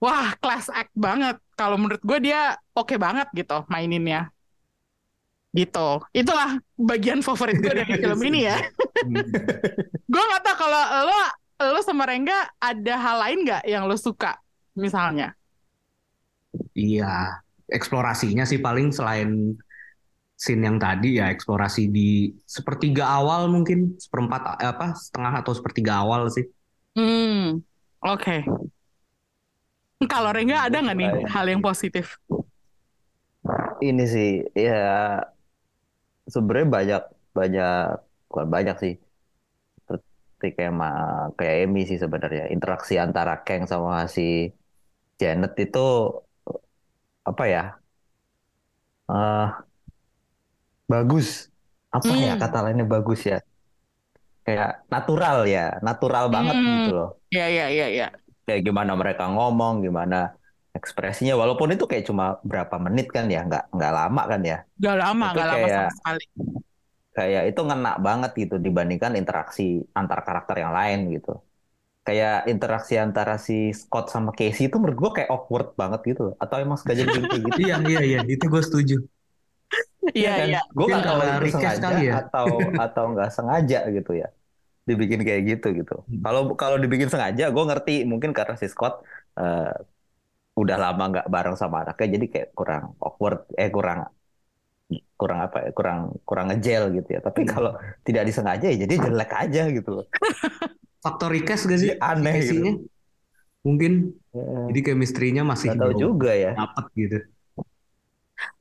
wah 0.03 0.35
class 0.43 0.67
act 0.75 0.91
banget. 0.99 1.39
Kalau 1.55 1.79
menurut 1.79 2.03
gue 2.03 2.19
dia 2.19 2.59
oke 2.75 2.99
banget 2.99 3.31
gitu 3.31 3.63
maininnya 3.71 4.35
gitu. 5.53 6.03
Itulah 6.13 6.61
bagian 6.77 7.25
favorit 7.25 7.59
gue 7.59 7.73
dari 7.73 7.95
film 8.03 8.21
ini 8.25 8.49
ya. 8.49 8.59
Gue 10.09 10.23
nggak 10.23 10.43
tahu 10.45 10.57
kalau 10.69 10.83
lo 11.09 11.21
lo 11.75 11.81
sama 11.83 12.07
Rengga 12.07 12.55
ada 12.63 12.95
hal 12.95 13.17
lain 13.19 13.39
nggak 13.45 13.63
yang 13.67 13.89
lo 13.89 13.97
suka 13.99 14.39
misalnya? 14.79 15.35
Iya, 16.73 17.43
eksplorasinya 17.67 18.47
sih 18.47 18.63
paling 18.63 18.95
selain 18.95 19.59
scene 20.39 20.63
yang 20.63 20.79
tadi 20.79 21.19
ya 21.19 21.35
eksplorasi 21.35 21.91
di 21.91 22.31
sepertiga 22.47 23.11
awal 23.11 23.51
mungkin 23.51 23.99
seperempat 23.99 24.63
apa 24.63 24.95
setengah 24.95 25.43
atau 25.43 25.51
sepertiga 25.51 25.99
awal 25.99 26.31
sih. 26.31 26.47
hmm. 26.95 27.59
Oke. 28.07 28.47
Kalau 30.07 30.31
Rengga 30.31 30.71
ada 30.71 30.79
nggak 30.79 30.95
nih 30.95 31.11
hal 31.27 31.45
yang 31.51 31.59
positif? 31.59 32.23
Ini 33.83 34.05
sih 34.07 34.47
ya 34.55 35.19
sebenarnya 36.35 36.69
banyak 36.77 37.01
banyak 37.39 37.69
bukan 38.29 38.47
banyak 38.55 38.75
sih. 38.83 38.93
Seperti 39.89 40.47
kayak 40.57 40.73
ma- 40.81 41.29
kayak 41.39 41.55
Emi 41.63 41.81
sih 41.91 41.99
sebenarnya 42.05 42.43
interaksi 42.55 42.95
antara 43.07 43.33
Kang 43.47 43.63
sama 43.73 43.93
si 44.17 44.23
Janet 45.21 45.53
itu 45.65 45.79
apa 47.29 47.45
ya? 47.53 47.61
eh 49.09 49.69
bagus. 50.93 51.29
Apa 51.97 52.13
ya 52.25 52.31
Hmm. 52.31 52.41
kata 52.41 52.59
lainnya 52.65 52.87
bagus 52.95 53.21
ya? 53.31 53.37
Kayak 54.45 54.71
natural 54.93 55.37
ya, 55.55 55.61
natural 55.87 56.25
banget 56.35 56.57
Hmm. 56.63 56.77
gitu 56.77 56.89
loh. 56.97 57.09
ya 57.31 57.45
ya 57.57 57.65
ya 57.79 57.87
ya 57.99 58.05
kayak 58.47 58.63
gimana 58.67 58.93
mereka 59.01 59.23
ngomong, 59.35 59.75
gimana 59.87 60.17
ekspresinya, 60.79 61.35
walaupun 61.43 61.69
itu 61.75 61.85
kayak 61.91 62.05
cuma 62.11 62.25
berapa 62.51 62.77
menit 62.87 63.07
kan 63.17 63.25
ya, 63.35 63.39
nggak 63.49 63.63
nggak 63.75 63.93
lama 63.99 64.23
kan 64.33 64.41
ya, 64.51 64.57
Gak 64.85 64.97
lama 65.03 65.25
Itu 65.27 65.39
gak 65.39 65.49
lama 65.51 65.67
kayak- 65.67 65.75
sama 65.75 65.91
sekali 65.99 66.25
kayak 67.17 67.43
itu 67.51 67.61
ngena 67.69 67.91
banget 68.07 68.31
gitu 68.43 68.55
dibandingkan 68.67 69.13
interaksi 69.21 69.63
antar 69.99 70.19
karakter 70.27 70.57
yang 70.65 70.73
lain 70.79 70.99
gitu. 71.15 71.31
Kayak 72.07 72.33
interaksi 72.53 72.95
antara 73.07 73.35
si 73.47 73.55
Scott 73.81 74.07
sama 74.15 74.31
Casey 74.39 74.65
itu 74.69 74.77
menurut 74.81 74.99
gua 75.03 75.13
kayak 75.17 75.31
awkward 75.35 75.69
banget 75.81 76.01
gitu, 76.11 76.23
atau 76.43 76.57
emang 76.65 76.79
sengaja 76.81 77.03
kayak 77.09 77.25
gitu? 77.27 77.37
Iya 77.65 77.75
iya 77.89 78.01
iya 78.09 78.21
itu 78.35 78.45
gue 78.55 78.63
setuju. 78.69 78.95
iya 80.19 80.31
kan? 80.39 80.49
iya 80.49 80.59
Gue 80.77 80.85
nggak 80.91 81.05
tahu 81.09 81.19
itu 81.35 81.47
sengaja 81.55 81.81
kali 81.85 82.01
ya. 82.11 82.15
atau 82.19 82.49
atau 82.83 83.03
nggak 83.13 83.29
sengaja 83.37 83.77
gitu 83.97 84.11
ya, 84.23 84.27
dibikin 84.89 85.21
kayak 85.29 85.43
gitu 85.51 85.67
gitu. 85.81 85.93
Hmm. 86.09 86.23
Kalau 86.25 86.41
kalau 86.63 86.77
dibikin 86.83 87.09
sengaja, 87.13 87.45
gue 87.55 87.65
ngerti 87.71 87.93
mungkin 88.13 88.31
karena 88.39 88.55
si 88.63 88.67
Scott 88.75 88.95
eh, 89.41 89.71
udah 90.63 90.77
lama 90.85 91.03
nggak 91.13 91.27
bareng 91.35 91.57
sama 91.63 91.77
anaknya, 91.83 92.07
jadi 92.17 92.27
kayak 92.33 92.49
kurang 92.59 92.83
awkward, 93.07 93.39
eh 93.63 93.71
kurang 93.77 93.99
kurang 95.21 95.39
apa 95.47 95.57
ya, 95.65 95.71
kurang 95.77 95.99
kurang 96.29 96.47
ngejel 96.51 96.83
gitu 96.97 97.09
ya. 97.17 97.21
Tapi 97.27 97.41
kalau 97.51 97.71
tidak 98.07 98.23
disengaja 98.29 98.65
ya 98.73 98.77
jadi 98.85 98.95
jelek 99.05 99.31
aja 99.43 99.61
gitu 99.77 99.91
loh. 99.97 100.05
Faktor 101.05 101.31
request 101.37 101.63
gak 101.71 101.81
sih? 101.85 101.93
Aneh 102.11 102.37
gitu. 102.49 102.71
Mungkin 103.67 103.93
Ya, 104.33 104.43
jadi 104.69 104.81
chemistry-nya 104.93 105.43
masih 105.53 105.69
nggak 105.69 105.81
tahu 105.81 105.93
juga 106.05 106.31
ya. 106.45 106.51
dapet 106.59 106.85
gitu. 107.01 107.17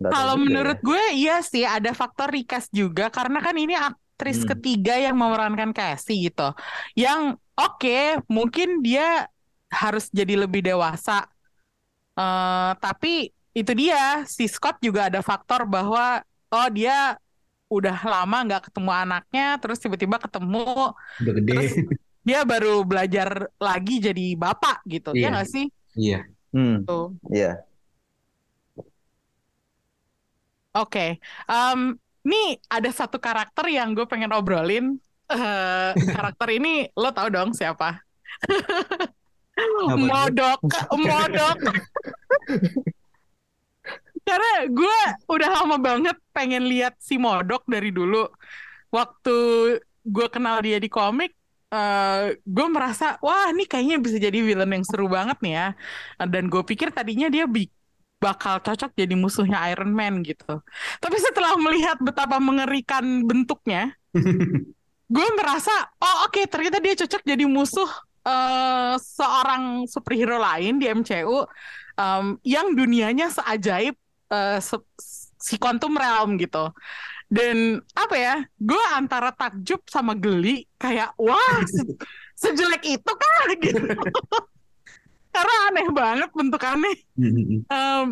Kalau 0.07 0.35
juga 0.35 0.39
menurut 0.39 0.77
ya. 0.77 0.79
gue 0.87 1.03
iya 1.19 1.43
sih 1.43 1.63
ada 1.67 1.91
faktor 1.91 2.31
recast 2.31 2.71
juga 2.71 3.11
karena 3.11 3.43
kan 3.43 3.55
ini 3.59 3.75
aktris 3.75 4.39
Hmm. 4.39 4.47
ketiga 4.47 4.95
yang 4.95 5.15
memerankan 5.19 5.71
Casey 5.75 6.31
gitu. 6.31 6.55
Yang 6.95 7.35
oke 7.59 8.23
mungkin 8.31 8.67
dia 8.85 9.27
harus 9.67 10.07
jadi 10.19 10.33
lebih 10.47 10.63
dewasa. 10.63 11.27
Eh, 12.17 12.71
tapi 12.81 13.29
itu 13.57 13.71
dia 13.77 14.25
si 14.25 14.45
Scott 14.49 14.77
juga 14.81 15.09
ada 15.09 15.21
faktor 15.21 15.65
bahwa 15.69 16.21
oh 16.53 16.67
dia 16.73 17.17
udah 17.67 17.95
lama 18.05 18.37
nggak 18.47 18.61
ketemu 18.71 18.91
anaknya 18.95 19.45
terus 19.61 19.77
tiba-tiba 19.83 20.17
ketemu 20.23 20.93
Udah 21.21 21.33
gede. 21.37 21.51
Terus 21.53 21.71
dia 22.27 22.39
baru 22.43 22.83
belajar 22.83 23.29
lagi 23.61 23.93
jadi 24.01 24.25
bapak 24.35 24.83
gitu. 24.89 25.09
Ya 25.13 25.19
Iya. 25.19 25.29
nggak 25.33 25.47
sih? 25.53 25.65
Iya. 25.97 26.19
Hmm, 26.55 26.75
Tuh. 26.87 27.05
iya. 27.33 27.49
Oke, 30.77 31.17
Em, 31.49 31.79
nih 32.29 32.45
ada 32.69 32.89
satu 32.93 33.17
karakter 33.17 33.65
yang 33.73 33.97
gue 33.97 34.05
pengen 34.05 34.29
obrolin. 34.37 34.85
Eh, 35.27 35.91
karakter 36.13 36.47
ini 36.57 36.87
lo 36.95 37.09
tau 37.11 37.27
dong 37.33 37.49
siapa? 37.57 37.99
Modok, 39.97 40.59
Modok. 40.93 41.57
Karena 44.27 44.51
gue 44.67 44.99
udah 45.31 45.49
lama 45.63 45.77
banget 45.79 46.17
pengen 46.35 46.67
lihat 46.67 46.99
si 46.99 47.15
Modok 47.15 47.63
dari 47.63 47.89
dulu. 47.95 48.27
Waktu 48.91 49.37
gue 50.07 50.27
kenal 50.31 50.59
dia 50.63 50.79
di 50.79 50.91
komik, 50.91 51.31
eh 51.71 52.35
gue 52.43 52.67
merasa 52.67 53.15
wah 53.23 53.51
ini 53.51 53.63
kayaknya 53.67 53.97
bisa 53.99 54.19
jadi 54.19 54.39
villain 54.39 54.71
yang 54.71 54.85
seru 54.85 55.07
banget 55.07 55.39
nih 55.39 55.53
ya. 55.55 55.67
Dan 56.27 56.51
gue 56.51 56.63
pikir 56.63 56.91
tadinya 56.91 57.31
dia 57.31 57.47
bi- 57.47 57.71
bakal 58.17 58.57
cocok 58.59 58.97
jadi 58.97 59.13
musuhnya 59.13 59.61
Iron 59.71 59.93
Man 59.93 60.25
gitu. 60.25 60.59
Tapi 60.99 61.17
setelah 61.21 61.53
melihat 61.55 62.01
betapa 62.01 62.41
mengerikan 62.41 63.23
bentuknya, 63.23 63.93
gue 65.15 65.27
merasa 65.39 65.71
oh 66.03 66.27
oke 66.27 66.43
ternyata 66.51 66.83
dia 66.83 66.99
cocok 66.99 67.21
jadi 67.23 67.45
musuh 67.47 67.87
eh, 68.27 68.95
seorang 68.99 69.87
superhero 69.87 70.35
lain 70.35 70.77
di 70.77 70.91
MCU 70.91 71.47
em, 71.95 72.25
yang 72.43 72.75
dunianya 72.75 73.31
seajaib 73.31 73.95
se- 74.59 74.87
si 75.39 75.55
Quantum 75.55 75.95
Realm 75.95 76.35
gitu. 76.35 76.69
Dan 77.27 77.83
apa 77.91 78.15
ya, 78.15 78.35
gue 78.55 78.83
antara 78.95 79.35
takjub 79.35 79.83
sama 79.87 80.15
geli, 80.15 80.63
kayak 80.79 81.11
wah 81.19 81.59
se- 81.67 81.95
sejelek 82.43 82.83
itu 82.83 83.11
kah 83.11 83.43
gitu. 83.63 83.83
Karena 85.31 85.53
aneh 85.69 85.87
banget 85.93 86.29
bentukannya. 86.33 86.93
Em, 87.67 88.05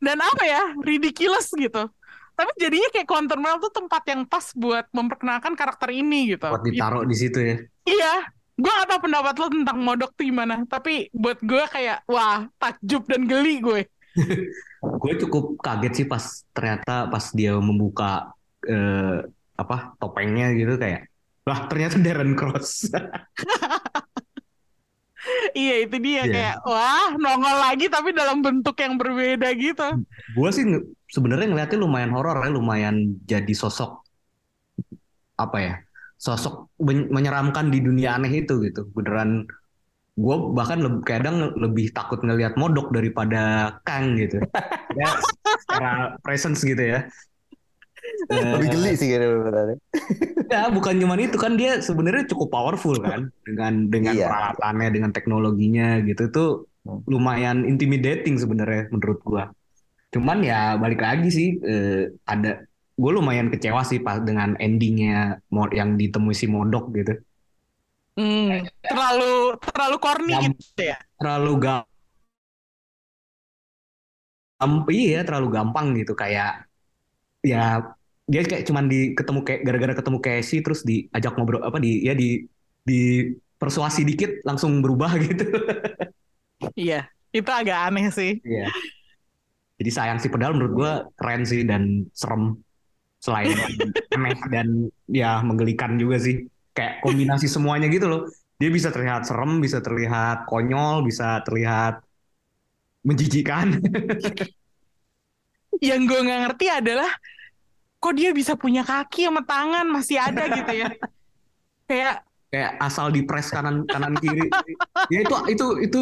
dan 0.00 0.18
apa 0.20 0.42
ya, 0.44 0.62
ridiculous 0.82 1.48
gitu. 1.54 1.88
Tapi 2.34 2.50
jadinya 2.58 2.88
kayak 2.90 3.06
Quantum 3.06 3.40
Realm 3.46 3.62
tuh 3.62 3.70
tempat 3.70 4.02
yang 4.10 4.26
pas 4.26 4.42
buat 4.58 4.90
memperkenalkan 4.90 5.54
karakter 5.54 5.94
ini 5.94 6.34
gitu. 6.34 6.50
Buat 6.50 6.66
ditaruh 6.66 7.06
di 7.06 7.14
situ 7.14 7.38
ya. 7.38 7.56
Iya, 7.86 8.14
gue 8.54 8.70
gak 8.70 8.86
tau 8.86 9.00
pendapat 9.02 9.34
lo 9.36 9.46
tentang 9.50 9.78
modok 9.78 10.10
tuh 10.14 10.24
gimana. 10.24 10.62
Tapi 10.64 11.10
buat 11.10 11.38
gue 11.42 11.64
kayak, 11.66 12.06
wah 12.06 12.46
takjub 12.56 13.04
dan 13.06 13.26
geli 13.26 13.58
gue. 13.58 13.80
Gue 14.84 15.16
cukup 15.16 15.56
kaget 15.58 15.92
sih 15.96 16.06
pas 16.06 16.20
ternyata 16.52 17.08
pas 17.08 17.32
dia 17.32 17.56
membuka 17.56 18.36
eh, 18.62 19.24
apa 19.56 19.96
topengnya 19.96 20.52
gitu 20.52 20.76
kayak 20.76 21.08
Wah 21.44 21.64
ternyata 21.68 21.96
Darren 22.00 22.36
Cross. 22.36 22.88
Iya 25.56 25.88
itu 25.88 25.96
dia 26.04 26.28
Iya. 26.28 26.32
kayak, 26.32 26.56
wah 26.68 27.16
nongol 27.16 27.56
lagi 27.56 27.88
tapi 27.88 28.12
dalam 28.12 28.44
bentuk 28.44 28.76
yang 28.76 29.00
berbeda 29.00 29.48
gitu. 29.56 30.04
gue 30.36 30.50
sih 30.52 30.64
sebenarnya 31.08 31.48
ngeliatnya 31.48 31.78
lumayan 31.80 32.12
horor 32.12 32.44
ya, 32.44 32.52
lumayan 32.52 33.16
jadi 33.24 33.54
sosok 33.56 34.04
apa 35.34 35.58
ya, 35.64 35.74
sosok 36.24 36.72
men- 36.80 37.12
menyeramkan 37.12 37.68
di 37.68 37.84
dunia 37.84 38.16
aneh 38.16 38.32
itu 38.40 38.54
gitu. 38.64 38.88
Beneran 38.96 39.44
gue 40.14 40.36
bahkan 40.56 40.78
leb- 40.80 41.04
kadang 41.04 41.52
lebih 41.58 41.90
takut 41.92 42.22
ngelihat 42.24 42.56
modok 42.56 42.88
daripada 42.96 43.76
Kang 43.84 44.16
gitu. 44.16 44.40
Ya 44.94 45.10
secara 45.66 46.14
presence 46.22 46.62
gitu 46.62 46.78
ya. 46.78 47.04
Lebih 48.30 48.68
geli 48.72 48.92
sih 48.94 49.08
gitu 49.12 49.26
beneran. 49.42 49.78
Ya, 50.54 50.68
bukan 50.70 51.00
cuman 51.00 51.18
itu 51.18 51.34
kan 51.40 51.56
dia 51.56 51.80
sebenarnya 51.82 52.30
cukup 52.30 52.52
powerful 52.52 52.94
kan 53.00 53.32
dengan 53.42 53.88
dengan 53.90 54.14
Iya. 54.14 54.28
peralatannya, 54.28 54.88
dengan 54.92 55.10
teknologinya 55.10 55.98
gitu 56.04 56.30
tuh 56.30 56.50
Hmm. 56.84 57.00
lumayan 57.08 57.64
intimidating 57.64 58.36
sebenarnya 58.36 58.92
menurut 58.92 59.18
gua. 59.24 59.48
Cuman 60.12 60.44
ya 60.44 60.76
balik 60.76 61.00
lagi 61.00 61.32
sih 61.32 61.48
eh, 61.64 62.12
ada 62.28 62.68
gue 62.94 63.10
lumayan 63.10 63.50
kecewa 63.50 63.82
sih 63.82 63.98
pas 63.98 64.22
dengan 64.22 64.54
endingnya 64.62 65.42
yang 65.74 65.98
ditemui 65.98 66.34
si 66.34 66.46
Modok 66.46 66.94
gitu. 66.94 67.18
Hmm, 68.14 68.62
terlalu 68.78 69.58
terlalu 69.58 69.96
corny 69.98 70.30
Yang- 70.30 70.54
gitu 70.62 70.82
ya. 70.94 70.98
Terlalu 71.18 71.52
gampang. 71.58 71.90
Iya, 74.88 75.20
terlalu 75.26 75.48
gampang 75.50 75.86
gitu 75.98 76.14
kayak 76.14 76.70
ya 77.44 77.82
dia 78.24 78.40
kayak 78.40 78.64
cuman 78.64 78.88
di 78.88 79.12
ketemu 79.12 79.40
kayak 79.44 79.60
gara-gara 79.68 79.94
ketemu 80.00 80.18
Casey 80.24 80.58
terus 80.64 80.80
diajak 80.80 81.36
ngobrol 81.36 81.60
apa 81.60 81.76
di 81.76 82.08
ya 82.08 82.16
di 82.16 82.40
di 82.80 83.28
persuasi 83.60 84.00
dikit 84.08 84.40
langsung 84.48 84.80
berubah 84.80 85.12
gitu. 85.26 85.44
Iya, 86.78 87.10
itu 87.34 87.50
agak 87.50 87.92
aneh 87.92 88.08
sih. 88.14 88.40
Iya. 88.40 88.72
Jadi 89.74 89.90
sayang 89.90 90.18
sih 90.22 90.30
padahal 90.30 90.54
menurut 90.54 90.72
gua 90.72 90.92
keren 91.18 91.42
sih 91.42 91.66
dan 91.66 92.06
serem 92.14 92.62
selain 93.24 93.56
aneh 94.12 94.36
dan 94.52 94.92
ya 95.08 95.40
menggelikan 95.40 95.96
juga 95.96 96.20
sih. 96.20 96.44
Kayak 96.76 97.00
kombinasi 97.00 97.48
semuanya 97.48 97.88
gitu 97.88 98.04
loh. 98.04 98.28
Dia 98.60 98.68
bisa 98.68 98.92
terlihat 98.92 99.24
serem, 99.24 99.64
bisa 99.64 99.80
terlihat 99.80 100.44
konyol, 100.44 101.08
bisa 101.08 101.40
terlihat 101.48 102.04
menjijikan. 103.00 103.80
Yang 105.88 106.00
gue 106.04 106.20
nggak 106.28 106.40
ngerti 106.48 106.66
adalah 106.68 107.10
kok 107.98 108.14
dia 108.14 108.30
bisa 108.36 108.52
punya 108.54 108.84
kaki 108.84 109.24
sama 109.24 109.40
tangan 109.42 109.88
masih 109.88 110.20
ada 110.20 110.44
gitu 110.52 110.72
ya. 110.84 110.88
Kayak 111.88 112.14
kayak 112.54 112.72
asal 112.78 113.10
dipres 113.10 113.50
kanan 113.50 113.82
kanan 113.90 114.14
kiri 114.22 114.46
ya 115.10 115.26
itu 115.26 115.34
itu 115.50 115.66
itu 115.82 115.98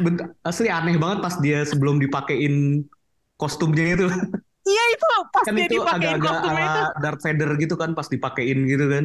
bent- 0.00 0.32
asli 0.40 0.72
aneh 0.72 0.96
banget 0.96 1.20
pas 1.20 1.36
dia 1.36 1.60
sebelum 1.68 2.00
dipakein 2.00 2.80
kostumnya 3.36 3.92
itu 3.92 4.08
iya 4.64 4.82
itu 4.92 5.04
pas 5.30 5.44
kan 5.44 5.54
dia 5.54 5.66
itu 5.68 5.76
dipakein 5.76 6.16
agak-agak 6.16 6.32
kostumnya 6.32 6.64
itu. 6.64 6.80
ala 6.80 7.00
Darth 7.02 7.22
Vader 7.22 7.50
gitu 7.60 7.74
kan 7.76 7.90
pas 7.92 8.08
dipakein 8.08 8.58
gitu 8.64 8.84
kan 8.88 9.04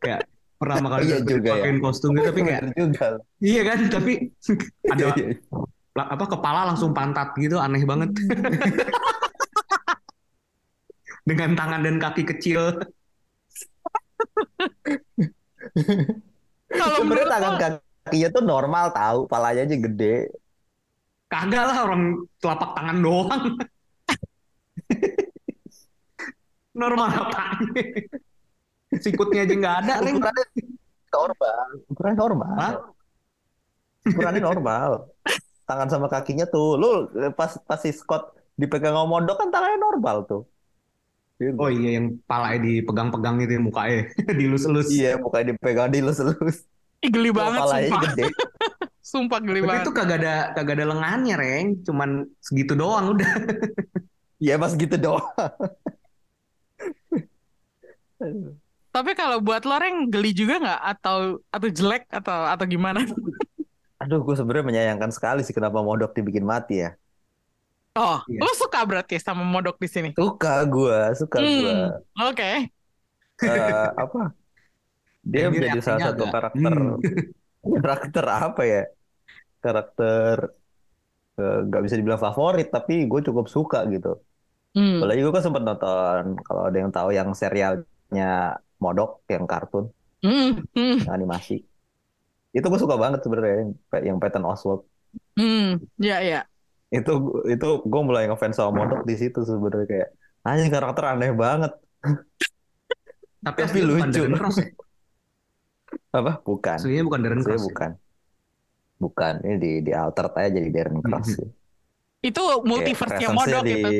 kayak 0.00 0.20
pertama 0.60 0.86
kali 0.92 1.02
Iya 1.08 1.16
juga 1.24 1.32
ya. 1.32 1.38
dipakein 1.40 1.78
kostum 1.80 2.10
gitu 2.16 2.26
tapi 2.28 2.40
kayak 2.44 2.62
juga. 2.76 3.06
iya 3.40 3.62
kan 3.64 3.78
tapi 3.88 4.12
ada 4.92 5.00
Iya, 5.00 5.10
iya. 5.16 5.28
la- 5.96 6.10
apa 6.12 6.24
kepala 6.28 6.60
langsung 6.68 6.92
pantat 6.92 7.32
gitu 7.36 7.56
aneh 7.56 7.82
banget 7.88 8.10
dengan 11.28 11.50
tangan 11.56 11.80
dan 11.84 11.96
kaki 11.96 12.22
kecil 12.26 12.76
Kalau 16.70 17.02
menurut 17.02 17.26
tangan 17.26 17.54
kakinya 17.58 18.28
tuh 18.30 18.42
normal 18.46 18.94
tahu, 18.94 19.26
palanya 19.26 19.66
aja 19.66 19.76
gede. 19.76 20.30
kagak 21.26 21.62
lah 21.62 21.78
orang 21.86 22.02
telapak 22.42 22.70
tangan 22.74 22.98
doang 23.00 23.42
normal 26.80 27.08
apaan 27.12 27.60
sikutnya 29.04 29.46
aja 29.46 29.54
nggak 29.54 29.76
ada. 29.86 29.92
Ukurannya 30.02 30.44
normal, 31.10 31.66
ukurannya 31.86 32.18
normal. 32.18 32.54
Hah? 32.58 32.74
Ukurannya 34.06 34.42
normal. 34.42 34.90
Tangan 35.68 35.88
sama 35.92 36.06
kakinya 36.10 36.50
tuh, 36.50 36.74
lu 36.74 36.90
pas 37.38 37.54
pas 37.62 37.78
si 37.78 37.94
Scott 37.94 38.34
dipegang 38.58 38.98
sama 38.98 39.06
Modok 39.06 39.38
kan 39.38 39.48
tangannya 39.54 39.78
normal 39.78 40.26
tuh. 40.26 40.42
Gitu. 41.40 41.56
Oh 41.56 41.72
iya 41.72 41.96
yang 41.96 42.20
palanya 42.28 42.60
dipegang-pegang 42.68 43.40
itu 43.40 43.56
ya, 43.56 43.60
mukanya 43.62 43.98
dilus-elus. 44.40 44.88
Iya, 44.92 45.16
bukan 45.16 45.54
dipegang 45.54 45.88
dilus-elus. 45.88 46.68
ih, 47.00 47.08
geli 47.08 47.32
banget 47.32 47.64
sumpah. 47.64 48.00
gede. 48.12 48.24
Sumpah 49.10 49.38
geli 49.40 49.64
Tapi 49.64 49.68
banget. 49.72 49.84
itu 49.88 49.92
kagak 49.96 50.18
ada 50.20 50.34
kagak 50.52 50.74
ada 50.76 50.86
lengannya, 50.92 51.34
Reng. 51.40 51.66
Cuman 51.82 52.28
segitu 52.44 52.76
doang 52.76 53.16
udah. 53.16 53.30
Iya, 54.36 54.60
mas 54.60 54.76
gitu 54.76 55.00
doang. 55.00 55.24
Tapi 58.90 59.10
kalau 59.14 59.38
buat 59.38 59.62
lo 59.62 59.78
Reng 59.78 60.10
geli 60.10 60.34
juga 60.34 60.58
nggak 60.58 60.80
atau 60.98 61.38
atau 61.46 61.68
jelek 61.70 62.04
atau 62.10 62.38
atau 62.50 62.66
gimana? 62.66 63.06
Aduh, 64.02 64.24
gue 64.24 64.34
sebenarnya 64.34 64.66
menyayangkan 64.66 65.12
sekali 65.12 65.44
sih 65.44 65.52
kenapa 65.52 65.84
Modok 65.84 66.16
dibikin 66.16 66.42
mati 66.42 66.82
ya. 66.82 66.96
Oh, 67.98 68.22
Iya. 68.30 68.46
lo 68.46 68.52
suka 68.54 68.86
berarti 68.86 69.18
sama 69.18 69.42
modok 69.42 69.74
di 69.82 69.88
sini? 69.90 70.10
Suka 70.14 70.62
gue, 70.62 70.98
suka 71.18 71.36
gue. 71.42 71.74
Hmm, 71.74 71.90
oke. 72.22 72.50
Eh, 73.42 73.86
apa? 73.98 74.30
Dia 75.26 75.50
Ini 75.50 75.58
menjadi 75.58 75.80
salah 75.82 76.00
satu 76.14 76.22
agak, 76.22 76.32
karakter 76.32 76.72
hmm. 76.78 76.96
karakter 77.84 78.24
apa 78.30 78.62
ya? 78.62 78.82
Karakter 79.58 80.34
eh, 81.34 81.58
nggak 81.66 81.82
bisa 81.82 81.94
dibilang 81.98 82.22
favorit, 82.22 82.68
tapi 82.70 83.10
gue 83.10 83.20
cukup 83.26 83.50
suka 83.50 83.82
gitu. 83.90 84.22
Hmm. 84.70 85.02
Apalagi 85.02 85.20
gue 85.26 85.32
kan 85.34 85.42
sempat 85.42 85.62
nonton 85.66 86.22
kalau 86.46 86.62
ada 86.70 86.76
yang 86.78 86.90
tahu 86.94 87.10
yang 87.10 87.34
serialnya 87.34 88.58
Modok 88.80 89.20
yang 89.28 89.44
kartun, 89.44 89.92
Hmm, 90.24 90.64
hmm, 90.72 91.04
yang 91.04 91.14
animasi. 91.20 91.60
Itu 92.52 92.66
gue 92.72 92.80
suka 92.80 92.96
banget 92.96 93.20
sebenarnya 93.24 93.54
yang, 93.60 93.70
yang 94.14 94.18
Patton 94.22 94.46
Oswalt. 94.48 94.88
hmm. 95.36 95.84
Ya, 96.00 96.22
ya. 96.24 96.40
Itu 96.88 97.44
itu 97.46 97.68
gue 97.84 98.02
mulai 98.02 98.26
ngefans 98.30 98.56
sama 98.56 98.72
Modok 98.84 99.04
di 99.04 99.14
situ 99.20 99.44
sebenarnya 99.44 99.86
kayak 99.86 100.08
anjing 100.46 100.70
karakter 100.72 101.04
aneh 101.12 101.30
banget. 101.36 101.72
Tapi 103.44 103.60
Tapi 103.64 103.78
lucu. 103.84 104.20
Darren 104.20 104.36
Cross 104.36 104.56
ya. 104.60 104.68
Apa? 106.18 106.32
Bukan. 106.44 106.76
Aslinya 106.76 107.04
bukan 107.04 107.20
Darren 107.20 107.42
Saya 107.44 107.56
Cross. 107.56 107.62
ya? 107.62 107.66
bukan. 107.68 107.90
Bukan. 109.00 109.34
Ini 109.44 109.56
di 109.56 109.72
di 109.84 109.92
alter 109.96 110.26
aja 110.36 110.48
jadi 110.56 110.70
Darren 110.72 111.00
Cross. 111.04 111.28
Sih. 111.36 111.48
Itu 112.20 112.42
multiverse-nya 112.68 113.28
presence-nya 113.32 113.60
modok 113.60 113.64
di... 113.64 113.72
itu. 113.80 113.90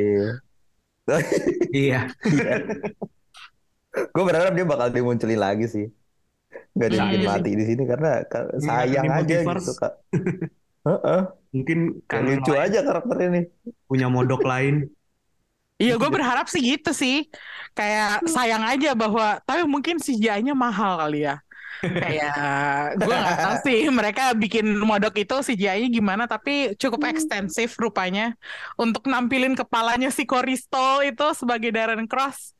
Iya. 1.70 2.10
Gue 4.14 4.24
berharap 4.24 4.52
dia 4.54 4.62
bakal 4.62 4.88
dimunculin 4.90 5.38
lagi 5.38 5.66
sih. 5.66 5.86
Gak 6.72 6.88
Hmm. 6.88 7.10
dibikin 7.10 7.20
Iya 7.20 7.28
mati 7.28 7.50
di 7.52 7.64
sini 7.66 7.82
karena 7.84 8.22
ka- 8.24 8.50
Iya, 8.54 8.62
sayang 8.62 9.04
ini 9.04 9.10
aja 9.10 9.18
multiverse. 9.18 9.60
gitu 9.60 9.72
kak. 9.76 9.92
Heeh, 10.80 11.20
Mungkin 11.50 11.78
karena 12.06 12.28
lucu 12.38 12.52
aja 12.54 12.78
karakter 12.80 13.16
ini. 13.26 13.40
punya 13.84 14.06
modok 14.06 14.46
lain. 14.46 14.86
Iya, 15.76 15.96
gue 15.96 16.10
berharap 16.12 16.46
sih 16.46 16.62
gitu 16.62 16.94
sih. 16.94 17.26
Kayak 17.72 18.22
sayang 18.28 18.62
aja 18.62 18.94
bahwa, 18.94 19.40
tapi 19.42 19.66
mungkin 19.66 19.98
CGI-nya 19.98 20.54
mahal 20.54 21.00
kali 21.00 21.26
ya. 21.26 21.42
Kayak 21.80 23.00
gue 23.00 23.14
nggak 23.16 23.38
tahu 23.40 23.56
sih 23.64 23.78
mereka 23.88 24.36
bikin 24.36 24.66
modok 24.84 25.16
itu 25.16 25.36
CGI-nya 25.40 25.88
gimana, 25.88 26.24
tapi 26.28 26.76
cukup 26.76 27.08
ekstensif 27.08 27.80
rupanya 27.80 28.36
untuk 28.76 29.08
nampilin 29.08 29.56
kepalanya 29.56 30.12
si 30.12 30.28
Coristol 30.28 31.08
itu 31.08 31.26
sebagai 31.32 31.72
Darren 31.72 32.04
Cross. 32.04 32.52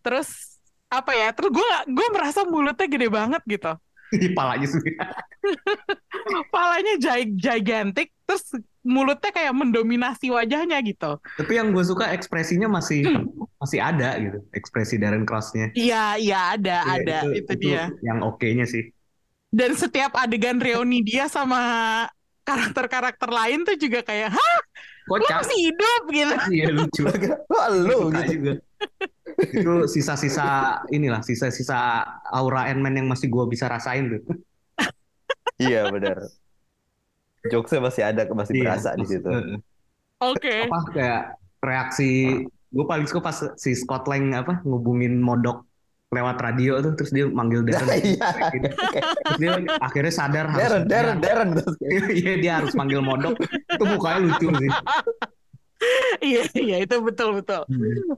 Terus 0.00 0.58
apa 0.86 1.12
ya? 1.14 1.34
Terus 1.34 1.50
gue 1.50 1.68
gue 1.90 2.06
merasa 2.14 2.46
mulutnya 2.46 2.86
gede 2.86 3.08
banget 3.10 3.42
gitu. 3.46 3.72
Di 4.22 4.28
palanya 4.34 4.66
sih. 4.66 4.80
Palanya 6.54 6.94
gi- 6.98 7.34
gigantic, 7.36 8.10
terus 8.26 8.44
mulutnya 8.80 9.30
kayak 9.30 9.52
mendominasi 9.52 10.32
wajahnya 10.32 10.80
gitu. 10.82 11.20
Tapi 11.20 11.52
yang 11.52 11.70
gue 11.70 11.84
suka 11.84 12.10
ekspresinya 12.16 12.66
masih 12.68 13.04
masih 13.62 13.78
ada 13.80 14.16
gitu 14.18 14.38
ekspresi 14.56 14.96
Darren 14.96 15.24
Cross-nya. 15.28 15.70
Iya, 15.76 16.16
iya 16.18 16.38
ada, 16.56 16.76
Ya, 16.82 16.94
ada 17.00 17.18
itu, 17.32 17.52
dia. 17.60 17.92
yang 18.02 18.24
oke-nya 18.24 18.64
sih. 18.64 18.88
Dan 19.50 19.74
setiap 19.74 20.14
adegan 20.14 20.62
reuni 20.62 21.02
dia 21.02 21.26
sama 21.26 21.58
karakter-karakter 22.46 23.30
lain 23.30 23.62
tuh 23.66 23.76
juga 23.78 24.00
kayak, 24.02 24.30
hah, 24.32 24.58
lu 25.10 25.22
Kocak. 25.22 25.42
masih 25.42 25.58
hidup 25.70 26.02
gitu. 26.10 26.34
Iya 26.54 26.66
lucu. 26.70 27.02
Wah, 27.50 27.66
lu 27.86 28.10
gitu. 28.14 28.32
juga. 28.38 28.52
Itu 29.40 29.74
sisa-sisa 29.88 30.46
inilah 30.92 31.24
sisa-sisa 31.24 32.04
aura 32.28 32.68
Ant-Man 32.68 33.00
yang 33.00 33.08
masih 33.08 33.32
gua 33.32 33.48
bisa 33.48 33.66
rasain 33.66 34.08
tuh. 34.10 34.22
Iya 35.60 35.92
benar. 35.92 36.24
Jokesnya 37.44 37.80
masih 37.84 38.02
ada, 38.04 38.22
masih 38.32 38.52
Iya, 38.56 38.62
berasa 38.64 38.90
di 38.96 39.04
situ. 39.04 39.28
Oke. 40.20 40.68
apa 40.68 40.78
kayak 40.92 41.22
reaksi 41.60 42.10
gue 42.70 42.84
paling 42.84 43.04
suka 43.04 43.20
pas 43.20 43.36
si 43.56 43.72
Scott 43.72 44.04
Lang 44.04 44.32
apa 44.32 44.60
ngubungin 44.64 45.16
Modok 45.16 45.64
lewat 46.12 46.36
radio 46.40 46.80
tuh 46.80 46.92
terus 46.92 47.08
dia 47.08 47.24
manggil 47.24 47.64
Darren 47.64 47.88
Iya. 48.04 48.28
terus 49.24 49.38
dia 49.38 49.52
akhirnya 49.80 50.12
sadar 50.12 50.46
Darren, 50.52 50.84
Darren, 50.88 51.18
Darren. 51.20 51.50
iya 52.20 52.34
dia 52.36 52.52
harus 52.60 52.72
manggil 52.76 53.00
Modok 53.00 53.36
itu 53.40 53.84
mukanya 53.84 54.18
lucu 54.28 54.48
sih 54.60 54.70
Iya, 56.20 56.44
iya 56.52 56.76
itu 56.84 56.96
betul-betul. 57.00 57.64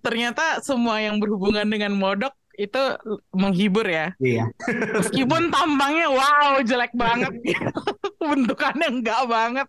Ternyata 0.02 0.58
semua 0.66 0.98
yang 0.98 1.22
berhubungan 1.22 1.66
dengan 1.66 1.94
modok 1.94 2.34
itu 2.58 2.82
menghibur 3.32 3.86
ya. 3.88 4.12
iya 4.20 4.44
Meskipun 4.92 5.48
tampangnya 5.54 6.08
wow 6.12 6.60
jelek 6.60 6.92
banget. 6.92 7.32
Bentukannya 8.20 8.88
enggak 9.00 9.22
banget. 9.24 9.68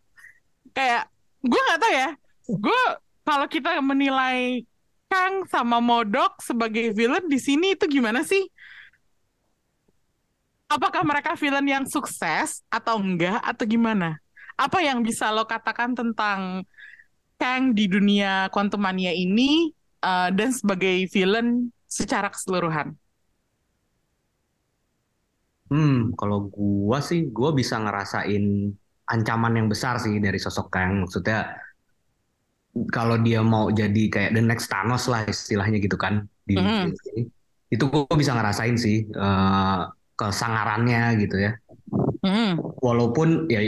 Kayak 0.74 1.08
gue 1.46 1.62
nggak 1.62 1.80
tahu 1.80 1.94
ya. 1.94 2.10
Gue 2.50 2.82
kalau 3.24 3.48
kita 3.48 3.80
menilai 3.80 4.68
Kang 5.08 5.46
sama 5.46 5.78
Modok 5.78 6.42
sebagai 6.42 6.92
villain 6.92 7.30
di 7.30 7.38
sini 7.38 7.78
itu 7.78 7.86
gimana 7.86 8.26
sih? 8.26 8.44
Apakah 10.68 11.06
mereka 11.06 11.38
villain 11.38 11.70
yang 11.70 11.86
sukses 11.86 12.66
atau 12.68 12.98
enggak 12.98 13.38
atau 13.46 13.64
gimana? 13.70 14.18
Apa 14.58 14.82
yang 14.82 15.06
bisa 15.06 15.30
lo 15.30 15.46
katakan 15.46 15.94
tentang 15.94 16.66
Kang 17.44 17.64
di 17.78 17.86
dunia 17.94 18.32
Quantum 18.54 18.82
Mania 18.86 19.12
ini 19.26 19.50
eh, 20.08 20.30
dan 20.38 20.50
sebagai 20.60 20.96
villain 21.14 21.48
secara 21.98 22.28
keseluruhan? 22.34 22.88
hmm 25.72 26.16
kalau 26.20 26.38
gua 26.56 26.98
sih 27.10 27.20
gua 27.36 27.50
bisa 27.60 27.76
ngerasain 27.84 28.44
ancaman 29.14 29.54
yang 29.60 29.68
besar 29.74 29.94
sih 30.04 30.14
dari 30.26 30.40
sosok 30.46 30.68
Kang 30.74 30.92
maksudnya 31.04 31.38
kalau 32.96 33.16
dia 33.26 33.40
mau 33.46 33.70
jadi 33.70 34.02
kayak 34.14 34.32
the 34.36 34.42
next 34.42 34.66
Thanos 34.72 35.06
lah 35.12 35.22
istilahnya 35.30 35.78
gitu 35.86 35.98
kan 36.04 36.26
di 36.50 36.54
film 36.78 36.94
ini 37.14 37.22
itu 37.74 37.84
gua 37.92 38.16
bisa 38.22 38.32
ngerasain 38.38 38.76
sih 38.86 38.96
eh, 39.06 39.80
kesangarannya 40.20 41.00
gitu 41.22 41.36
ya 41.46 41.52
Hmm. 42.24 42.74
walaupun 42.86 43.48
ya 43.50 43.60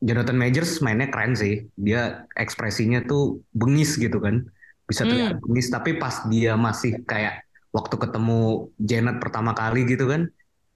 Jonathan 0.00 0.38
Majors 0.38 0.82
mainnya 0.82 1.08
keren 1.12 1.34
sih. 1.38 1.66
Dia 1.78 2.26
ekspresinya 2.34 3.04
tuh 3.06 3.44
bengis 3.54 3.96
gitu 4.00 4.18
kan. 4.18 4.44
Bisa 4.84 5.08
terlihat 5.08 5.38
bengis 5.40 5.68
tapi 5.72 5.96
pas 5.96 6.26
dia 6.28 6.58
masih 6.58 7.02
kayak 7.06 7.44
waktu 7.74 7.96
ketemu 7.98 8.70
Janet 8.78 9.16
pertama 9.18 9.50
kali 9.56 9.82
gitu 9.88 10.06
kan 10.06 10.30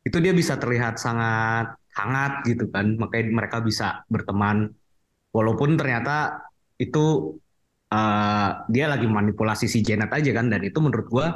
itu 0.07 0.19
dia 0.25 0.33
bisa 0.33 0.57
terlihat 0.57 0.97
sangat 0.97 1.77
hangat 1.99 2.33
gitu 2.49 2.71
kan. 2.73 2.97
Makanya 2.97 3.25
mereka 3.35 3.59
bisa 3.61 4.07
berteman. 4.09 4.73
Walaupun 5.37 5.77
ternyata 5.77 6.41
itu 6.81 7.37
eh, 7.93 8.51
dia 8.73 8.87
lagi 8.89 9.07
manipulasi 9.09 9.67
si 9.69 9.85
Janet 9.85 10.11
aja 10.15 10.31
kan. 10.33 10.49
Dan 10.49 10.65
itu 10.65 10.79
menurut 10.81 11.07
gua 11.13 11.27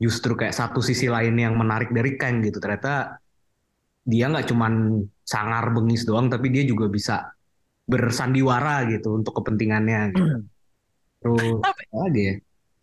justru 0.00 0.34
kayak 0.34 0.56
satu 0.56 0.80
sisi 0.80 1.06
lain 1.12 1.36
yang 1.36 1.54
menarik 1.60 1.92
dari 1.92 2.16
Kang 2.16 2.40
gitu. 2.40 2.58
Ternyata 2.62 3.20
dia 4.04 4.28
nggak 4.28 4.46
cuman 4.46 5.00
sangar 5.24 5.64
bengis 5.72 6.04
doang 6.04 6.28
tapi 6.28 6.52
dia 6.52 6.62
juga 6.62 6.86
bisa 6.86 7.32
bersandiwara 7.84 8.84
gitu 8.88 9.16
untuk 9.16 9.32
kepentingannya 9.36 10.00
gitu. 10.12 10.36
terus 11.20 11.56
Tapi- 11.60 11.84
apa 11.88 11.96
lagi 12.04 12.22
ya 12.22 12.34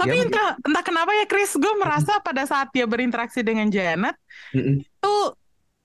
Tapi 0.01 0.17
Ya, 0.17 0.25
entah, 0.25 0.49
entah 0.65 0.81
kenapa 0.81 1.13
ya 1.13 1.29
Chris, 1.29 1.53
gue 1.53 1.73
merasa 1.77 2.17
pada 2.25 2.41
saat 2.41 2.73
dia 2.73 2.89
berinteraksi 2.89 3.45
dengan 3.45 3.69
Janet 3.69 4.17
Mm-mm. 4.49 4.81
itu 4.81 5.15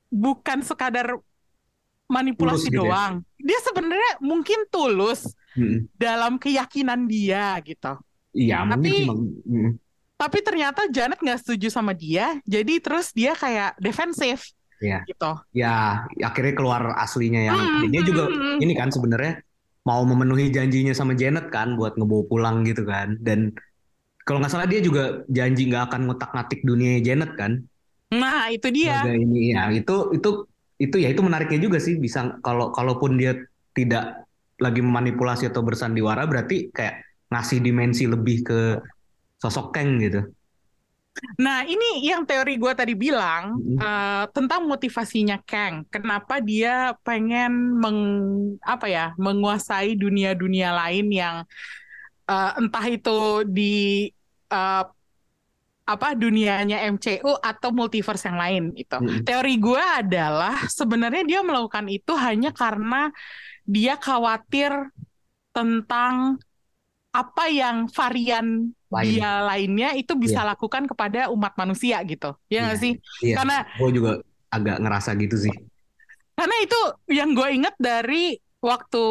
bukan 0.08 0.64
sekadar 0.64 1.20
manipulasi 2.08 2.72
Tulus 2.72 2.72
gitu 2.72 2.80
ya? 2.80 2.88
doang. 2.88 3.12
Dia 3.36 3.58
sebenarnya 3.60 4.12
mungkin 4.24 4.64
tulus 4.72 5.36
dalam 5.96 6.40
keyakinan 6.40 7.04
dia 7.04 7.60
gitu. 7.60 7.92
iya 8.32 8.64
Tapi-. 8.64 9.04
Tapi 10.16 10.38
ternyata 10.40 10.88
Janet 10.88 11.20
nggak 11.20 11.40
setuju 11.44 11.68
sama 11.68 11.92
dia, 11.92 12.40
jadi 12.48 12.80
terus 12.80 13.12
dia 13.12 13.36
kayak 13.36 13.76
defensif 13.76 14.48
Iya. 14.76 14.98
gitu. 15.08 15.30
ya 15.56 16.04
akhirnya 16.20 16.52
keluar 16.52 16.82
aslinya 17.00 17.40
yang 17.48 17.56
Hmm, 17.56 17.88
dia 17.88 18.02
juga 18.04 18.28
hmm, 18.28 18.60
hmm. 18.60 18.64
ini 18.64 18.72
kan 18.76 18.88
sebenarnya 18.92 19.32
mau 19.86 20.02
memenuhi 20.04 20.52
janjinya 20.52 20.92
sama 20.92 21.14
Janet 21.16 21.48
kan 21.48 21.78
buat 21.78 21.96
ngebawa 21.96 22.24
pulang 22.28 22.56
gitu 22.68 22.84
kan 22.84 23.16
dan 23.22 23.54
kalau 24.26 24.42
nggak 24.42 24.52
salah 24.52 24.68
dia 24.68 24.82
juga 24.82 25.22
janji 25.30 25.70
nggak 25.70 25.88
akan 25.92 26.00
ngutak-ngatik 26.10 26.60
dunia 26.66 27.00
Janet 27.00 27.32
kan 27.38 27.62
Nah 28.06 28.46
itu 28.54 28.70
dia. 28.70 29.02
sebagai 29.02 29.18
ini 29.18 29.50
ya 29.50 29.66
itu 29.74 30.14
itu 30.14 30.30
itu 30.78 30.96
ya 31.00 31.08
itu 31.10 31.20
menariknya 31.24 31.58
juga 31.58 31.78
sih 31.82 31.98
bisa 31.98 32.38
kalau 32.44 32.70
kalaupun 32.70 33.18
dia 33.18 33.34
tidak 33.74 34.22
lagi 34.62 34.80
memanipulasi 34.80 35.50
atau 35.50 35.64
bersandiwara 35.64 36.22
berarti 36.28 36.70
kayak 36.70 37.02
ngasih 37.32 37.58
dimensi 37.60 38.06
lebih 38.06 38.46
ke 38.46 38.60
sosok 39.42 39.74
Kang 39.74 39.98
gitu 40.00 40.22
Nah, 41.40 41.64
ini 41.64 42.04
yang 42.04 42.24
teori 42.28 42.60
gue 42.60 42.72
tadi 42.76 42.94
bilang 42.96 43.56
eh, 43.76 44.24
tentang 44.32 44.68
motivasinya 44.68 45.40
Kang. 45.44 45.88
Kenapa 45.88 46.40
dia 46.40 46.92
pengen 47.04 47.80
meng, 47.80 48.00
apa 48.60 48.86
ya, 48.88 49.06
menguasai 49.16 49.96
dunia-dunia 49.96 50.72
lain 50.76 51.06
yang 51.12 51.36
eh, 52.28 52.50
entah 52.60 52.86
itu 52.88 53.44
di 53.48 54.08
eh, 54.52 54.84
apa 55.86 56.18
dunianya 56.18 56.82
MCU 56.90 57.38
atau 57.38 57.70
multiverse 57.70 58.26
yang 58.26 58.38
lain 58.42 58.64
itu. 58.74 58.98
Mm-mm. 58.98 59.22
Teori 59.22 59.54
gue 59.62 59.84
adalah 60.02 60.66
sebenarnya 60.78 61.22
dia 61.22 61.40
melakukan 61.46 61.86
itu 61.86 62.12
hanya 62.18 62.50
karena 62.50 63.14
dia 63.62 63.94
khawatir 63.94 64.74
tentang 65.54 66.42
apa 67.16 67.48
yang 67.48 67.88
varian 67.88 68.68
Lain. 68.92 69.08
dia 69.08 69.40
lainnya 69.42 69.88
itu 69.96 70.12
bisa 70.14 70.44
lakukan 70.44 70.84
kepada 70.84 71.32
umat 71.32 71.56
manusia 71.56 71.98
gitu. 72.04 72.36
Ya 72.52 72.68
nggak 72.68 72.76
Iya. 72.78 72.84
sih? 72.84 72.92
Iya, 73.24 73.34
Karena 73.40 73.56
gue 73.64 73.90
juga 73.96 74.12
agak 74.52 74.76
ngerasa 74.84 75.10
gitu 75.16 75.36
sih 75.48 75.54
karena 76.36 76.56
itu 76.60 76.76
yang 77.08 77.32
gue 77.32 77.48
inget 77.48 77.72
dari 77.80 78.36
waktu 78.60 79.04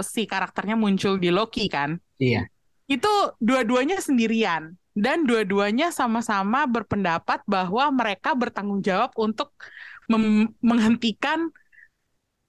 si 0.00 0.24
karakternya 0.24 0.72
muncul 0.72 1.20
di 1.20 1.28
Loki 1.28 1.68
kan. 1.68 2.00
iya 2.16 2.48
Itu 2.88 3.36
dua-duanya 3.44 4.00
sendirian 4.00 4.72
dan 4.96 5.28
dua-duanya 5.28 5.92
sama-sama 5.92 6.64
berpendapat 6.64 7.44
bahwa 7.44 7.92
mereka 7.92 8.32
bertanggung 8.32 8.80
jawab 8.80 9.12
untuk 9.20 9.52
menghentikan 10.64 11.52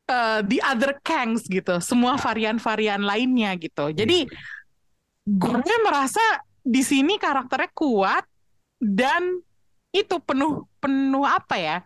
uh, 0.08 0.40
the 0.44 0.60
other 0.64 0.96
Kangs 1.04 1.44
gitu, 1.48 1.80
semua 1.84 2.16
varian-varian 2.16 3.04
lainnya 3.04 3.56
gitu. 3.60 3.92
Jadi 3.92 4.28
gue 5.24 5.78
merasa 5.84 6.22
di 6.64 6.84
sini 6.84 7.16
karakternya 7.20 7.72
kuat 7.76 8.24
dan 8.80 9.40
itu 9.96 10.16
penuh 10.24 10.68
penuh 10.80 11.24
apa 11.24 11.56
ya? 11.56 11.78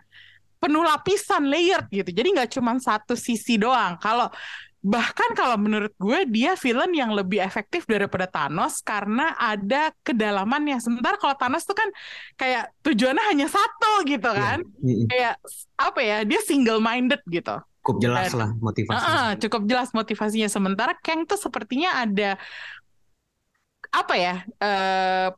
Penuh 0.58 0.82
lapisan 0.82 1.46
layered 1.46 1.86
gitu. 1.94 2.10
Jadi 2.10 2.34
nggak 2.34 2.50
cuma 2.58 2.74
satu 2.82 3.14
sisi 3.14 3.62
doang. 3.62 3.98
Kalau 4.02 4.30
bahkan 4.88 5.36
kalau 5.36 5.60
menurut 5.60 5.92
gue 6.00 6.24
dia 6.32 6.56
villain 6.56 6.94
yang 6.96 7.12
lebih 7.12 7.44
efektif 7.44 7.84
daripada 7.84 8.26
Thanos 8.26 8.82
karena 8.82 9.36
ada 9.38 9.94
kedalamannya. 10.02 10.82
Sementara 10.82 11.20
kalau 11.22 11.36
Thanos 11.38 11.68
tuh 11.68 11.78
kan 11.78 11.90
kayak 12.40 12.74
tujuannya 12.82 13.24
hanya 13.28 13.48
satu 13.52 14.06
gitu 14.08 14.30
kan. 14.34 14.66
Mm-mm. 14.82 15.06
Kayak 15.12 15.38
apa 15.78 16.00
ya? 16.02 16.18
Dia 16.26 16.40
single 16.42 16.82
minded 16.82 17.22
gitu. 17.30 17.58
cukup 17.88 18.04
jelas 18.04 18.36
lah 18.36 18.52
motivasinya 18.60 19.00
Heeh, 19.00 19.30
cukup 19.48 19.62
jelas 19.64 19.90
motivasinya. 19.96 20.50
Sementara 20.52 20.92
Kang 21.00 21.24
tuh 21.24 21.40
sepertinya 21.40 22.04
ada 22.04 22.36
apa 23.92 24.14
ya? 24.16 24.36
eh 24.64 25.30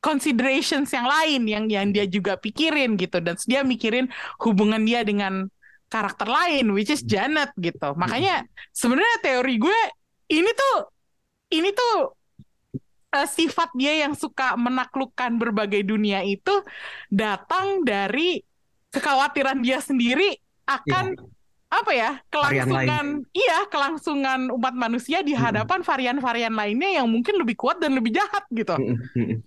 considerations 0.00 0.88
yang 0.96 1.04
lain 1.04 1.42
yang 1.44 1.64
yang 1.68 1.86
dia 1.92 2.08
juga 2.08 2.40
pikirin 2.40 2.96
gitu 2.96 3.20
dan 3.20 3.36
dia 3.44 3.60
mikirin 3.60 4.08
hubungan 4.40 4.80
dia 4.80 5.04
dengan 5.04 5.46
karakter 5.92 6.24
lain 6.24 6.72
which 6.72 6.88
is 6.88 7.04
Janet 7.04 7.52
gitu. 7.60 7.92
Makanya 7.94 8.48
sebenarnya 8.72 9.16
teori 9.20 9.54
gue 9.60 9.80
ini 10.32 10.50
tuh 10.56 10.76
ini 11.52 11.68
tuh 11.76 12.16
eh, 13.12 13.28
sifat 13.28 13.76
dia 13.76 14.08
yang 14.08 14.16
suka 14.16 14.56
menaklukkan 14.56 15.36
berbagai 15.36 15.84
dunia 15.84 16.24
itu 16.24 16.64
datang 17.12 17.84
dari 17.84 18.40
kekhawatiran 18.90 19.60
dia 19.60 19.78
sendiri 19.84 20.34
akan 20.66 21.14
apa 21.70 21.90
ya 21.94 22.10
kelangsungan 22.34 23.06
iya 23.30 23.58
kelangsungan 23.70 24.40
umat 24.50 24.74
manusia 24.74 25.22
di 25.22 25.32
Mm-mm. 25.38 25.44
hadapan 25.46 25.80
varian-varian 25.86 26.50
lainnya 26.50 26.90
yang 26.98 27.06
mungkin 27.06 27.38
lebih 27.38 27.54
kuat 27.54 27.78
dan 27.78 27.94
lebih 27.94 28.10
jahat 28.10 28.42
gitu. 28.50 28.74
Mm-mm, 28.74 28.98
mm-mm. 29.14 29.38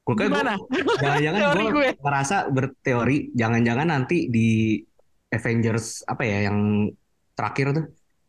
Gue 0.00 0.14
Gimana? 0.26 0.56
jangan-jangan 1.04 1.40
gue 1.54 1.70
gue. 1.70 1.90
ngerasa 2.00 2.36
berteori 2.50 3.16
jangan-jangan 3.36 3.86
nanti 3.92 4.26
di 4.32 4.80
Avengers 5.30 6.02
apa 6.08 6.22
ya 6.26 6.50
yang 6.50 6.90
terakhir 7.38 7.66
tuh 7.76 7.84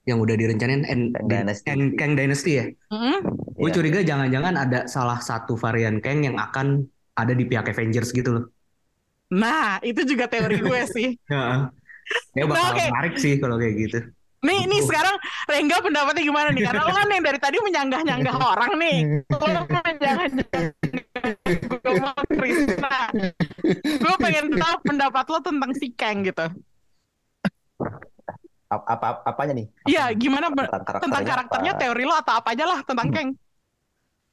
yang 0.06 0.18
udah 0.22 0.36
direncanain 0.36 0.82
di- 0.86 1.14
Dynasty. 1.26 1.66
Kang, 1.72 1.82
Kang 1.98 2.14
Dynasty 2.20 2.52
ya. 2.60 2.66
Mm-mm. 2.92 3.18
Gue 3.58 3.70
Iya. 3.72 3.76
curiga 3.80 4.00
jangan-jangan 4.04 4.54
ada 4.60 4.80
salah 4.92 5.18
satu 5.24 5.56
varian 5.56 6.04
Kang 6.04 6.22
yang 6.28 6.36
akan 6.38 6.84
ada 7.18 7.34
di 7.34 7.44
pihak 7.48 7.66
Avengers 7.72 8.12
gitu 8.12 8.30
loh. 8.36 8.46
Nah, 9.32 9.80
itu 9.80 10.04
juga 10.04 10.28
teori 10.28 10.60
gue 10.60 10.82
sih. 10.92 11.08
Ya, 12.36 12.44
ya 12.44 12.44
Nah, 12.48 12.52
bakal 12.56 12.72
oke. 12.76 12.86
menarik 12.88 13.14
sih 13.20 13.34
kalau 13.42 13.56
kayak 13.60 13.76
gitu. 13.84 13.98
Nih, 14.42 14.66
nih 14.66 14.82
sekarang 14.82 15.16
Rengga 15.46 15.78
pendapatnya 15.86 16.24
gimana 16.26 16.50
nih? 16.50 16.64
Karena 16.66 16.82
lo 16.82 16.92
kan 16.98 17.08
yang 17.14 17.22
dari 17.22 17.38
tadi 17.38 17.58
menyanggah-nyanggah 17.62 18.36
orang 18.58 18.72
nih. 18.82 18.98
Lo 19.30 19.38
menyanggah-nyanggah 19.38 20.28
gue 21.82 22.14
Krisna. 22.42 22.98
Gue 24.02 24.16
pengen 24.18 24.46
tahu 24.58 24.76
pendapat 24.82 25.26
lo 25.30 25.40
tentang 25.46 25.72
si 25.78 25.88
Kang 25.94 26.26
gitu. 26.26 26.46
Apa, 28.72 28.88
apa 28.96 29.08
apanya 29.28 29.54
nih? 29.60 29.68
Iya, 29.84 30.16
gimana 30.16 30.48
be- 30.48 30.64
Tentang 30.64 30.84
karakternya, 30.88 31.04
tentang 31.04 31.24
karakternya, 31.28 31.74
apa? 31.76 31.82
teori 31.84 32.04
lo 32.08 32.16
atau 32.16 32.34
apa 32.40 32.50
aja 32.56 32.66
lah 32.66 32.80
tentang 32.88 33.08
Kang. 33.12 33.30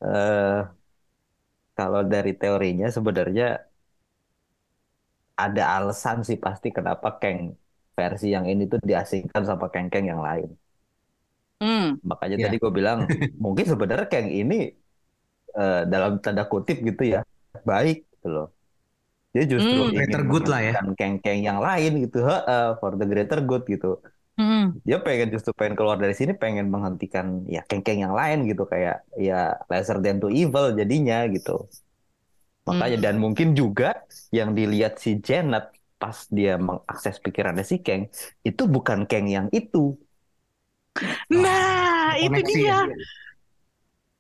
Eh, 0.00 0.78
kalau 1.78 2.02
dari 2.12 2.32
teorinya 2.40 2.86
sebenarnya 2.96 3.44
ada 5.44 5.62
alasan 5.78 6.18
sih 6.28 6.38
pasti 6.44 6.68
kenapa 6.76 7.08
Kang 7.20 7.38
versi 7.99 8.26
yang 8.36 8.44
ini 8.53 8.62
tuh 8.72 8.80
diasingkan 8.90 9.42
sama 9.51 9.66
Kang-Kang 9.74 10.07
yang 10.12 10.22
lain. 10.28 10.49
Hmm. 11.61 11.99
Makanya 12.11 12.36
Ya. 12.36 12.44
tadi 12.44 12.55
gue 12.62 12.70
bilang 12.78 12.99
mungkin 13.44 13.64
sebenarnya 13.72 14.07
Kang 14.12 14.28
ini 14.40 14.55
eh, 15.59 15.76
dalam 15.92 16.12
tanda 16.24 16.42
kutip 16.53 16.76
gitu 16.88 17.03
ya 17.14 17.18
baik 17.70 17.96
gitu 18.12 18.26
loh. 18.34 18.46
Dia 19.34 19.44
justru 19.55 19.80
Hmm. 19.84 19.92
ingin 19.99 20.11
Greater 20.11 20.22
good 20.30 20.44
lah 20.53 20.61
ya. 20.68 20.74
Kang-Kang 21.01 21.40
yang 21.49 21.59
lain 21.66 21.90
gitu, 22.05 22.16
Heeh, 22.28 22.62
for 22.80 22.92
the 23.01 23.07
greater 23.12 23.38
good 23.51 23.62
gitu. 23.72 23.86
Hmm. 24.36 24.80
Dia 24.88 24.99
pengen 25.07 25.28
justru 25.34 25.53
pengen 25.61 25.74
keluar 25.78 25.99
dari 26.05 26.14
sini, 26.20 26.32
pengen 26.42 26.66
menghentikan 26.74 27.26
ya 27.55 27.61
Kang-Kang 27.68 27.99
yang 28.05 28.14
lain 28.20 28.38
gitu 28.51 28.62
kayak 28.72 28.96
ya 29.28 29.34
lesser 29.70 29.99
than 30.05 30.16
to 30.22 30.28
evil 30.40 30.66
jadinya 30.80 31.16
gitu. 31.34 31.51
Makanya 32.68 32.96
Hmm. 32.96 33.03
dan 33.05 33.16
mungkin 33.24 33.49
juga 33.61 33.84
yang 34.38 34.51
dilihat 34.59 34.92
si 35.05 35.11
Janet 35.26 35.64
pas 35.99 36.14
dia 36.30 36.55
mengakses 36.57 37.18
pikirannya 37.18 37.66
si 37.66 37.82
Kang 37.82 38.07
itu 38.46 38.62
bukan 38.70 39.05
Kang 39.05 39.26
yang 39.26 39.51
itu. 39.51 39.99
Nah, 41.30 42.18
itu 42.18 42.32
Koneksi 42.32 42.59
dia. 42.59 42.86
ya. 42.86 42.96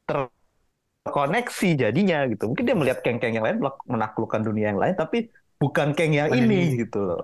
Terkoneksi 0.06 1.68
jadinya 1.74 2.18
gitu. 2.30 2.44
Mungkin 2.50 2.64
dia 2.66 2.76
melihat 2.76 2.98
Kang-Kang 3.02 3.32
yang 3.34 3.44
lain 3.46 3.58
menaklukkan 3.86 4.40
dunia 4.44 4.74
yang 4.74 4.80
lain 4.80 4.94
tapi 4.94 5.30
bukan 5.58 5.94
Kang 5.94 6.12
yang 6.14 6.30
ini 6.30 6.78
gitu 6.78 7.02
loh. 7.02 7.22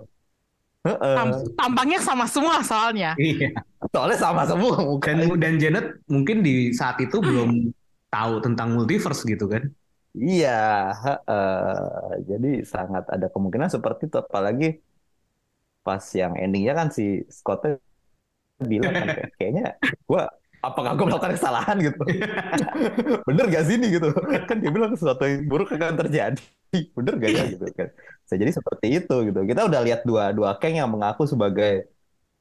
Heeh. 0.84 1.16
Tam- 1.16 1.48
tampangnya 1.56 2.00
sama 2.02 2.28
semua 2.28 2.60
soalnya. 2.60 3.16
Iya. 3.16 3.56
Soalnya 3.88 4.18
sama 4.20 4.42
semua 4.44 4.76
bukan. 4.84 5.14
Dan 5.16 5.28
dan 5.40 5.54
Janet 5.56 5.86
mungkin 6.10 6.44
di 6.44 6.74
saat 6.76 7.00
itu 7.00 7.20
belum 7.22 7.72
tahu 8.12 8.34
tentang 8.44 8.76
multiverse 8.76 9.24
gitu 9.24 9.48
kan. 9.48 9.64
Iya, 10.22 10.48
heeh. 11.02 12.18
Jadi 12.30 12.46
sangat 12.72 13.04
ada 13.14 13.26
kemungkinan 13.34 13.70
seperti 13.74 14.02
itu. 14.08 14.16
Apalagi 14.24 14.64
pas 15.84 16.04
yang 16.20 16.32
endingnya 16.42 16.72
kan 16.78 16.88
si 16.96 17.04
Scott 17.28 17.60
bilang 18.70 18.94
kan 19.00 19.08
kayak- 19.16 19.32
kayaknya 19.38 19.64
gua 20.08 20.22
apakah 20.64 20.96
gue 20.96 21.04
melakukan 21.04 21.34
kesalahan 21.36 21.76
gitu. 21.84 22.04
Bener 23.28 23.44
gak 23.52 23.64
sih 23.68 23.74
ini 23.76 23.86
gitu. 23.96 24.08
Kan 24.48 24.56
dia 24.64 24.70
bilang 24.72 24.92
sesuatu 24.96 25.22
yang 25.28 25.44
buruk 25.50 25.68
akan 25.76 25.96
terjadi. 26.00 26.40
Bener 26.96 27.14
gak 27.20 27.32
ya 27.36 27.42
gitu 27.52 27.66
kan. 27.76 27.88
Bisa 28.24 28.34
jadi 28.40 28.52
seperti 28.58 28.86
itu 29.02 29.14
gitu. 29.28 29.40
Kita 29.44 29.60
udah 29.68 29.80
lihat 29.84 30.00
dua 30.08 30.32
dua 30.32 30.50
Kang 30.60 30.74
yang 30.80 30.88
mengaku 30.88 31.28
sebagai 31.28 31.88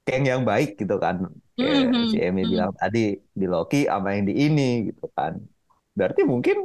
Kang 0.07 0.23
yang 0.27 0.41
baik 0.49 0.79
gitu 0.81 0.95
kan. 1.03 1.15
Kayak 1.59 1.83
Mhm, 1.93 2.11
si 2.11 2.17
Emi 2.23 2.43
mhm. 2.43 2.51
bilang 2.53 2.71
tadi 2.75 2.99
di 3.39 3.45
Loki 3.49 3.77
sama 3.91 4.09
yang 4.15 4.25
di 4.29 4.33
ini 4.45 4.91
gitu 4.91 5.05
kan. 5.17 5.33
Berarti 5.97 6.21
mungkin 6.27 6.57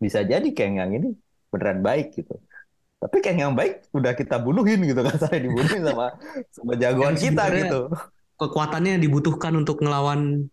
bisa 0.00 0.24
jadi 0.24 0.48
Kang 0.50 0.80
yang 0.80 0.90
ini 0.90 1.12
beneran 1.52 1.84
baik 1.84 2.16
gitu. 2.16 2.40
Tapi 3.00 3.16
Kang 3.20 3.36
yang 3.36 3.52
baik 3.52 3.86
udah 3.92 4.12
kita 4.12 4.40
bunuhin 4.40 4.80
gitu 4.82 5.00
kan. 5.06 5.16
Saya 5.16 5.38
dibunuhin 5.38 5.84
sama 5.84 6.16
sama 6.50 6.72
jagoan 6.74 7.14
Yang 7.14 7.30
kita 7.30 7.44
gitu. 7.52 7.80
Kekuatannya 8.40 8.96
yang 8.96 9.02
dibutuhkan 9.04 9.52
untuk 9.52 9.84
ngelawan 9.84 10.48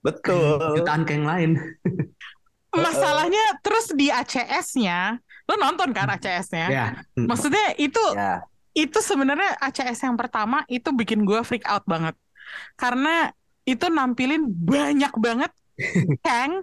Betul. 0.00 0.78
jutaan 0.78 1.02
Kang 1.02 1.26
lain. 1.26 1.58
Masalahnya 2.76 3.56
terus 3.64 3.88
di 3.96 4.12
ACS-nya, 4.12 5.16
lo 5.48 5.54
nonton 5.56 5.90
kan 5.90 6.12
ACS-nya? 6.12 6.66
Ya. 6.68 6.86
Maksudnya 7.16 7.72
itu 7.80 7.98
Ya. 8.12 8.44
itu 8.76 9.00
sebenarnya 9.00 9.56
ACS 9.58 10.04
yang 10.04 10.14
pertama 10.14 10.60
itu 10.68 10.92
bikin 10.92 11.24
gue 11.24 11.40
freak 11.40 11.64
out 11.64 11.80
banget 11.88 12.12
karena 12.76 13.32
itu 13.64 13.88
nampilin 13.88 14.44
banyak 14.46 15.08
banget 15.16 15.48
Kang 16.26 16.60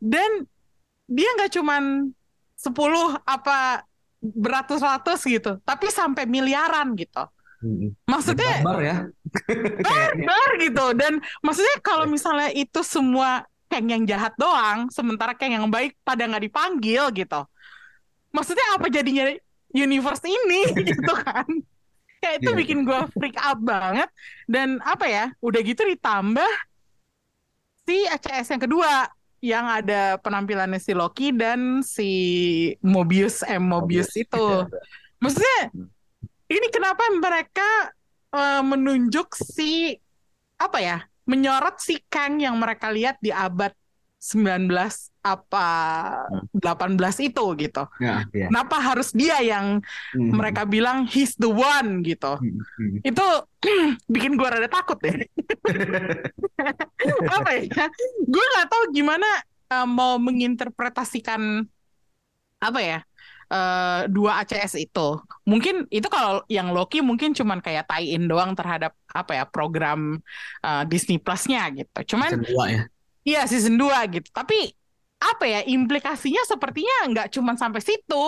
dan 0.00 0.48
dia 1.10 1.26
nggak 1.34 1.50
cuman 1.58 2.14
10 2.54 2.70
apa 3.26 3.82
beratus-ratus 4.22 5.20
gitu 5.26 5.58
tapi 5.66 5.90
sampai 5.90 6.24
miliaran 6.30 6.94
gitu. 6.94 7.26
Maksudnya 8.08 8.64
Barbar 8.64 8.80
ya. 8.80 8.96
Benar 10.16 10.48
gitu. 10.56 10.86
Dan 10.96 11.20
maksudnya 11.44 11.76
kalau 11.84 12.08
misalnya 12.08 12.48
itu 12.56 12.80
semua 12.80 13.44
Kang 13.68 13.86
yang 13.86 14.02
jahat 14.08 14.32
doang 14.40 14.88
sementara 14.88 15.36
Kang 15.36 15.52
yang 15.52 15.68
baik 15.68 15.94
pada 16.00 16.24
nggak 16.24 16.48
dipanggil 16.48 17.12
gitu. 17.12 17.40
Maksudnya 18.32 18.80
apa 18.80 18.86
jadinya 18.88 19.28
universe 19.76 20.24
ini 20.24 20.72
gitu 20.88 21.12
kan? 21.20 21.44
Kayak 22.20 22.36
itu 22.44 22.50
Iya. 22.52 22.58
bikin 22.64 22.78
gue 22.88 23.00
freak 23.12 23.36
out 23.40 23.60
banget. 23.60 24.08
Dan 24.48 24.80
apa 24.80 25.04
ya 25.08 25.24
udah 25.44 25.60
gitu 25.60 25.84
ditambah 25.84 26.52
si 27.84 28.08
ACS 28.08 28.56
yang 28.56 28.62
kedua 28.64 29.04
yang 29.40 29.64
ada 29.66 30.20
penampilannya 30.20 30.76
si 30.76 30.92
Loki 30.92 31.32
dan 31.32 31.80
si 31.80 32.10
Mobius 32.84 33.40
M 33.48 33.64
Mobius 33.66 34.12
itu. 34.16 34.68
maksudnya 35.20 35.72
ini 36.48 36.66
kenapa 36.72 37.04
mereka 37.16 37.68
eh, 38.32 38.62
menunjuk 38.64 39.32
si 39.36 39.96
apa 40.60 40.78
ya 40.80 40.98
menyorot 41.24 41.80
si 41.80 42.00
Kang 42.12 42.40
yang 42.40 42.56
mereka 42.60 42.92
lihat 42.92 43.16
di 43.20 43.32
abad 43.32 43.72
19 44.20 44.68
apa 45.20 45.68
18 46.56 46.96
itu 47.20 47.44
gitu. 47.60 47.84
Ya, 48.00 48.24
ya. 48.32 48.48
Kenapa 48.48 48.80
harus 48.80 49.12
dia 49.12 49.36
yang 49.44 49.84
Hmm. 50.16 50.32
mereka 50.34 50.64
bilang 50.64 51.04
he's 51.04 51.36
the 51.36 51.48
one 51.48 52.00
gitu. 52.00 52.40
Hmm, 52.40 52.60
hmm. 52.80 52.98
Itu 53.04 53.26
bikin 54.14 54.34
gua 54.40 54.56
rada 54.56 54.68
takut 54.72 54.96
deh. 54.98 55.28
apa 57.36 57.50
ya? 57.60 57.86
Gue 58.24 58.44
nggak 58.56 58.68
tahu 58.72 58.82
gimana 58.96 59.28
eh, 59.70 59.86
mau 59.86 60.16
menginterpretasikan 60.16 61.64
apa 62.60 62.80
ya? 62.80 62.98
eh, 63.50 64.00
dua 64.06 64.40
ACS 64.46 64.78
itu. 64.78 65.08
Mungkin 65.44 65.90
itu 65.90 66.06
kalau 66.06 66.46
yang 66.46 66.70
Loki 66.70 67.02
mungkin 67.02 67.34
cuman 67.34 67.58
kayak 67.58 67.90
tie-in 67.90 68.30
doang 68.30 68.54
terhadap 68.54 68.94
apa 69.10 69.32
ya 69.36 69.44
program 69.44 70.22
eh, 70.64 70.82
Disney 70.88 71.18
Plus-nya 71.20 71.66
gitu. 71.74 72.14
Cuman 72.16 72.40
Season 72.40 72.46
dua 72.46 72.66
ya. 72.70 72.82
Iya 73.20 73.44
season 73.44 73.76
2 73.76 74.16
gitu. 74.16 74.28
Tapi 74.32 74.72
apa 75.20 75.44
ya 75.44 75.60
implikasinya 75.68 76.42
sepertinya 76.48 76.96
nggak 77.12 77.28
cuma 77.36 77.54
sampai 77.54 77.84
situ. 77.84 78.26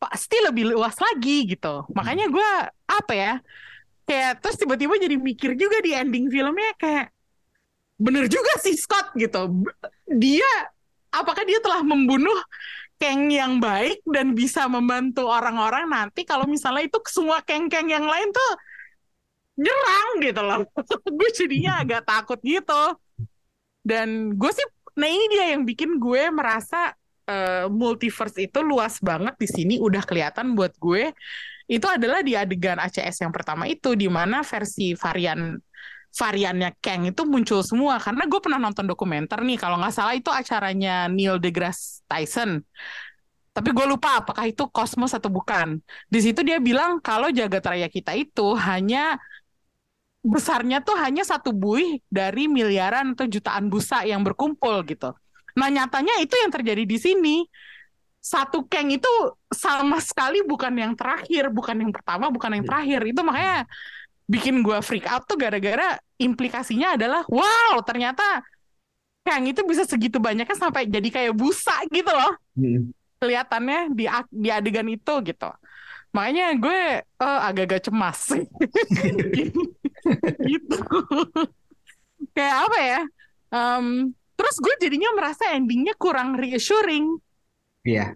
Pasti 0.00 0.36
lebih 0.42 0.74
luas 0.74 0.96
lagi 0.98 1.46
gitu. 1.54 1.86
Makanya 1.94 2.26
gue 2.32 2.50
apa 2.88 3.12
ya 3.14 3.32
kayak 4.08 4.42
terus 4.42 4.58
tiba-tiba 4.58 4.98
jadi 4.98 5.14
mikir 5.14 5.54
juga 5.54 5.78
di 5.78 5.94
ending 5.94 6.26
filmnya 6.26 6.74
kayak 6.80 7.14
bener 8.00 8.26
juga 8.26 8.58
sih 8.58 8.74
Scott 8.74 9.14
gitu. 9.14 9.62
Dia 10.08 10.50
apakah 11.14 11.46
dia 11.46 11.62
telah 11.62 11.84
membunuh 11.84 12.36
Kang 13.00 13.32
yang 13.32 13.64
baik 13.64 14.04
dan 14.04 14.36
bisa 14.36 14.68
membantu 14.68 15.24
orang-orang 15.24 15.88
nanti 15.88 16.28
kalau 16.28 16.44
misalnya 16.44 16.84
itu 16.84 17.00
semua 17.08 17.40
Kang-Kang 17.40 17.88
yang 17.88 18.04
lain 18.04 18.28
tuh 18.28 18.50
nyerang 19.56 20.08
gitu 20.20 20.40
loh. 20.44 20.60
gue 21.18 21.30
jadinya 21.32 21.80
agak 21.80 22.04
takut 22.04 22.36
gitu. 22.44 22.82
Dan 23.80 24.36
gue 24.36 24.50
sih, 24.52 24.66
nah 24.98 25.08
ini 25.08 25.24
dia 25.30 25.54
yang 25.54 25.62
bikin 25.66 25.98
gue 25.98 26.30
merasa 26.30 26.94
eh, 27.30 27.66
multiverse 27.70 28.42
itu 28.42 28.58
luas 28.64 28.98
banget 28.98 29.34
di 29.38 29.48
sini 29.48 29.74
udah 29.78 30.02
kelihatan 30.02 30.58
buat 30.58 30.74
gue. 30.78 31.14
Itu 31.70 31.86
adalah 31.86 32.26
di 32.26 32.34
adegan 32.34 32.82
ACS 32.82 33.22
yang 33.22 33.30
pertama 33.30 33.70
itu, 33.70 33.94
di 33.94 34.10
mana 34.10 34.42
versi 34.42 34.90
varian 34.98 35.54
variannya 36.10 36.74
Kang 36.82 37.06
itu 37.06 37.22
muncul 37.22 37.62
semua. 37.62 38.02
Karena 38.02 38.26
gue 38.26 38.40
pernah 38.42 38.58
nonton 38.58 38.82
dokumenter 38.90 39.38
nih, 39.46 39.54
kalau 39.54 39.78
nggak 39.78 39.94
salah 39.94 40.14
itu 40.18 40.26
acaranya 40.34 41.06
Neil 41.06 41.38
deGrasse 41.38 42.02
Tyson. 42.10 42.66
Tapi 43.50 43.70
gue 43.74 43.86
lupa 43.86 44.22
apakah 44.22 44.46
itu 44.46 44.66
kosmos 44.70 45.14
atau 45.14 45.30
bukan. 45.30 45.78
Di 46.06 46.18
situ 46.22 46.42
dia 46.42 46.58
bilang 46.58 47.02
kalau 47.02 47.30
jagat 47.30 47.62
raya 47.66 47.86
kita 47.90 48.14
itu 48.14 48.54
hanya 48.58 49.18
besarnya 50.20 50.84
tuh 50.84 50.96
hanya 51.00 51.24
satu 51.24 51.50
buih 51.52 52.00
dari 52.12 52.44
miliaran 52.46 53.16
atau 53.16 53.24
jutaan 53.28 53.72
busa 53.72 54.04
yang 54.04 54.20
berkumpul 54.20 54.84
gitu. 54.84 55.12
Nah 55.56 55.68
nyatanya 55.72 56.20
itu 56.22 56.34
yang 56.38 56.52
terjadi 56.52 56.84
di 56.86 56.98
sini. 57.00 57.36
satu 58.20 58.68
Kang 58.68 58.92
itu 58.92 59.08
sama 59.48 59.96
sekali 59.96 60.44
bukan 60.44 60.76
yang 60.76 60.92
terakhir, 60.92 61.48
bukan 61.48 61.72
yang 61.80 61.88
pertama, 61.88 62.28
bukan 62.28 62.52
yang 62.60 62.68
terakhir. 62.68 63.00
Itu 63.08 63.24
makanya 63.24 63.64
bikin 64.28 64.60
gue 64.62 64.78
freak 64.84 65.08
out 65.10 65.26
tuh 65.26 65.34
gara-gara 65.40 65.98
implikasinya 66.20 66.94
adalah 66.94 67.26
wow 67.26 67.80
ternyata 67.82 68.22
Kang 69.26 69.44
itu 69.44 69.60
bisa 69.68 69.84
segitu 69.84 70.16
banyaknya 70.16 70.56
sampai 70.56 70.88
jadi 70.88 71.08
kayak 71.12 71.32
busa 71.36 71.76
gitu 71.92 72.08
loh 72.10 72.34
Hmm. 72.56 72.92
kelihatannya 73.22 73.94
di 73.96 74.04
di 74.32 74.48
adegan 74.52 74.88
itu 74.90 75.14
gitu. 75.24 75.48
Makanya 76.12 76.44
gue 76.58 76.80
eh, 77.04 77.40
agak-agak 77.48 77.88
cemas 77.88 78.34
gitu. 80.50 80.78
Kayak 82.36 82.56
apa 82.68 82.78
ya? 82.80 83.00
Em, 83.50 83.86
terus 84.38 84.56
gue 84.60 84.74
jadinya 84.80 85.10
merasa 85.16 85.52
endingnya 85.52 85.94
kurang 85.96 86.36
reassuring. 86.38 87.18
Iya. 87.84 88.14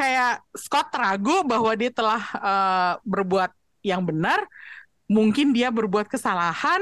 Kayak 0.00 0.44
Scott 0.56 0.88
ragu 0.96 1.44
bahwa 1.44 1.72
dia 1.76 1.92
telah 1.92 2.22
eh, 2.40 2.92
berbuat 3.04 3.52
yang 3.84 4.04
benar, 4.04 4.44
mungkin 5.08 5.52
dia 5.52 5.68
berbuat 5.68 6.08
kesalahan. 6.08 6.80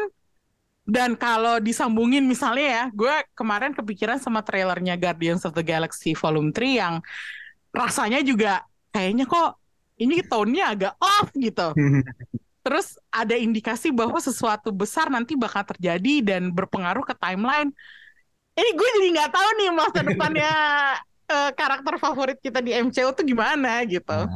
Dan 0.89 1.21
kalau 1.21 1.61
disambungin 1.61 2.25
misalnya 2.25 2.65
ya, 2.65 2.85
gue 2.89 3.15
kemarin 3.37 3.77
kepikiran 3.77 4.17
sama 4.17 4.41
trailernya 4.41 4.97
Guardians 4.97 5.45
of 5.45 5.53
the 5.53 5.61
Galaxy 5.61 6.17
Volume 6.17 6.49
3 6.49 6.81
yang 6.81 6.95
rasanya 7.77 8.25
juga 8.25 8.65
kayaknya 8.89 9.29
kok 9.29 9.61
ini 10.01 10.25
tone-nya 10.25 10.73
agak 10.73 10.95
off 10.97 11.29
gitu. 11.37 11.77
Terus 12.69 13.01
ada 13.09 13.33
indikasi 13.33 13.89
bahwa 13.89 14.21
sesuatu 14.21 14.69
besar 14.69 15.09
nanti 15.09 15.33
bakal 15.41 15.65
terjadi 15.65 16.21
dan 16.21 16.53
berpengaruh 16.53 17.01
ke 17.01 17.17
timeline. 17.17 17.73
Ini 18.53 18.71
gue 18.77 18.89
jadi 19.01 19.09
nggak 19.17 19.31
tahu 19.33 19.49
nih 19.57 19.69
masa 19.73 19.99
depannya 20.05 20.53
eh, 21.33 21.51
karakter 21.57 21.97
favorit 21.97 22.37
kita 22.45 22.61
di 22.61 22.77
MCU 22.77 23.09
tuh 23.17 23.25
gimana 23.25 23.89
gitu. 23.89 24.29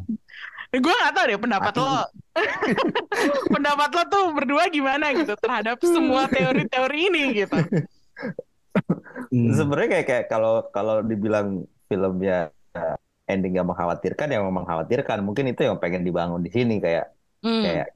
Gue 0.72 0.94
nggak 0.96 1.12
tahu 1.12 1.24
deh 1.28 1.36
pendapat 1.36 1.74
Mati. 1.76 1.84
lo. 1.84 2.00
pendapat 3.52 3.90
lo 3.92 4.02
tuh 4.08 4.24
berdua 4.32 4.64
gimana 4.72 5.12
gitu 5.12 5.36
terhadap 5.36 5.76
semua 5.84 6.24
teori-teori 6.32 6.98
ini 7.12 7.24
gitu. 7.44 7.58
Hmm. 9.28 9.52
Sebenarnya 9.52 9.88
kayak 10.00 10.06
kayak 10.08 10.24
kalau 10.32 10.72
kalau 10.72 11.04
dibilang 11.04 11.68
filmnya 11.84 12.48
eh, 12.72 12.96
ending 13.28 13.60
yang 13.60 13.68
mengkhawatirkan, 13.68 14.32
yang 14.32 14.48
memang 14.48 14.64
mengkhawatirkan. 14.64 15.20
Mungkin 15.20 15.52
itu 15.52 15.68
yang 15.68 15.76
pengen 15.76 16.00
dibangun 16.00 16.40
di 16.40 16.48
sini 16.48 16.80
kayak 16.80 17.12
Hmm. 17.42 17.58
kayak 17.66 17.90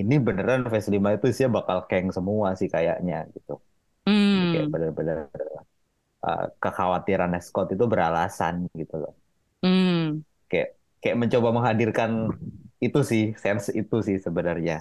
ini 0.00 0.14
beneran 0.26 0.62
Phase 0.72 0.88
5 0.94 1.08
itu 1.16 1.26
sih 1.36 1.46
bakal 1.56 1.78
keng 1.90 2.08
semua 2.16 2.48
sih 2.58 2.68
kayaknya 2.74 3.16
gitu. 3.34 3.52
Hmm. 4.06 4.44
Kayak 4.50 4.66
bener-bener 4.72 5.18
eh, 6.28 6.44
kekhawatiran 6.62 7.32
Scott 7.46 7.68
itu 7.74 7.84
beralasan 7.92 8.54
gitu 8.80 8.94
loh. 9.02 9.12
Hmm. 9.62 10.22
Kayak 10.50 10.68
kayak 11.02 11.16
mencoba 11.20 11.48
menghadirkan 11.56 12.10
itu 12.86 12.98
sih, 13.10 13.22
sense 13.42 13.68
itu 13.80 13.96
sih 14.06 14.16
sebenarnya. 14.26 14.74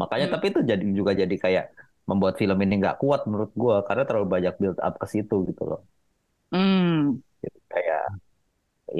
Makanya 0.00 0.26
Hmm. 0.26 0.32
tapi 0.34 0.44
itu 0.52 0.60
jadi 0.70 0.84
juga 0.98 1.12
jadi 1.22 1.34
kayak 1.44 1.64
membuat 2.10 2.34
film 2.40 2.58
ini 2.64 2.74
nggak 2.80 2.96
kuat 3.02 3.20
menurut 3.28 3.52
gua 3.62 3.76
karena 3.88 4.02
terlalu 4.08 4.26
banyak 4.34 4.54
build 4.60 4.78
up 4.86 4.94
ke 5.02 5.06
situ 5.12 5.34
gitu 5.48 5.62
loh. 5.70 5.80
Hmm. 6.52 7.22
Jadi 7.42 7.58
kayak 7.72 8.02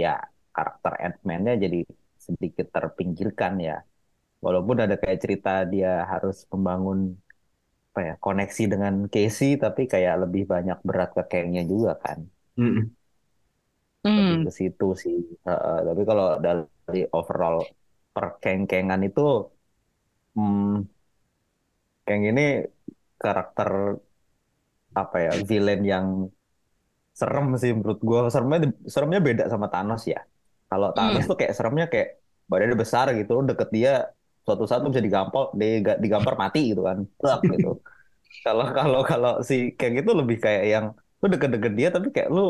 ya 0.03 0.09
karakter 0.57 0.93
Ant-Man-nya 1.07 1.55
jadi 1.64 1.78
sedikit 2.26 2.66
terpinggirkan 2.76 3.53
ya. 3.68 3.76
Walaupun 4.43 4.76
ada 4.84 4.95
kayak 4.99 5.18
cerita 5.22 5.62
dia 5.72 6.03
harus 6.12 6.36
membangun 6.51 7.14
apa 7.93 8.01
ya 8.09 8.14
koneksi 8.24 8.62
dengan 8.72 8.95
Casey 9.12 9.61
tapi 9.61 9.84
kayak 9.93 10.14
lebih 10.26 10.43
banyak 10.53 10.78
berat 10.88 11.11
ke 11.16 11.22
Kang-nya 11.30 11.62
juga 11.72 11.93
kan. 12.05 12.18
Hmm. 12.59 12.90
Lebih 14.03 14.38
ke 14.47 14.53
situ 14.59 14.88
sih. 15.03 15.16
Heeh, 15.47 15.76
tapi 15.86 16.03
kalau 16.09 16.26
dari 16.43 17.01
overall 17.14 17.57
perkeng-kengan 18.14 19.01
itu 19.09 19.20
hmm, 20.34 20.82
Kang 22.07 22.22
ini 22.30 22.43
karakter 23.22 23.68
apa 24.93 25.16
ya 25.24 25.32
villain 25.49 25.82
yang 25.93 26.07
serem 27.20 27.47
sih 27.62 27.70
menurut 27.76 28.01
gua. 28.09 28.18
Seremnya 28.34 28.59
seremnya 28.95 29.20
beda 29.28 29.45
sama 29.53 29.66
Thanos 29.72 30.03
ya. 30.12 30.20
Kalau 30.70 30.88
Thanos 30.97 31.24
tuh 31.30 31.36
kayak 31.40 31.53
seremnya 31.57 31.86
kayak 31.93 32.09
badannya 32.51 32.76
besar 32.82 33.07
gitu, 33.18 33.30
lu 33.38 33.43
deket 33.51 33.68
dia 33.76 33.93
suatu 34.47 34.64
saat 34.68 34.80
lu 34.84 34.88
bisa 34.93 35.05
digampar, 35.09 35.45
diga- 35.61 35.99
digampar 36.05 36.34
mati 36.43 36.59
gitu 36.70 36.82
kan. 36.88 36.99
Plak, 37.20 37.40
gitu. 37.55 37.68
Kalau 38.45 38.64
kalau 38.78 39.01
kalau 39.11 39.30
si 39.49 39.55
Kang 39.78 39.95
itu 40.01 40.11
lebih 40.20 40.36
kayak 40.45 40.64
yang 40.74 40.86
lu 41.22 41.26
deket-deket 41.34 41.72
dia 41.78 41.88
tapi 41.97 42.09
kayak 42.14 42.28
lu 42.36 42.40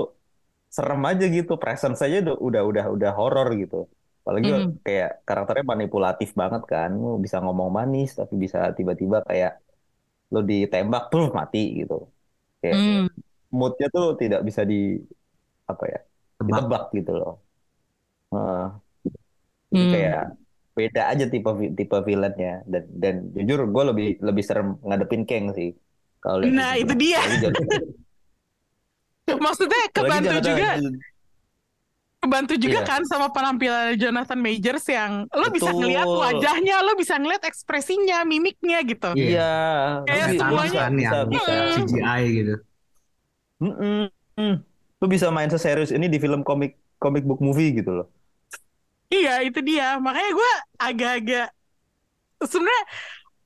serem 0.77 1.01
aja 1.11 1.25
gitu, 1.37 1.53
presence 1.63 1.99
aja 2.07 2.17
udah 2.49 2.63
udah 2.69 2.85
udah, 2.97 3.11
horor 3.19 3.47
gitu. 3.63 3.77
Apalagi 4.23 4.49
Mm. 4.49 4.79
kayak 4.87 5.09
karakternya 5.29 5.65
manipulatif 5.73 6.31
banget 6.41 6.63
kan, 6.73 6.91
lu 7.03 7.09
bisa 7.25 7.37
ngomong 7.45 7.71
manis 7.79 8.09
tapi 8.21 8.35
bisa 8.45 8.59
tiba-tiba 8.79 9.17
kayak 9.29 9.51
lu 10.33 10.39
ditembak 10.51 11.03
tuh 11.13 11.23
mati 11.39 11.59
gitu. 11.81 11.95
Kayak 12.61 12.79
Hmm. 12.79 13.07
moodnya 13.59 13.87
tuh 13.97 14.05
tidak 14.23 14.41
bisa 14.49 14.63
di 14.71 14.77
apa 15.73 15.85
ya 15.93 15.99
Tebak. 16.39 16.73
ditebak 16.73 16.83
gitu 16.99 17.11
loh. 17.21 17.33
Heeh. 18.33 18.63
Jadi 19.71 19.85
Hmm. 19.85 19.93
kayak 19.93 20.19
beda 20.73 21.03
aja 21.07 21.25
tipe 21.27 21.47
tipe 21.73 21.97
villainnya 22.01 22.65
dan 22.65 22.85
dan 22.93 23.15
jujur 23.33 23.69
gue 23.69 23.85
lebih 23.93 24.09
lebih 24.19 24.41
serem 24.41 24.81
ngadepin 24.81 25.23
Kang 25.23 25.53
sih 25.53 25.77
kalau 26.19 26.41
Nah, 26.43 26.75
itu 26.75 26.95
dia. 26.95 27.21
Maksudnya 29.33 29.83
kebantu 29.91 30.37
juga, 30.41 30.69
kebantu 32.19 32.55
juga 32.59 32.81
Iya. 32.83 32.87
kan 32.87 33.01
sama 33.05 33.31
penampilan 33.31 33.95
Jonathan 33.97 34.39
Majors 34.39 34.85
yang 34.87 35.27
lo 35.29 35.47
bisa 35.49 35.71
Betul. 35.71 35.79
ngeliat 35.81 36.07
wajahnya, 36.07 36.77
lo 36.81 36.93
bisa 36.95 37.15
ngeliat 37.17 37.43
ekspresinya, 37.43 38.23
mimiknya 38.23 38.83
gitu. 38.83 39.11
Iya. 39.15 39.53
Iya, 39.99 40.05
Kayak 40.05 40.27
bisa- 40.29 40.43
semuanya- 40.43 40.83
kan 40.83 40.93
bisa 40.95 41.17
yang 41.17 41.29
bisa 41.29 41.53
CGI 41.79 42.23
gitu. 42.33 42.55
Mm-mm. 43.63 44.55
Lu 44.99 45.07
bisa 45.07 45.27
main 45.29 45.49
seserius 45.49 45.91
ini 45.91 46.07
di 46.07 46.19
film 46.19 46.43
komik 46.43 46.75
comic 46.99 47.23
book 47.23 47.39
movie 47.41 47.75
gitu 47.75 48.03
loh. 48.03 48.07
Iya, 49.13 49.33
itu 49.47 49.59
dia. 49.61 50.01
Makanya 50.01 50.31
gue 50.39 50.53
agak-agak 50.81 51.47
sebenarnya 52.43 52.85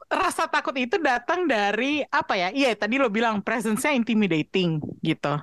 rasa 0.06 0.46
takut 0.46 0.72
itu 0.78 0.96
datang 1.02 1.50
dari 1.50 2.06
apa 2.06 2.38
ya? 2.38 2.48
Iya, 2.54 2.78
tadi 2.78 2.94
lo 3.02 3.10
bilang 3.10 3.42
presence-nya 3.42 3.92
intimidating 3.98 4.78
gitu. 5.02 5.34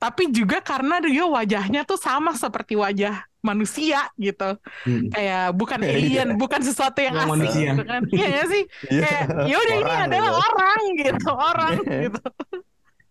Tapi 0.00 0.32
juga 0.32 0.60
karena 0.64 1.00
dia 1.04 1.24
wajahnya 1.28 1.80
tuh 1.84 2.00
sama 2.00 2.32
seperti 2.36 2.76
wajah 2.76 3.24
manusia 3.44 4.08
gitu. 4.16 4.56
Mm. 4.88 5.08
Kayak 5.12 5.44
bukan 5.54 5.80
Iya. 5.84 5.92
alien, 5.94 6.28
bukan 6.40 6.60
sesuatu 6.64 6.98
yang 7.04 7.14
asing 7.16 7.30
manusia. 7.36 7.70
gitu 7.76 7.82
kan. 7.84 8.02
Iya 8.10 8.40
sih? 8.48 8.62
Kayak 9.04 9.24
ya 9.44 9.56
udah 9.60 9.74
ini 9.76 9.84
Orang 9.84 10.06
adalah 10.08 10.32
gitu. 10.32 10.44
orang 10.48 10.80
gitu, 11.00 11.28
orang 11.32 11.74
gitu. 12.04 12.22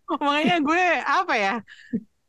Makanya 0.26 0.57
gue 0.61 0.86
apa 1.01 1.34
ya? 1.38 1.53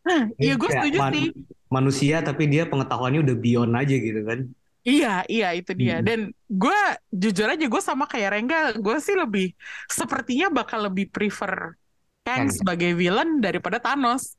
Iya, 0.42 0.54
gue 0.54 0.70
setuju 0.70 0.98
sih. 1.10 1.26
Manusia 1.66 2.22
tapi 2.22 2.46
dia 2.46 2.64
pengetahuannya 2.70 3.26
udah 3.26 3.36
beyond 3.36 3.72
aja 3.74 3.96
gitu 3.98 4.20
kan. 4.22 4.46
Iya, 4.86 5.26
iya 5.26 5.48
itu 5.58 5.74
dia. 5.74 5.98
Hmm. 5.98 6.06
Dan 6.06 6.18
gue 6.46 6.78
jujur 7.10 7.50
aja 7.50 7.66
gue 7.66 7.82
sama 7.82 8.06
kayak 8.06 8.38
Rengga, 8.38 8.58
gue 8.78 8.96
sih 9.02 9.18
lebih 9.18 9.50
sepertinya 9.90 10.46
bakal 10.46 10.86
lebih 10.86 11.10
prefer 11.10 11.74
Kang 12.22 12.46
Kang. 12.46 12.54
sebagai 12.54 12.94
villain 12.94 13.42
daripada 13.42 13.82
Thanos. 13.82 14.38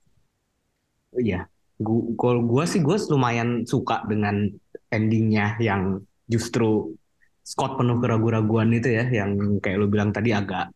Iya. 1.20 1.52
Gu- 1.78 2.16
Kalau 2.16 2.48
gue 2.48 2.64
sih 2.64 2.80
gue 2.80 2.96
lumayan 3.12 3.68
suka 3.68 4.08
dengan 4.08 4.48
endingnya 4.88 5.60
yang 5.60 6.00
justru 6.32 6.96
Scott 7.44 7.80
penuh 7.80 8.00
keraguan-raguan 8.04 8.72
itu 8.76 8.92
ya, 8.92 9.08
yang 9.08 9.60
kayak 9.64 9.78
lu 9.80 9.88
bilang 9.88 10.12
tadi 10.12 10.32
agak 10.32 10.72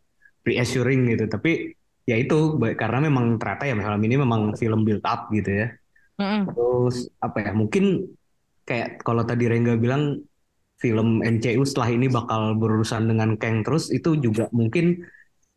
reassuring 0.47 1.15
gitu. 1.15 1.27
Tapi 1.31 1.75
ya 2.07 2.15
itu 2.19 2.59
karena 2.75 3.07
memang 3.07 3.39
ternyata 3.39 3.63
ya 3.71 3.75
film 3.75 4.01
ini 4.03 4.15
memang 4.19 4.41
film 4.55 4.83
build 4.83 5.03
up 5.07 5.31
gitu 5.31 5.47
ya. 5.51 5.67
Mm-mm. 6.19 6.47
Terus 6.47 6.95
apa 7.21 7.37
ya? 7.45 7.51
Mungkin 7.55 7.83
kayak 8.67 9.01
kalau 9.05 9.23
tadi 9.25 9.45
Rengga 9.51 9.75
bilang 9.79 10.21
film 10.81 11.21
MCU 11.21 11.63
setelah 11.65 11.89
ini 11.93 12.07
bakal 12.09 12.57
berurusan 12.57 13.05
dengan 13.09 13.37
Kang 13.37 13.61
terus 13.61 13.93
itu 13.93 14.17
juga 14.17 14.49
mungkin 14.53 15.05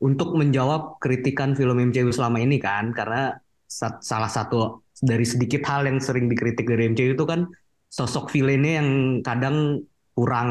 untuk 0.01 0.37
menjawab 0.37 1.01
kritikan 1.01 1.57
film 1.57 1.81
MCU 1.81 2.13
selama 2.13 2.39
ini 2.45 2.61
kan 2.61 2.93
karena 2.93 3.33
sa- 3.65 4.01
salah 4.05 4.29
satu 4.29 4.85
dari 5.01 5.25
sedikit 5.25 5.65
hal 5.65 5.89
yang 5.89 5.99
sering 5.99 6.29
dikritik 6.29 6.69
dari 6.69 6.93
MCU 6.93 7.17
itu 7.17 7.25
kan 7.25 7.49
sosok 7.89 8.29
villainnya 8.35 8.85
yang 8.85 8.91
kadang 9.25 9.81
kurang 10.13 10.51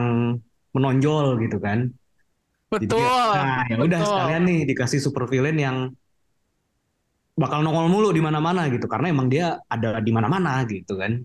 menonjol 0.74 1.38
gitu 1.44 1.58
kan. 1.62 1.94
Jadi 2.82 2.86
Betul. 2.90 2.98
kayak, 2.98 3.14
nah 3.34 3.64
ya 3.70 3.78
udah 3.86 4.02
sekalian 4.02 4.44
nih 4.50 4.60
dikasih 4.70 5.00
super 5.00 5.24
villain 5.30 5.58
yang 5.62 5.78
bakal 7.34 7.60
nongol 7.66 7.90
mulu 7.90 8.10
di 8.14 8.22
mana-mana 8.22 8.70
gitu 8.70 8.86
karena 8.86 9.10
emang 9.10 9.28
dia 9.28 9.58
ada 9.70 9.98
di 10.00 10.12
mana-mana 10.14 10.62
gitu 10.70 10.94
kan. 10.98 11.18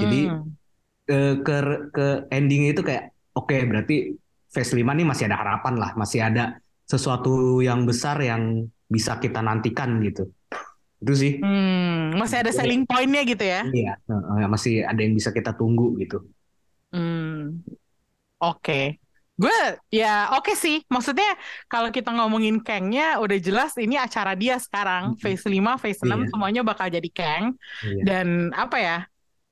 Jadi 0.00 0.20
Hmm. 0.26 0.56
ke 1.04 1.18
ke 1.44 1.54
ke 1.92 2.06
endingnya 2.32 2.70
itu 2.72 2.82
kayak 2.82 3.12
oke 3.36 3.56
berarti 3.70 4.16
Phase 4.54 4.72
5 4.78 4.94
nih 4.94 5.06
masih 5.06 5.24
ada 5.28 5.36
harapan 5.42 5.74
lah, 5.76 5.90
masih 5.98 6.20
ada 6.24 6.56
sesuatu 6.86 7.60
yang 7.60 7.84
besar 7.88 8.16
yang 8.22 8.70
bisa 8.86 9.18
kita 9.18 9.42
nantikan 9.42 9.98
gitu. 10.00 10.30
Itu 11.02 11.12
sih. 11.18 11.32
Hmm, 11.42 12.16
masih 12.16 12.40
ada 12.40 12.52
selling 12.54 12.86
point-nya 12.88 13.22
gitu 13.28 13.44
ya? 13.44 13.60
Iya, 13.64 13.92
masih 14.48 14.84
ada 14.84 15.00
yang 15.04 15.14
bisa 15.18 15.30
kita 15.34 15.52
tunggu 15.58 15.96
gitu. 16.00 16.24
Hmm, 16.92 17.60
oke. 18.40 18.98
Gue 19.34 19.58
ya 19.90 20.30
oke 20.38 20.54
sih. 20.54 20.86
Maksudnya 20.86 21.26
kalau 21.66 21.90
kita 21.90 22.14
ngomongin 22.14 22.62
Kang-nya 22.62 23.18
udah 23.18 23.38
jelas 23.42 23.74
ini 23.74 23.98
acara 23.98 24.38
dia 24.38 24.54
sekarang. 24.62 25.18
Phase 25.18 25.50
5, 25.50 25.74
Phase 25.74 26.06
6 26.06 26.22
Iya. 26.22 26.28
semuanya 26.30 26.62
bakal 26.62 26.86
jadi 26.86 27.10
Kang. 27.10 27.58
Iya. 27.82 28.02
Dan 28.06 28.54
apa 28.54 28.76
ya? 28.78 28.98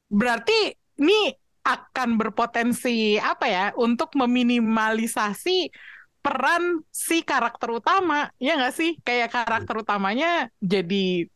Berarti 0.07 0.77
ini 1.03 1.35
akan 1.63 2.19
berpotensi 2.19 3.19
apa 3.19 3.47
ya 3.47 3.65
untuk 3.75 4.15
meminimalisasi 4.19 5.71
peran 6.23 6.87
si 6.95 7.27
karakter 7.27 7.67
utama, 7.75 8.31
ya 8.39 8.55
nggak 8.55 8.75
sih? 8.75 8.95
Kayak 9.03 9.35
karakter 9.35 9.75
utamanya 9.83 10.47
jadi 10.63 11.27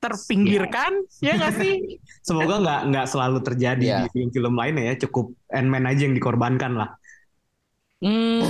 terpinggirkan, 0.00 1.04
ya 1.20 1.36
nggak 1.36 1.54
sih? 1.60 2.00
Semoga 2.26 2.56
nggak 2.56 2.80
nggak 2.88 3.06
selalu 3.08 3.38
terjadi 3.44 3.84
Iya. 3.84 3.98
di 4.08 4.16
film-film 4.16 4.56
lainnya 4.56 4.84
ya. 4.92 5.04
Cukup 5.04 5.36
Ant-Man 5.52 5.84
aja 5.84 6.08
yang 6.08 6.16
dikorbankan 6.16 6.72
lah. 6.72 6.96
Hmm, 8.00 8.40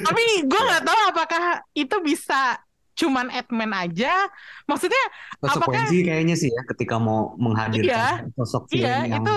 tapi 0.00 0.24
gue 0.48 0.60
nggak 0.64 0.84
tahu 0.88 1.00
apakah 1.12 1.44
itu 1.76 1.96
bisa 2.00 2.56
cuman 2.96 3.28
Ant-Man 3.28 3.76
aja. 3.76 4.24
Maksudnya, 4.64 5.04
apakah 5.44 5.68
Konsekuensi 5.84 5.98
kayaknya 6.00 6.32
sih 6.32 6.48
ya 6.48 6.62
ketika 6.72 6.96
mau 6.96 7.36
menghadirkan 7.36 8.32
sosok 8.32 8.72
film 8.72 8.88
iya 8.88 9.04
yang 9.04 9.20
itu 9.20 9.36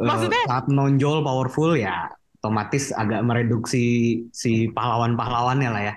eh, 0.00 0.06
maksudnya- 0.06 0.46
saat 0.48 0.66
menonjol 0.72 1.20
powerful 1.20 1.76
ya 1.76 2.08
otomatis 2.40 2.88
agak 2.96 3.20
mereduksi 3.20 3.84
si 4.32 4.72
pahlawan-pahlawannya 4.72 5.68
lah 5.68 5.82
ya. 5.92 5.94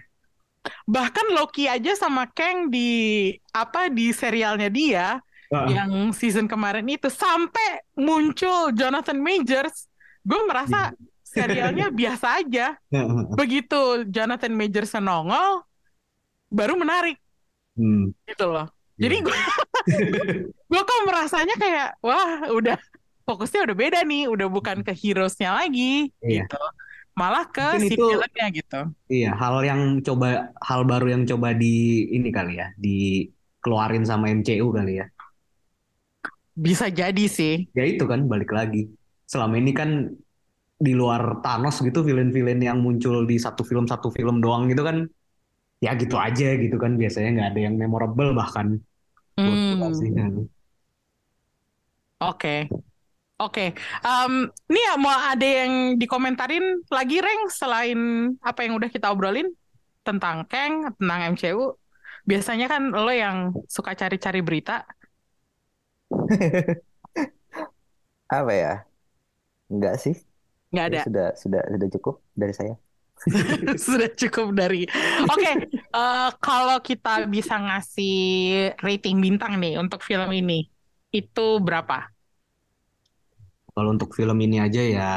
bahkan 0.83 1.23
Loki 1.31 1.71
aja 1.71 1.95
sama 1.95 2.27
Kang 2.27 2.67
di 2.67 3.31
apa 3.55 3.87
di 3.87 4.11
serialnya 4.11 4.67
dia 4.67 5.23
Heeh. 5.47 5.67
yang 5.79 6.11
season 6.11 6.51
kemarin 6.51 6.83
itu 6.91 7.07
sampai 7.07 7.83
muncul 7.95 8.75
Jonathan 8.75 9.19
Majors, 9.21 9.87
gue 10.25 10.41
merasa 10.43 10.91
serialnya 11.33 11.89
biasa 11.89 12.45
aja. 12.45 12.77
Begitu 13.33 14.05
Jonathan 14.07 14.53
Majors 14.53 14.93
nongol, 14.97 15.65
baru 16.47 16.77
menarik 16.77 17.17
Hmm, 17.73 18.13
gitu 18.29 18.45
loh. 18.45 18.69
Jadi 19.01 19.17
iya. 19.17 19.25
gue 19.25 19.37
gue 20.69 20.81
kok 20.85 21.01
merasanya 21.09 21.57
kayak 21.57 21.97
wah 22.05 22.45
udah 22.53 22.77
fokusnya 23.25 23.65
udah 23.65 23.73
beda 23.75 23.99
nih, 24.05 24.29
udah 24.29 24.45
bukan 24.45 24.85
ke 24.85 24.93
heroesnya 24.93 25.57
lagi 25.57 26.13
Iya. 26.21 26.45
gitu. 26.45 26.61
Malah 27.17 27.49
ke 27.49 27.77
Mungkin 27.77 27.89
si 27.89 27.97
itu- 27.97 28.53
gitu. 28.53 28.81
Iya, 29.09 29.33
hal 29.33 29.65
yang 29.65 29.81
coba 30.05 30.53
hal 30.61 30.85
baru 30.85 31.17
yang 31.17 31.23
coba 31.25 31.53
di 31.53 32.05
ini 32.09 32.29
kali 32.29 32.61
ya, 32.61 32.69
dikeluarin 32.77 34.05
sama 34.05 34.29
MCU 34.29 34.69
kali 34.69 35.01
ya. 35.01 35.09
Bisa 36.53 36.93
jadi 36.93 37.25
sih. 37.25 37.65
Ya 37.73 37.89
itu 37.89 38.05
kan 38.05 38.29
balik 38.29 38.53
lagi. 38.53 38.85
Selama 39.25 39.57
ini 39.57 39.73
kan 39.73 40.13
di 40.85 40.91
luar 40.99 41.21
Thanos 41.43 41.75
gitu 41.87 41.99
villain-villain 42.07 42.61
yang 42.69 42.77
muncul 42.85 43.15
di 43.31 43.35
satu 43.45 43.61
film 43.69 43.85
satu 43.93 44.07
film 44.17 44.35
doang 44.43 44.63
gitu 44.71 44.81
kan 44.89 44.97
ya 45.85 45.91
gitu 46.01 46.15
aja 46.27 46.45
gitu 46.63 46.75
kan 46.83 46.91
biasanya 47.01 47.29
nggak 47.35 47.47
ada 47.51 47.59
yang 47.67 47.75
memorable 47.81 48.29
bahkan 48.39 48.67
buat 49.45 49.59
Hmm. 49.61 49.99
sih. 49.99 50.09
Oke. 52.21 52.49
Oke. 53.41 53.61
Em, 54.07 54.33
ini 54.71 54.79
ya 54.87 54.93
mau 55.03 55.11
ada 55.13 55.47
yang 55.59 55.73
dikomentarin 56.01 56.63
lagi, 56.93 57.15
Reng, 57.25 57.41
selain 57.51 57.99
apa 58.41 58.59
yang 58.65 58.73
udah 58.79 58.89
kita 58.95 59.07
obrolin 59.13 59.47
tentang 60.07 60.37
Kang, 60.51 60.73
tentang 60.99 61.19
MCU. 61.33 61.75
Biasanya 62.29 62.65
kan 62.73 62.83
lo 62.93 63.11
yang 63.13 63.37
suka 63.69 63.91
cari-cari 64.01 64.39
berita. 64.47 64.85
Apa 68.37 68.51
ya? 68.61 68.69
Enggak 69.71 69.95
sih. 70.03 70.15
Nggak 70.73 70.85
ada. 70.89 71.01
Sudah 71.05 71.27
sudah 71.37 71.61
sudah 71.69 71.87
cukup 71.93 72.15
dari 72.33 72.53
saya. 72.57 72.75
Sudah 73.79 74.09
cukup 74.19 74.51
dari. 74.51 74.83
Oke, 75.29 75.51
eh, 75.79 76.29
kalau 76.43 76.81
kita 76.83 77.23
bisa 77.29 77.55
ngasih 77.55 78.17
rating 78.83 79.21
bintang 79.23 79.61
nih 79.63 79.79
untuk 79.79 80.03
film 80.03 80.27
ini, 80.33 80.67
itu 81.13 81.47
berapa? 81.63 82.09
Kalau 83.73 83.89
untuk 83.95 84.11
film 84.13 84.37
ini 84.43 84.59
aja 84.59 84.81
ya 84.81 85.09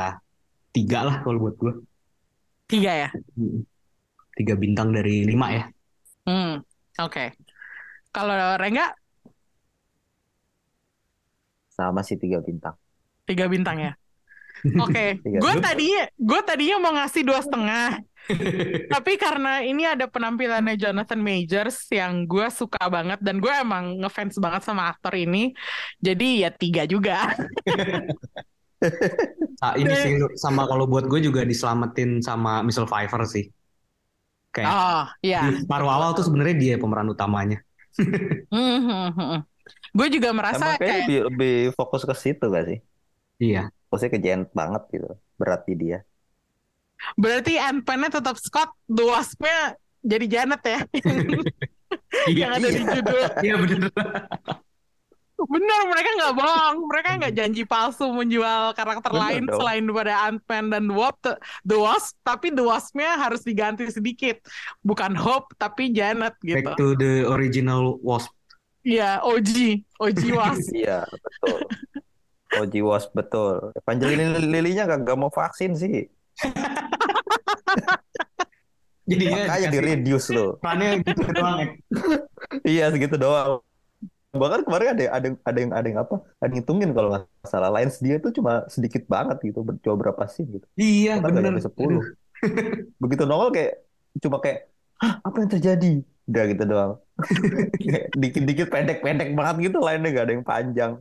tiga 0.71 1.03
lah 1.09 1.17
kalau 1.25 1.49
buat 1.49 1.57
gue. 1.59 1.73
Tiga 2.69 2.93
ya? 2.95 3.09
Tiga 4.37 4.55
bintang 4.55 4.93
dari 4.93 5.25
lima 5.25 5.47
ya. 5.51 5.65
Hmm, 6.29 6.61
oke. 7.01 7.25
Kalau 8.13 8.37
Rengga, 8.61 8.93
Sama 11.77 12.01
sih 12.01 12.17
tiga 12.17 12.41
bintang. 12.41 12.77
tiga 13.29 13.45
bintang 13.53 13.77
ya? 13.83 13.93
Oke, 14.83 15.21
Tiga 15.23 15.39
gue 15.39 15.53
bintang. 15.53 15.63
tadinya 15.63 16.03
gue 16.17 16.41
tadinya 16.43 16.77
mau 16.83 16.93
ngasih 16.99 17.23
dua 17.23 17.41
setengah, 17.45 17.89
tapi 18.93 19.13
karena 19.15 19.63
ini 19.63 19.87
ada 19.87 20.11
penampilannya 20.11 20.75
Jonathan 20.75 21.21
Majors 21.23 21.87
yang 21.93 22.27
gue 22.27 22.47
suka 22.51 22.83
banget 22.91 23.23
dan 23.23 23.39
gue 23.39 23.53
emang 23.53 24.03
ngefans 24.03 24.43
banget 24.43 24.67
sama 24.67 24.91
aktor 24.91 25.15
ini, 25.15 25.55
jadi 26.03 26.47
ya 26.47 26.51
tiga 26.51 26.83
juga. 26.89 27.31
Nah, 29.63 29.73
ini 29.81 29.93
sih 29.95 30.13
sama 30.37 30.69
kalau 30.69 30.85
buat 30.91 31.07
gue 31.07 31.23
juga 31.25 31.47
diselamatin 31.47 32.21
sama 32.21 32.61
Michelle 32.67 32.91
Pfeiffer 32.91 33.23
sih. 33.25 33.47
Kayak 34.53 34.73
Oh, 34.73 35.05
iya. 35.21 35.53
paruh 35.69 35.93
awal 35.93 36.17
tuh 36.17 36.25
sebenarnya 36.25 36.57
dia 36.57 36.75
pemeran 36.81 37.13
utamanya. 37.13 37.61
Gue 39.97 40.13
juga 40.13 40.29
merasa 40.37 40.61
Emang 40.61 40.77
kayaknya 40.77 40.85
kayak 40.85 41.01
lebih, 41.09 41.19
lebih 41.33 41.57
fokus 41.75 42.05
ke 42.05 42.15
situ 42.15 42.45
gak 42.53 42.65
sih? 42.69 42.79
Iya. 43.41 43.73
Fokusnya 43.87 44.11
ke 44.11 44.19
Janet 44.19 44.51
banget 44.53 44.83
gitu. 44.91 45.11
Berat 45.37 45.63
di 45.65 45.75
dia. 45.75 45.99
berarti 47.13 47.61
Ant-Man-nya 47.61 48.09
tetap 48.09 48.41
Scott, 48.41 48.73
The 48.89 49.05
Wasp-nya 49.05 49.77
jadi 50.01 50.25
Janet 50.27 50.63
ya, 50.65 50.81
yang 52.41 52.51
ada 52.57 52.67
di 52.67 52.81
judul. 52.81 53.21
Iya 53.43 53.55
bener. 53.61 53.91
Bener, 55.37 55.81
mereka 55.85 56.11
nggak 56.17 56.35
bohong. 56.35 56.77
Mereka 56.89 57.09
nggak 57.21 57.35
janji 57.37 57.63
palsu 57.69 58.09
menjual 58.09 58.73
karakter 58.73 59.13
Bener 59.13 59.23
lain 59.29 59.43
dong. 59.45 59.61
selain 59.61 59.83
daripada 59.85 60.15
Ant-Man 60.25 60.65
dan 60.73 60.83
The 60.89 60.97
Wasp, 60.97 61.21
The 61.63 61.77
Wasp, 61.77 62.13
tapi 62.25 62.47
The 62.49 62.65
Wasp-nya 62.65 63.11
harus 63.21 63.45
diganti 63.45 63.85
sedikit. 63.93 64.41
Bukan 64.81 65.13
Hope, 65.13 65.53
tapi 65.61 65.93
Janet 65.93 66.33
gitu. 66.41 66.65
Back 66.65 66.81
to 66.81 66.97
the 66.97 67.29
original 67.29 68.01
Wasp. 68.01 68.33
Iya, 68.81 69.21
OG, 69.21 69.85
OG 70.01 70.21
Wasp. 70.41 70.73
Iya, 70.73 71.05
betul. 71.05 71.61
Oji 72.57 72.81
Wasp 72.81 73.13
betul. 73.13 73.73
Evangeline 73.77 74.41
Lily-nya 74.41 74.89
gak, 74.89 75.17
mau 75.19 75.29
vaksin 75.29 75.77
sih. 75.77 76.09
Jadi 79.07 79.25
ya 79.31 79.47
Makanya 79.47 79.69
di 79.71 79.79
reduce 79.79 80.29
loh. 80.35 80.59
perannya 80.59 80.99
gitu 81.07 81.23
doang 81.31 81.57
ya. 81.63 81.67
Iya 82.75 82.85
segitu 82.91 83.15
doang. 83.15 83.63
Bahkan 84.35 84.67
kemarin 84.67 84.99
ada 84.99 85.05
ada 85.15 85.29
ada 85.47 85.59
yang 85.63 85.73
ada 85.73 85.87
yang 85.87 85.99
apa? 86.03 86.17
Ada 86.43 86.51
yang 86.51 86.55
ngitungin 86.59 86.91
kalau 86.91 87.09
nggak 87.15 87.25
salah. 87.47 87.71
Lines 87.71 88.03
dia 88.03 88.19
tuh 88.19 88.35
cuma 88.35 88.67
sedikit 88.67 89.07
banget 89.07 89.39
gitu. 89.47 89.63
Coba 89.63 89.95
berapa 90.11 90.23
scene 90.27 90.59
gitu. 90.59 90.67
Iya 90.75 91.23
nyampe 91.23 91.63
10. 91.63 91.71
Begitu 93.03 93.23
nongol 93.25 93.55
kayak 93.55 93.87
cuma 94.19 94.43
kayak 94.43 94.67
Hah, 94.97 95.21
apa 95.23 95.37
yang 95.45 95.51
terjadi? 95.53 95.93
Udah 96.27 96.45
gitu 96.51 96.65
doang. 96.67 96.93
Kayak 97.79 98.05
Dikit-dikit 98.17 98.67
pendek-pendek 98.73 99.29
banget 99.37 99.71
gitu 99.71 99.79
lainnya 99.79 100.09
gak 100.11 100.25
ada 100.25 100.33
yang 100.33 100.47
panjang. 100.47 100.93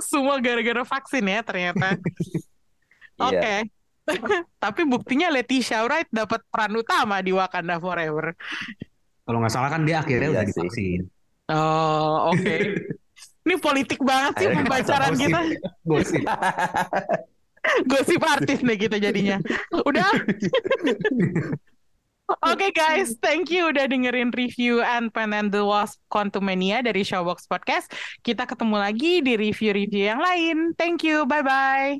Semua 0.00 0.38
gara-gara 0.38 0.82
vaksin 0.82 1.24
ya 1.24 1.40
ternyata. 1.42 1.96
Oke. 3.28 3.36
Iya. 3.36 3.62
Tapi 4.64 4.80
buktinya 4.88 5.28
Leticia 5.28 5.84
Wright 5.84 6.08
dapat 6.08 6.40
peran 6.48 6.72
utama 6.76 7.20
di 7.20 7.34
Wakanda 7.34 7.76
Forever. 7.76 8.32
Kalau 9.28 9.38
nggak 9.44 9.52
salah 9.52 9.68
kan 9.68 9.84
dia 9.84 10.00
akhirnya 10.00 10.32
Iya 10.32 10.34
udah 10.34 10.44
sih. 10.48 10.52
divaksin. 10.54 11.00
Oh, 11.48 12.32
oke. 12.32 12.56
Ini 13.48 13.54
politik 13.60 14.00
banget 14.04 14.32
sih 14.44 14.48
pembacaran 14.52 15.12
Gosip. 15.12 15.22
kita. 15.24 15.40
Gosip. 15.84 16.22
Gosip 17.88 18.20
artis 18.20 18.58
nih 18.60 18.76
kita 18.76 18.96
jadinya. 19.00 19.36
Udah. 19.84 20.08
Oke 22.28 22.68
okay 22.68 22.72
guys, 22.76 23.16
thank 23.24 23.48
you 23.48 23.72
udah 23.72 23.88
dengerin 23.88 24.28
review 24.36 24.84
Ant-Man 24.84 25.32
and 25.32 25.48
the 25.48 25.64
Wasp 25.64 25.96
Quantumania 26.12 26.84
dari 26.84 27.00
Showbox 27.00 27.48
Podcast. 27.48 27.88
Kita 28.20 28.44
ketemu 28.44 28.76
lagi 28.76 29.24
di 29.24 29.32
review-review 29.40 30.12
yang 30.12 30.20
lain. 30.20 30.76
Thank 30.76 31.08
you, 31.08 31.24
bye-bye. 31.24 31.96